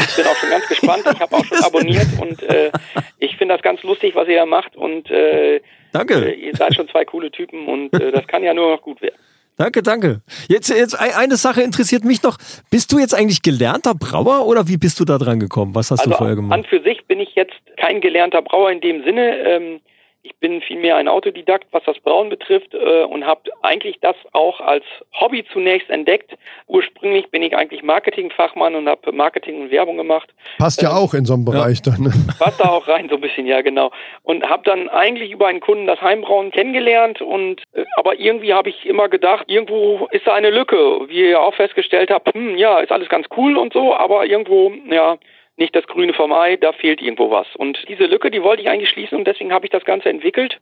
[0.00, 1.04] Ich bin auch schon ganz gespannt.
[1.14, 2.70] Ich habe auch schon abonniert und äh,
[3.18, 4.76] ich finde das ganz lustig, was ihr da macht.
[4.76, 5.60] Und äh,
[5.92, 6.14] Danke.
[6.14, 9.00] äh, ihr seid schon zwei coole Typen und äh, das kann ja nur noch gut
[9.02, 9.14] werden.
[9.58, 10.22] Danke, danke.
[10.48, 12.38] Jetzt, jetzt ein- eine Sache interessiert mich noch.
[12.70, 15.74] Bist du jetzt eigentlich gelernter Brauer oder wie bist du da dran gekommen?
[15.74, 16.66] Was hast Also du vorher an gemacht?
[16.70, 19.36] für sich bin ich jetzt kein gelernter Brauer in dem Sinne.
[19.38, 19.80] Ähm,
[20.24, 24.60] ich bin vielmehr ein Autodidakt, was das Brauen betrifft äh, und habe eigentlich das auch
[24.60, 26.32] als Hobby zunächst entdeckt.
[26.68, 30.32] Ursprünglich bin ich eigentlich Marketingfachmann und habe Marketing und Werbung gemacht.
[30.58, 32.02] Passt ja Ähm, auch in so einem Bereich dann.
[32.02, 32.12] Ne?
[32.38, 33.90] Passt da auch rein so ein bisschen, ja genau.
[34.22, 38.68] Und habe dann eigentlich über einen Kunden das Heimbrauen kennengelernt und äh, aber irgendwie habe
[38.68, 42.78] ich immer gedacht, irgendwo ist da eine Lücke, wie ihr auch festgestellt habt, hm, ja,
[42.78, 45.18] ist alles ganz cool und so, aber irgendwo, ja,
[45.56, 47.46] nicht das Grüne vom Ei, da fehlt irgendwo was.
[47.56, 50.58] Und diese Lücke, die wollte ich eigentlich schließen und deswegen habe ich das Ganze entwickelt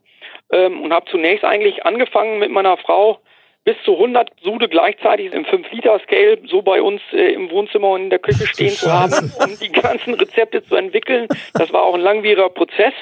[0.51, 3.19] ähm, und habe zunächst eigentlich angefangen mit meiner Frau
[3.63, 8.09] bis zu 100 Sude gleichzeitig im 5-Liter-Scale so bei uns äh, im Wohnzimmer und in
[8.09, 11.27] der Küche stehen zu haben, um die ganzen Rezepte zu entwickeln.
[11.53, 12.93] Das war auch ein langwieriger Prozess.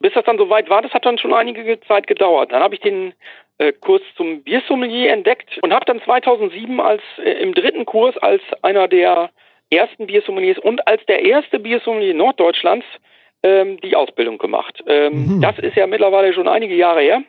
[0.00, 2.52] Bis das dann soweit war, das hat dann schon einige Zeit gedauert.
[2.52, 3.14] Dann habe ich den
[3.56, 8.42] äh, Kurs zum Biersommelier entdeckt und habe dann 2007 als äh, im dritten Kurs als
[8.60, 9.30] einer der
[9.72, 12.86] ersten Biersommeliers und als der erste Biersommelier Norddeutschlands
[13.42, 14.82] ähm, die Ausbildung gemacht.
[14.86, 17.22] Ähm, Das ist ja mittlerweile schon einige Jahre her.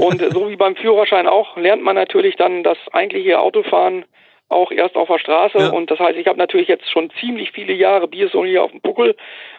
[0.00, 4.04] Und so wie beim Führerschein auch, lernt man natürlich dann das eigentliche Autofahren
[4.52, 5.58] auch erst auf der Straße.
[5.58, 5.70] Ja.
[5.70, 9.16] Und das heißt, ich habe natürlich jetzt schon ziemlich viele Jahre Biersommelier auf dem Buckel.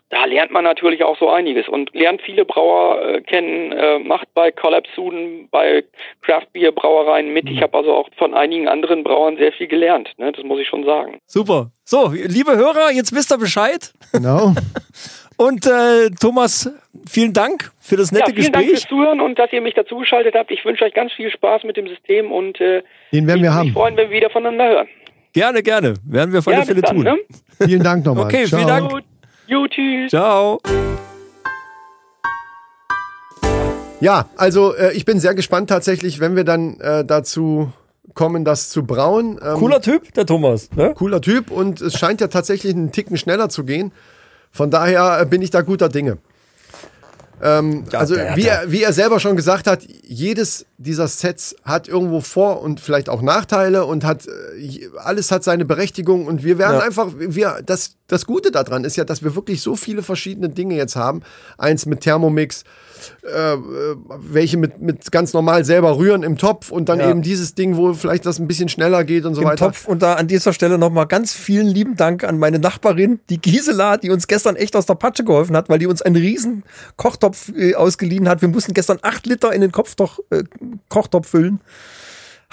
[0.09, 4.31] Da lernt man natürlich auch so einiges und lernt viele Brauer äh, kennen, äh, macht
[4.35, 5.83] bei Collab Suden, bei
[6.21, 7.49] Craft Beer Brauereien mit.
[7.49, 10.11] Ich habe also auch von einigen anderen Brauern sehr viel gelernt.
[10.17, 10.31] Ne?
[10.31, 11.17] Das muss ich schon sagen.
[11.25, 11.71] Super.
[11.83, 13.91] So, liebe Hörer, jetzt wisst ihr Bescheid.
[14.11, 14.53] Genau.
[15.43, 16.71] Und äh, Thomas,
[17.05, 18.89] vielen Dank für das nette ja, vielen Dank fürs Gespräch.
[18.89, 20.51] Zuhören und dass ihr mich dazugeschaltet habt.
[20.51, 22.81] Ich wünsche euch ganz viel Spaß mit dem System und äh,
[23.11, 23.65] Den werden ich wir würde haben.
[23.65, 24.87] mich freuen, wenn wir wieder voneinander hören.
[25.33, 25.95] Gerne, gerne.
[26.05, 27.03] Werden wir alle ja, Fälle bis dann, tun.
[27.03, 27.17] ne?
[27.65, 28.25] Vielen Dank nochmal.
[28.25, 28.67] Okay, vielen Ciao.
[28.67, 28.91] Dank.
[28.91, 29.03] Gut.
[29.47, 30.11] Jo, tschüss.
[30.11, 30.61] Ciao.
[33.99, 37.73] Ja, also äh, ich bin sehr gespannt tatsächlich, wenn wir dann äh, dazu
[38.13, 39.39] kommen, das zu brauen.
[39.43, 40.71] Ähm, Cooler Typ, der Thomas.
[40.71, 40.93] Ne?
[40.95, 43.91] cooler Typ und es scheint ja tatsächlich einen Ticken schneller zu gehen.
[44.53, 46.19] Von daher bin ich da guter Dinge.
[47.41, 51.87] Ähm, also der- wie er, wie er selber schon gesagt hat, jedes dieser Sets hat
[51.89, 56.57] irgendwo Vor- und vielleicht auch Nachteile und hat äh, alles hat seine Berechtigung und wir
[56.59, 56.85] werden Ja.
[56.85, 60.75] einfach, wir, das, das Gute daran ist ja, dass wir wirklich so viele verschiedene Dinge
[60.75, 61.21] jetzt haben.
[61.57, 62.63] Eins mit Thermomix,
[63.23, 63.59] äh, äh,
[64.19, 67.09] welche mit, mit ganz normal selber rühren im Topf und dann Ja.
[67.09, 69.65] eben dieses Ding, wo vielleicht das ein bisschen schneller geht und so Im weiter.
[69.67, 69.87] Topf.
[69.87, 73.97] Und da an dieser Stelle nochmal ganz vielen lieben Dank an meine Nachbarin, die Gisela,
[73.97, 76.63] die uns gestern echt aus der Patsche geholfen hat, weil die uns einen riesen
[76.97, 78.41] Kochtopf äh, ausgeliehen hat.
[78.41, 80.43] Wir mussten gestern acht Liter in den Kopftopf, äh,
[80.89, 81.61] Kochtopf füllen.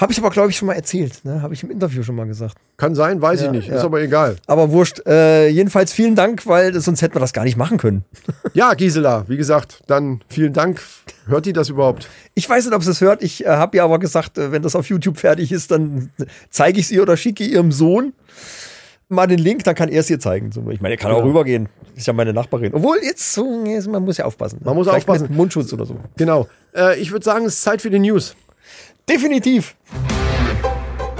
[0.00, 1.24] Habe ich aber, glaube ich, schon mal erzählt.
[1.24, 1.42] Ne?
[1.42, 2.56] Habe ich im Interview schon mal gesagt.
[2.78, 3.68] Kann sein, weiß Ja, ich nicht.
[3.68, 3.76] ja.
[3.76, 4.36] Ist aber egal.
[4.46, 5.06] Aber wurscht.
[5.06, 8.04] Äh, jedenfalls vielen Dank, weil sonst hätten wir das gar nicht machen können.
[8.54, 10.82] Ja, Gisela, wie gesagt, dann vielen Dank.
[11.26, 12.08] Hört die das überhaupt?
[12.34, 13.22] Ich weiß nicht, ob sie es hört.
[13.22, 16.10] Ich äh, habe ihr aber gesagt, äh, wenn das auf YouTube fertig ist, dann
[16.48, 18.12] zeige ich es ihr oder schicke ihrem Sohn
[19.08, 20.50] mal den Link, dann kann er es ihr zeigen.
[20.70, 21.68] Ich meine, er kann auch rübergehen.
[21.96, 22.72] Ist ja meine Nachbarin.
[22.72, 24.60] Obwohl, jetzt, man muss ja aufpassen.
[24.64, 25.34] Man muss Vielleicht aufpassen.
[25.34, 25.96] Mundschutz oder so.
[26.16, 26.46] Genau.
[26.74, 28.34] Äh, ich würde sagen, es ist Zeit für die News.
[29.08, 29.76] Definitiv.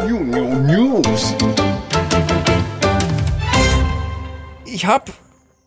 [0.08, 1.34] News.
[4.64, 5.12] Ich habe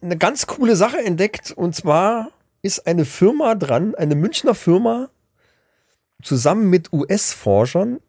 [0.02, 2.30] eine ganz coole Sache entdeckt und zwar
[2.62, 5.10] ist eine Firma dran, eine Münchner Firma,
[6.22, 8.00] zusammen mit US-Forschern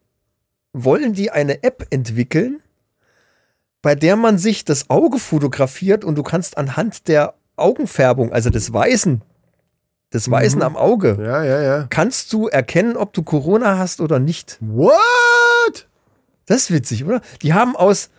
[0.73, 2.61] wollen die eine App entwickeln,
[3.81, 8.73] bei der man sich das Auge fotografiert und du kannst anhand der Augenfärbung, also des
[8.73, 9.21] Weißen,
[10.15, 11.87] des Weißen am Auge, Ja, ja, ja.
[11.89, 14.57] kannst du erkennen, ob du Corona hast oder nicht.
[14.61, 15.87] What?
[16.45, 17.21] Das ist witzig, oder?
[17.41, 18.09] Die haben aus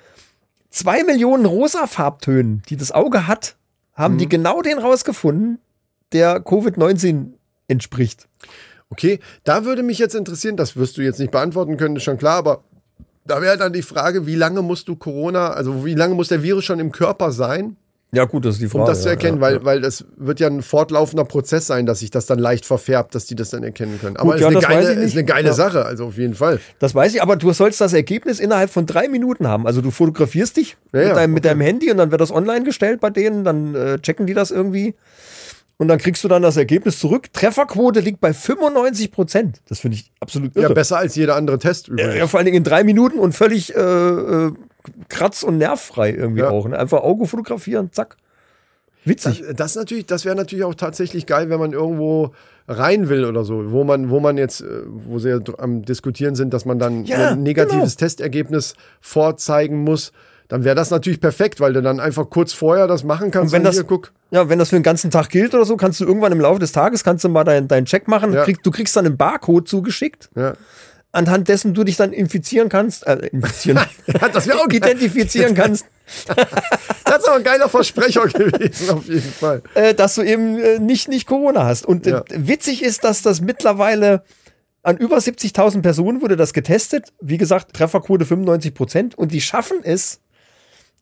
[0.71, 3.57] zwei Millionen rosa Farbtönen, die das Auge hat,
[3.95, 5.59] haben die genau den rausgefunden,
[6.13, 7.33] der Covid-19
[7.67, 8.29] entspricht.
[8.91, 12.19] Okay, da würde mich jetzt interessieren, das wirst du jetzt nicht beantworten können, ist schon
[12.19, 12.63] klar, aber
[13.25, 16.43] da wäre dann die Frage, wie lange musst du Corona, also wie lange muss der
[16.43, 17.77] Virus schon im Körper sein,
[18.13, 18.85] Ja, gut, das ist die Frage.
[18.85, 19.65] um das zu ja, erkennen, ja, weil, ja.
[19.65, 23.27] weil das wird ja ein fortlaufender Prozess sein, dass sich das dann leicht verfärbt, dass
[23.27, 24.17] die das dann erkennen können.
[24.17, 25.53] Aber Gut, ist, ja, eine geile, ist eine geile Ja.
[25.55, 26.61] Sache, also auf jeden Fall.
[26.79, 29.67] Das weiß ich, aber du sollst das Ergebnis innerhalb von drei Minuten haben.
[29.67, 31.49] Also du fotografierst dich Ja, mit, ja, deinem, mit okay.
[31.49, 34.51] deinem Handy und dann wird das online gestellt bei denen, dann äh, checken die das
[34.53, 34.95] irgendwie.
[35.79, 37.31] Und dann kriegst du dann das Ergebnis zurück.
[37.35, 39.61] Trefferquote liegt bei 95 Prozent.
[39.69, 40.75] Das finde ich absolut Ja, irre.
[40.75, 42.15] besser als jeder andere Test übrigens.
[42.15, 44.53] Ja, vor allen Dingen in drei Minuten und völlig äh, äh,
[45.09, 46.51] kratz- und nervfrei irgendwie Ja.
[46.51, 46.67] auch.
[46.69, 46.79] Ne?
[46.79, 48.17] Einfach Auge fotografieren, zack.
[49.05, 49.43] Witzig.
[49.47, 52.33] Das, das natürlich, das wäre natürlich auch tatsächlich geil, wenn man irgendwo
[52.67, 56.35] rein will oder so, wo man, wo man jetzt, äh, wo sie ja am diskutieren
[56.35, 58.07] sind, dass man dann Ja, ein negatives genau.
[58.07, 60.13] Testergebnis vorzeigen muss.
[60.49, 63.49] Dann wäre das natürlich perfekt, weil du dann einfach kurz vorher das machen kannst.
[63.49, 65.65] Und wenn und das- hier, guck, Ja, wenn das für den ganzen Tag gilt oder
[65.65, 68.33] so, kannst du irgendwann im Laufe des Tages kannst du mal deinen deinen Check machen.
[68.33, 68.43] Ja.
[68.43, 70.55] Krieg, du kriegst dann einen Barcode zugeschickt, ja.
[71.17, 75.87] Anhand dessen du dich dann infizieren kannst, äh, infizieren, Ja, das auch identifizieren kannst,
[77.05, 79.63] Das ist aber ein geiler Versprecher gewesen, auf jeden Fall.
[79.75, 81.85] äh, dass du eben äh, nicht, nicht Corona hast.
[81.87, 82.25] Und äh, Ja.
[82.31, 84.23] witzig ist, dass das mittlerweile
[84.83, 87.13] an über 70.000 Personen wurde das getestet.
[87.21, 89.19] Wie gesagt, Trefferquote 95 Prozent.
[89.19, 90.21] Und die schaffen es,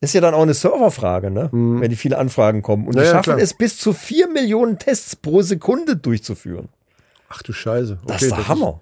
[0.00, 1.50] ist ja dann auch eine Serverfrage, ne?
[1.52, 2.86] wenn die viele Anfragen kommen.
[2.86, 3.00] Und die.
[3.00, 3.38] Ja, ja, schaffen klar.
[3.40, 6.68] es, bis zu 4 Millionen Tests pro Sekunde durchzuführen.
[7.28, 7.98] Ach du Scheiße.
[8.06, 8.80] Das Okay, ist der Hammer.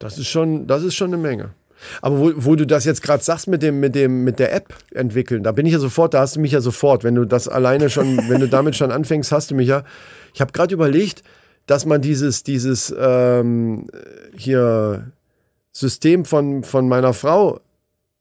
[0.00, 1.50] Das ist schon, das ist schon eine Menge.
[2.00, 4.74] Aber wo, wo du das jetzt gerade sagst mit dem, mit dem, mit der App
[4.92, 7.04] entwickeln, da bin ich ja sofort, da hast du mich ja sofort.
[7.04, 9.84] Wenn du das alleine schon, wenn du damit schon anfängst, hast du mich ja.
[10.34, 11.22] Ich habe gerade überlegt,
[11.66, 13.86] dass man dieses, dieses ähm,
[14.36, 15.12] hier
[15.72, 17.60] System von, von meiner Frau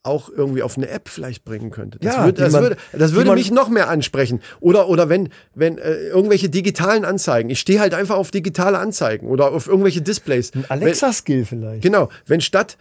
[0.03, 1.99] auch irgendwie auf eine App vielleicht bringen könnte.
[1.99, 4.41] Das, Ja, würde, das man- würde, das würde mich noch mehr ansprechen.
[4.61, 9.27] Oder, oder wenn, wenn äh, irgendwelche digitalen Anzeigen, ich stehe halt einfach auf digitale Anzeigen
[9.27, 10.51] oder auf irgendwelche Displays.
[10.53, 11.81] Wenn- Alexa-Skill vielleicht.
[11.81, 12.77] Genau, wenn statt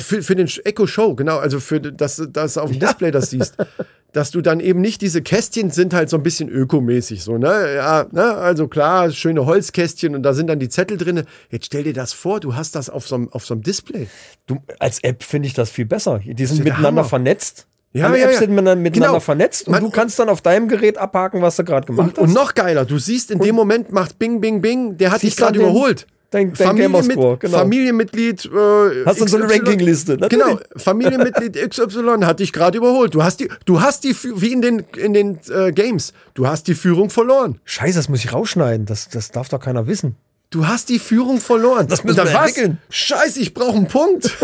[0.00, 3.56] für, für den Echo Show, genau, also für das, das auf dem Display das siehst,
[4.12, 7.74] dass du dann eben nicht diese Kästchen sind halt so ein bisschen ökomäßig so, ne?
[7.74, 8.34] Ja, ne?
[8.34, 11.22] Also klar, schöne Holzkästchen und da sind dann die Zettel drin.
[11.50, 14.08] Jetzt stell dir das vor, du hast das auf so einem, auf so einem Display.
[14.46, 16.20] Du, als App finde ich das viel besser.
[16.24, 17.66] Die sind der miteinander vernetzt.
[17.94, 18.40] Ja, Alle ja, Apps ja.
[18.40, 19.20] sind miteinander, Genau.
[19.20, 22.16] vernetzt und Man- du kannst dann auf deinem Gerät abhaken, was du gerade gemacht Und,
[22.18, 22.22] hast.
[22.28, 25.36] und noch geiler, du siehst in dem Moment macht Bing, Bing, Bing, der hat dich
[25.36, 26.06] gerade überholt.
[26.32, 27.58] Dein- dein Gamerscore, genau.
[27.58, 28.46] Familienmitglied.
[28.46, 29.48] Äh, Hast du so eine.
[29.48, 30.16] Rankingliste.
[30.16, 33.14] Genau, Familienmitglied XY hat dich gerade überholt.
[33.14, 36.66] Du hast die, du hast die, wie in den, in den äh, Games, du hast
[36.66, 37.60] die Führung verloren.
[37.64, 38.84] Scheiße, das muss ich rausschneiden.
[38.86, 40.16] Das, das darf doch keiner wissen.
[40.50, 41.86] Du hast die Führung verloren.
[41.86, 42.54] Das müssen wir was?
[42.90, 44.36] Scheiße, ich brauche einen Punkt.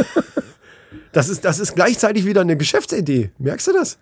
[1.12, 3.30] das, ist, das ist gleichzeitig wieder eine Geschäftsidee.
[3.39, 3.99] Merkst du das?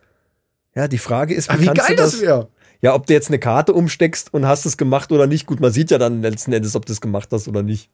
[0.74, 2.49] Ja, die Frage ist, Ah, wie geil du das wäre.
[2.87, 5.47] Ja, ob du jetzt eine Karte umsteckst und hast es gemacht oder nicht.
[5.47, 7.91] Gut, man sieht ja dann letzten Endes, ob du es gemacht hast oder nicht.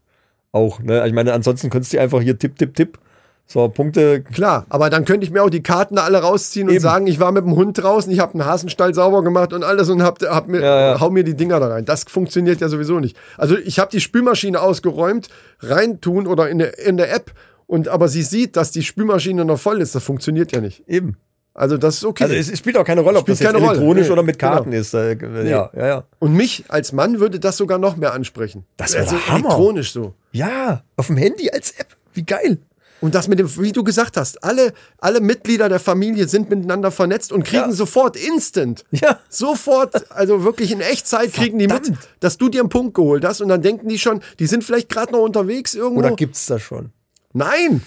[0.52, 1.06] Auch, ne?
[1.06, 2.98] Ich meine, ansonsten könntest du einfach hier tipp, tipp, tipp.
[3.46, 4.20] So, Punkte.
[4.20, 6.82] Klar, aber dann könnte ich mir auch die Karten alle rausziehen und Eben.
[6.82, 9.88] sagen, ich war mit dem Hund draußen, ich habe einen Hasenstall sauber gemacht und alles
[9.88, 11.00] und hab, hab mir, Ja, ja.
[11.00, 11.86] hau mir die Dinger da rein.
[11.86, 13.16] Das funktioniert ja sowieso nicht.
[13.38, 15.28] Also ich habe die Spülmaschine ausgeräumt,
[15.60, 17.32] reintun oder in der, in der App
[17.66, 19.94] und aber sie sieht, dass die Spülmaschine noch voll ist.
[19.94, 20.86] Das funktioniert ja nicht.
[20.86, 21.16] Eben.
[21.54, 22.24] Also das ist okay.
[22.24, 24.80] Also es, spielt auch keine Rolle, ob das jetzt elektronisch Nee, oder mit Karten genau.
[24.80, 24.94] ist.
[24.94, 25.16] Äh,
[25.48, 26.04] Ja, ja, ja.
[26.18, 28.64] und mich als Mann würde das sogar noch mehr ansprechen.
[28.78, 29.46] Das wär also Hammer.
[29.48, 30.14] elektronisch so.
[30.32, 31.88] Ja, auf dem Handy als App.
[32.14, 32.58] Wie geil.
[33.02, 36.92] Und das mit dem, wie du gesagt hast, alle, alle Mitglieder der Familie sind miteinander
[36.92, 37.72] vernetzt und kriegen Ja.
[37.72, 38.84] sofort instant.
[38.92, 39.18] Ja.
[39.28, 42.08] Sofort, also wirklich in Echtzeit kriegen die mit, Verdammt.
[42.20, 44.88] dass du dir einen Punkt geholt hast und dann denken die schon, die sind vielleicht
[44.88, 45.98] gerade noch unterwegs irgendwo.
[45.98, 46.92] Oder gibt's das schon?
[47.32, 47.82] Nein,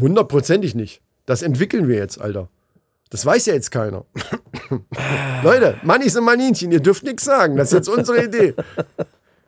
[0.00, 1.00] hundertprozentig nicht.
[1.26, 2.48] Das entwickeln wir jetzt, Alter.
[3.10, 4.04] Das weiß ja jetzt keiner.
[5.44, 7.56] Leute, Mannis und Maninchen, ihr dürft nichts sagen.
[7.56, 8.54] Das ist jetzt unsere Idee.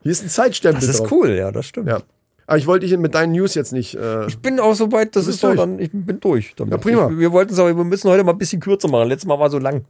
[0.03, 1.11] Hier ist ein Zeitstempel Das ist drauf.
[1.13, 1.89] cool, ja, das stimmt.
[1.89, 2.01] Ja.
[2.47, 3.95] Aber ich wollte dich mit deinen News jetzt nicht.
[3.97, 5.59] Äh, Ich bin auch so weit, das ist doch durch.
[5.61, 6.55] dann, ich bin durch.
[6.57, 6.73] Damit.
[6.73, 7.11] Ja, prima.
[7.11, 9.09] Ich, wir wollten es aber, wir müssen heute mal ein bisschen kürzer machen.
[9.09, 9.85] Letztes Mal war so lang.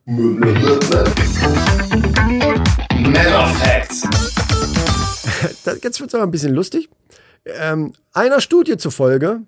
[2.97, 4.03] Männer Facts.
[5.65, 6.89] das, jetzt wird es aber ein bisschen lustig.
[7.61, 9.43] Ähm, einer Studie zufolge,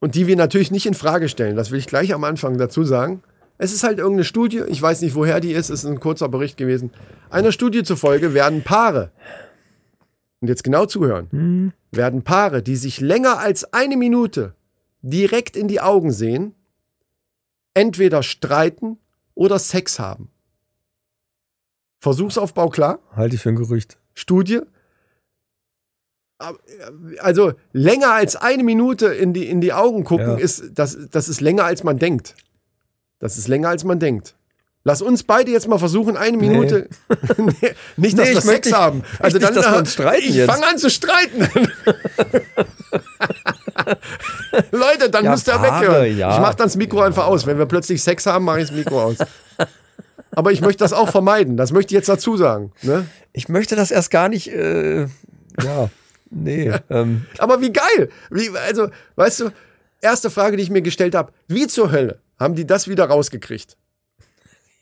[0.00, 2.84] und die wir natürlich nicht in Frage stellen, das will ich gleich am Anfang dazu
[2.84, 3.22] sagen.
[3.56, 6.28] Es ist halt irgendeine Studie, ich weiß nicht, woher die ist, es ist ein kurzer
[6.28, 6.90] Bericht gewesen.
[7.30, 9.12] Einer Studie zufolge werden Paare,
[10.40, 14.54] und jetzt genau zuhören, werden Paare, die sich länger als eine Minute
[15.02, 16.54] direkt in die Augen sehen,
[17.74, 18.98] entweder streiten
[19.34, 20.30] oder Sex haben.
[22.00, 22.98] Versuchsaufbau klar?
[23.14, 23.96] Halte ich für ein Gerücht.
[24.14, 24.60] Studie.
[27.18, 30.36] Also länger als eine Minute in die, in die Augen gucken, Ja.
[30.36, 32.34] ist, das, das ist länger als man denkt.
[33.18, 34.34] Das ist länger als man denkt.
[34.86, 36.88] Lass uns beide jetzt mal versuchen, eine Minute.
[37.38, 39.02] Nee, nicht, dass Nee, wir Sex nicht- haben.
[39.18, 40.50] Also nicht, dann, dass wir äh, uns streiten Ich jetzt.
[40.50, 41.48] fange an zu streiten.
[44.72, 46.18] Leute, dann Ja, müsst ihr Paare, weghören.
[46.18, 46.34] ja.
[46.34, 47.46] Ich mach dann das Mikro einfach aus.
[47.46, 49.16] Wenn wir plötzlich Sex haben, mache ich das Mikro aus.
[50.32, 51.56] Aber ich möchte das auch vermeiden.
[51.56, 52.72] Das möchte ich jetzt dazu sagen.
[52.82, 53.06] Ne?
[53.32, 55.02] Ich möchte das erst gar nicht, äh,
[55.62, 55.88] ja,
[56.30, 56.72] nee.
[56.90, 58.10] ähm, Aber wie geil!
[58.30, 59.50] Wie, also, weißt du,
[60.00, 63.76] erste Frage, die ich mir gestellt habe: Wie zur Hölle haben die das wieder rausgekriegt?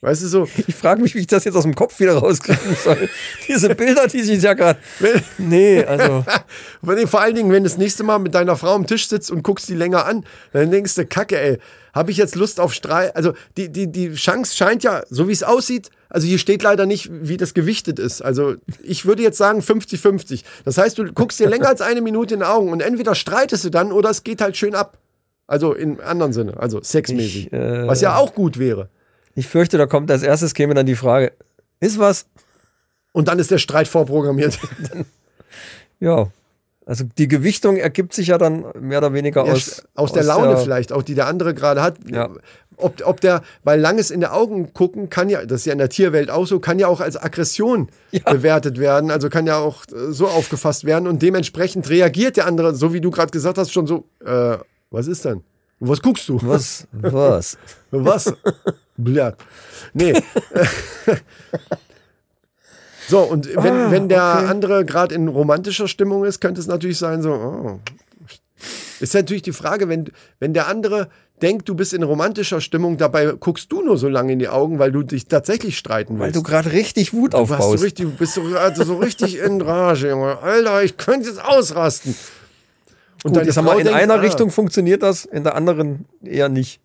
[0.03, 0.49] Weißt du so?
[0.67, 3.09] ich frage mich, wie ich das jetzt aus dem Kopf wieder rauskriegen soll.
[3.49, 4.81] Diese Bilder, die sich ja gerade.
[5.39, 6.25] Nee, also.
[7.07, 9.43] Vor allen Dingen, wenn du das nächste Mal mit deiner Frau am Tisch sitzt und
[9.45, 11.59] guckst die länger an, dann denkst du, Kacke, ey,
[11.95, 13.15] habe ich jetzt Lust auf Streit?
[13.15, 16.85] Also die, die, die Chance scheint ja, so wie es aussieht, also hier steht leider
[16.85, 18.23] nicht, wie das gewichtet ist.
[18.23, 20.43] Also ich würde jetzt sagen 50-50.
[20.65, 23.65] Das heißt, du guckst dir länger als eine Minute in die Augen und entweder streitest
[23.65, 24.99] du dann oder es geht halt schön ab.
[25.53, 27.49] Also im anderen Sinne, also sexmäßig.
[27.49, 28.89] Ich, äh, was ja auch gut wäre.
[29.35, 31.33] Ich fürchte, da kommt als erstes käme dann die Frage:
[31.79, 32.25] Ist was?
[33.13, 34.59] Und dann ist der Streit vorprogrammiert.
[36.01, 36.31] Ja.
[36.85, 40.57] Also die Gewichtung ergibt sich ja dann mehr oder weniger Ja, aus, aus, der Laune
[40.57, 41.99] vielleicht, auch die der andere gerade hat.
[42.11, 42.29] Ja.
[42.77, 45.79] Ob, ob der, weil langes in der Augen gucken kann ja, das ist ja in
[45.79, 47.89] der Tierwelt auch so, kann ja auch als Aggression
[48.25, 52.75] bewertet werden, also kann ja auch äh, so aufgefasst werden und dementsprechend reagiert der andere,
[52.75, 54.57] so wie du gerade gesagt hast, schon so, äh,
[54.93, 55.43] was ist denn?
[55.81, 56.39] Was guckst du?
[56.43, 56.87] Was?
[56.93, 57.59] Was?
[57.91, 58.33] Was?
[58.97, 59.37] Blatt.
[59.95, 60.13] Nee.
[63.09, 64.47] so, und wenn, Ah, wenn der okay.
[64.47, 67.81] andere gerade in romantischer Stimmung ist, könnte es natürlich sein, so, oh.
[69.01, 71.09] Ist natürlich die Frage, wenn, wenn der andere
[71.43, 74.79] denkt, du bist in romantischer Stimmung, dabei guckst du nur so lange in die Augen,
[74.79, 76.37] weil du dich tatsächlich streiten Weil willst.
[76.37, 77.83] du gerade richtig Wut Du hast so aufbaust.
[77.83, 80.39] richtig, du bist so, also so richtig in Rage, Junge.
[80.39, 82.15] Alter, ich könnte jetzt ausrasten.
[83.25, 86.07] Und Gut, ich sag mal, in denkt, einer ah, Richtung funktioniert das, in der anderen
[86.25, 86.81] eher nicht.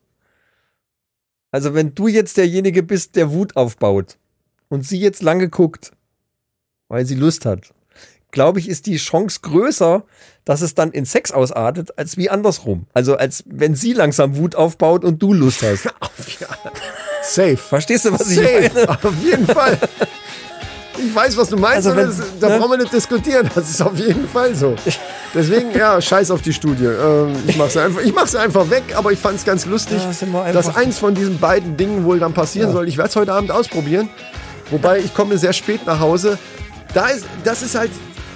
[1.51, 4.17] Also wenn du jetzt derjenige bist, der Wut aufbaut
[4.69, 5.91] und sie jetzt lange guckt,
[6.87, 7.73] weil sie Lust hat,
[8.31, 10.03] glaube ich, ist die Chance größer,
[10.45, 12.85] dass es dann in Sex ausartet, als wie andersrum.
[12.93, 15.87] Also als wenn sie langsam Wut aufbaut und du Lust hast.
[17.23, 17.57] Safe.
[17.57, 18.89] Verstehst du, was ich Safe, meine?
[18.89, 19.79] auf jeden Fall.
[20.97, 22.57] Ich weiß, was du meinst, Also aber wenn- das, da ne?
[22.59, 23.49] brauchen wir nicht diskutieren.
[23.55, 24.75] Das ist auf jeden Fall so.
[25.33, 26.85] Deswegen, ja, scheiß auf die Studie.
[26.85, 30.75] Ähm, ich mach's einfach, ich mach's einfach weg, aber ich fand's ganz lustig, Ja, dass
[30.75, 32.87] eins von diesen beiden Dingen wohl dann passieren soll.
[32.87, 34.09] Ich werde es heute Abend ausprobieren.
[34.71, 36.37] Wobei, ich komme sehr spät nach Hause.
[36.93, 37.91] Da ist, das ist halt,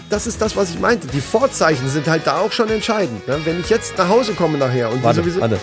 [0.09, 1.07] das ist das, was ich meinte.
[1.07, 3.27] Die Vorzeichen sind halt da auch schon entscheidend.
[3.27, 3.37] Ne?
[3.45, 5.41] Wenn ich jetzt nach Hause komme nachher und Warte, sowieso.
[5.41, 5.57] warte.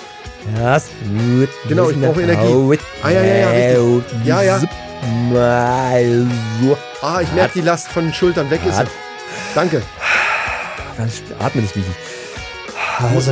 [0.58, 1.48] Ja, ist gut.
[1.68, 2.78] Genau, ich brauche Energie.
[3.02, 4.04] Ah, ja, ja, ja, richtig.
[4.24, 4.60] Ja, ja.
[5.32, 6.26] Mal
[6.62, 6.76] so.
[7.02, 8.82] Ah, ich merke, die Last von den Schultern weg ist.
[9.54, 9.82] Danke.
[10.96, 11.94] Ganz atmen ist wichtig.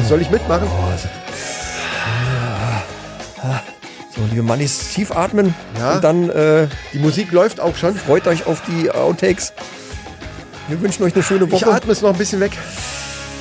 [0.08, 0.68] Soll ich mitmachen?
[4.14, 5.54] So, liebe Mannis, tief atmen.
[5.78, 5.94] Ja.
[5.94, 7.94] Und dann äh, Die Musik läuft auch schon.
[7.94, 9.52] freut euch auf die Outtakes.
[10.68, 11.70] Wir wünschen euch eine schöne Ich Woche.
[11.70, 12.52] atme es noch ein bisschen weg.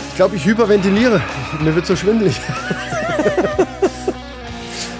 [0.09, 1.21] Ich glaube, ich hyperventiliere.
[1.61, 2.35] Mir wird so schwindelig.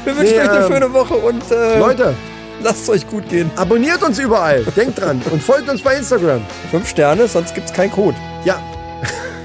[0.05, 2.13] Wir wünschen Nee, euch eine ähm, schöne Woche und äh, Leute,
[2.63, 3.49] lasst es euch gut gehen.
[3.55, 4.63] abonniert uns überall.
[4.75, 5.21] Denkt dran.
[5.31, 6.41] Und folgt uns bei Instagram.
[6.71, 8.17] Fünf Sterne, sonst gibt's keinen Code.
[8.43, 8.59] Ja.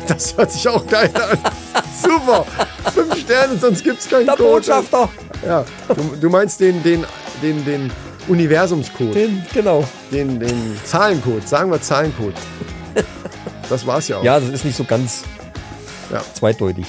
[0.09, 1.39] Das hört sich auch geil an.
[2.03, 2.45] Super.
[2.93, 4.49] Fünf Sterne, sonst gibt es keinen Der Code.
[4.55, 5.09] Botschafter.
[5.47, 5.65] Ja.
[5.95, 7.07] Du, du meinst den, den,
[7.41, 7.93] den, den
[8.27, 9.15] Universumscode.
[9.15, 9.85] Den, genau.
[10.11, 11.47] Den, den Zahlencode.
[11.47, 12.35] Sagen wir Zahlencode.
[13.69, 14.25] Das war's ja auch.
[14.25, 15.23] Ja, das ist nicht so ganz
[16.13, 16.21] Ja.
[16.35, 16.87] zweideutig.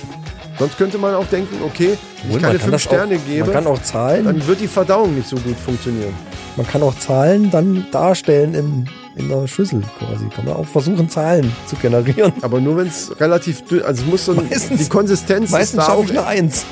[0.61, 3.25] Sonst könnte man auch denken, okay, wenn Obwohl, ich keine kann fünf das Sterne auch,
[3.25, 6.13] gebe, Man kann auch Zahlen, dann wird die Verdauung nicht so gut funktionieren.
[6.55, 10.27] man kann auch Zahlen dann darstellen in, in der Schüssel quasi.
[10.29, 12.31] Kann man auch versuchen, Zahlen zu generieren.
[12.41, 15.77] Aber nur wenn es relativ dünn, also es muss so Meistens- die Konsistenz ist Meistens
[15.79, 16.63] da schaffe auch ich eine Eins.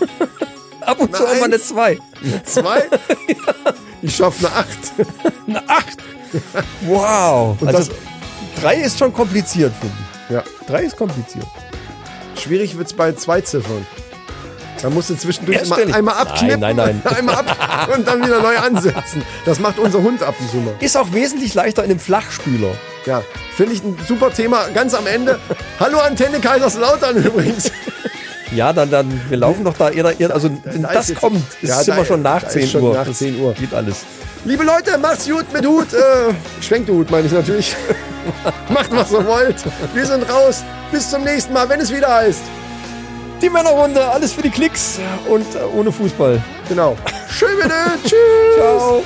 [0.80, 1.60] Ab und zu Eine auch mal eine?
[1.60, 1.98] Zwei.
[2.46, 2.84] zwei.
[4.00, 4.68] Ich schaffe eine acht.
[5.46, 5.98] Eine Acht.
[6.86, 7.56] Wow.
[7.60, 7.92] Und also
[8.60, 9.94] drei ist schon kompliziert, finde
[10.28, 10.34] ich.
[10.34, 10.42] Ja.
[10.66, 11.46] Drei ist kompliziert.
[12.38, 13.86] Schwierig wird es bei zwei Ziffern.
[14.82, 15.94] Da musst du zwischendurch immer Erststellig.
[15.94, 17.16] einmal abknippen, Nein, nein, nein.
[17.16, 19.22] einmal ab und dann wieder neu ansetzen.
[19.46, 20.74] Das macht unser Hund ab und zu mal.
[20.80, 22.68] Ist auch wesentlich leichter in einem Flachspüler.
[23.06, 23.22] Ja,
[23.56, 24.66] finde ich ein super Thema.
[24.74, 25.38] Ganz am Ende.
[25.80, 27.70] Hallo Antenne Kaiserslautern übrigens.
[28.54, 31.80] Ja, dann, dann, wir laufen doch da also wenn da das jetzt- kommt, ist Ja,
[31.80, 32.94] es da- immer schon nach da ist 10 schon Uhr.
[32.94, 33.52] nach Das 10 Uhr.
[33.54, 34.02] Geht alles.
[34.46, 35.94] Liebe Leute, macht's gut mit Hut.
[35.94, 37.74] Äh, Schwenkt Hut, meine ich natürlich.
[38.68, 39.56] Macht, was ihr wollt.
[39.94, 40.62] Wir sind raus.
[40.92, 42.42] Bis zum nächsten Mal, wenn es wieder heißt.
[43.40, 45.00] Die Männerrunde, alles für die Klicks
[45.30, 46.42] und äh, ohne Fußball.
[46.68, 46.94] Genau.
[47.30, 47.74] Schön bitte.
[48.02, 48.56] Tschüss.
[48.56, 49.02] Ciao.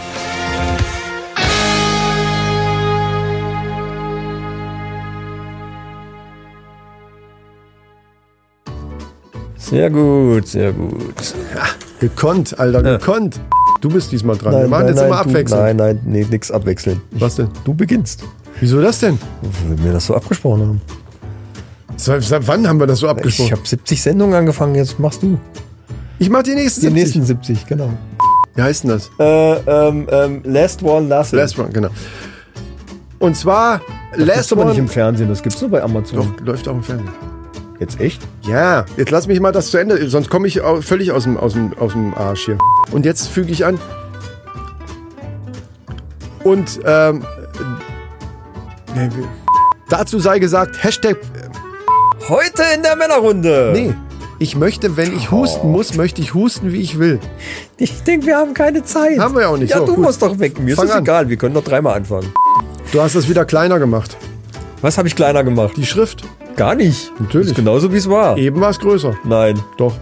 [9.56, 11.34] Sehr gut, sehr gut.
[12.00, 13.38] Gekonnt, Alter, gekonnt.
[13.80, 14.54] Du bist diesmal dran.
[14.60, 15.62] Wir machen jetzt immer du, abwechselnd.
[15.62, 17.00] Nein, nein, nee, nix abwechseln.
[17.12, 17.48] Was denn?
[17.64, 18.24] Du beginnst.
[18.60, 19.18] Wieso das denn?
[19.68, 20.80] Weil wir das so abgesprochen haben.
[21.96, 23.52] Seit, seit wann haben wir das so Ich abgesprochen?
[23.52, 25.38] habe 70 Sendungen angefangen, jetzt machst du.
[26.18, 27.04] Ich, mach die nächsten Die 70.
[27.04, 27.90] nächsten 70, genau.
[28.56, 29.10] Wie heißt denn das?
[29.20, 29.54] Äh,
[29.88, 31.88] ähm, ähm, Last One Last Last One, genau.
[33.20, 33.80] Und zwar
[34.16, 34.92] Das Last ist aber nicht im One.
[34.92, 36.34] Fernsehen, das gibt's nur bei Amazon.
[36.36, 37.10] Doch, läuft auch im Fernsehen.
[37.80, 38.20] Jetzt echt?
[38.42, 41.52] Ja, jetzt lass mich mal das zu Ende, sonst komme ich völlig aus dem, aus,
[41.52, 42.58] dem, aus dem Arsch hier.
[42.90, 43.78] Und jetzt füge ich an.
[46.44, 47.24] Und ähm,
[48.94, 49.08] nee,
[49.88, 51.18] dazu sei gesagt, Hashtag.
[52.28, 53.70] Heute in der Männerrunde.
[53.74, 53.94] Nee,
[54.38, 57.20] ich möchte, wenn ich husten muss, möchte ich husten, wie ich will.
[57.76, 59.18] Ich denke, wir haben keine Zeit.
[59.18, 59.70] Haben wir ja auch nicht.
[59.70, 60.04] Ja, So, du gut.
[60.04, 60.58] musst doch weg.
[60.60, 61.02] Mir Fang ist es an.
[61.04, 61.28] egal.
[61.28, 62.32] Wir können doch dreimal anfangen.
[62.92, 64.16] Du hast es wieder kleiner gemacht.
[64.80, 65.72] Was habe ich kleiner gemacht?
[65.76, 66.22] Die Schrift.
[66.58, 67.12] Gar nicht.
[67.20, 67.48] Natürlich.
[67.50, 68.36] Ist genauso wie es war.
[68.36, 69.14] Eben war es größer.
[69.22, 69.58] Nein.
[69.76, 69.94] Doch.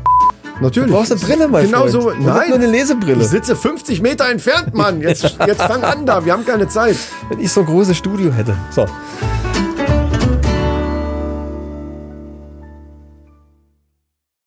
[0.59, 0.89] Natürlich.
[0.91, 1.93] Du brauchst eine Brille, mein genau Freund.
[1.93, 2.11] so.
[2.19, 2.49] Nein.
[2.49, 3.23] nur eine Lesebrille.
[3.23, 5.03] Ich sitze 50 Meter entfernt, Mann.
[5.03, 6.25] Jetzt, jetzt fang an da.
[6.25, 6.97] Wir haben keine Zeit.
[7.29, 8.57] Wenn ich so ein großes Studio hätte.
[8.71, 8.87] So.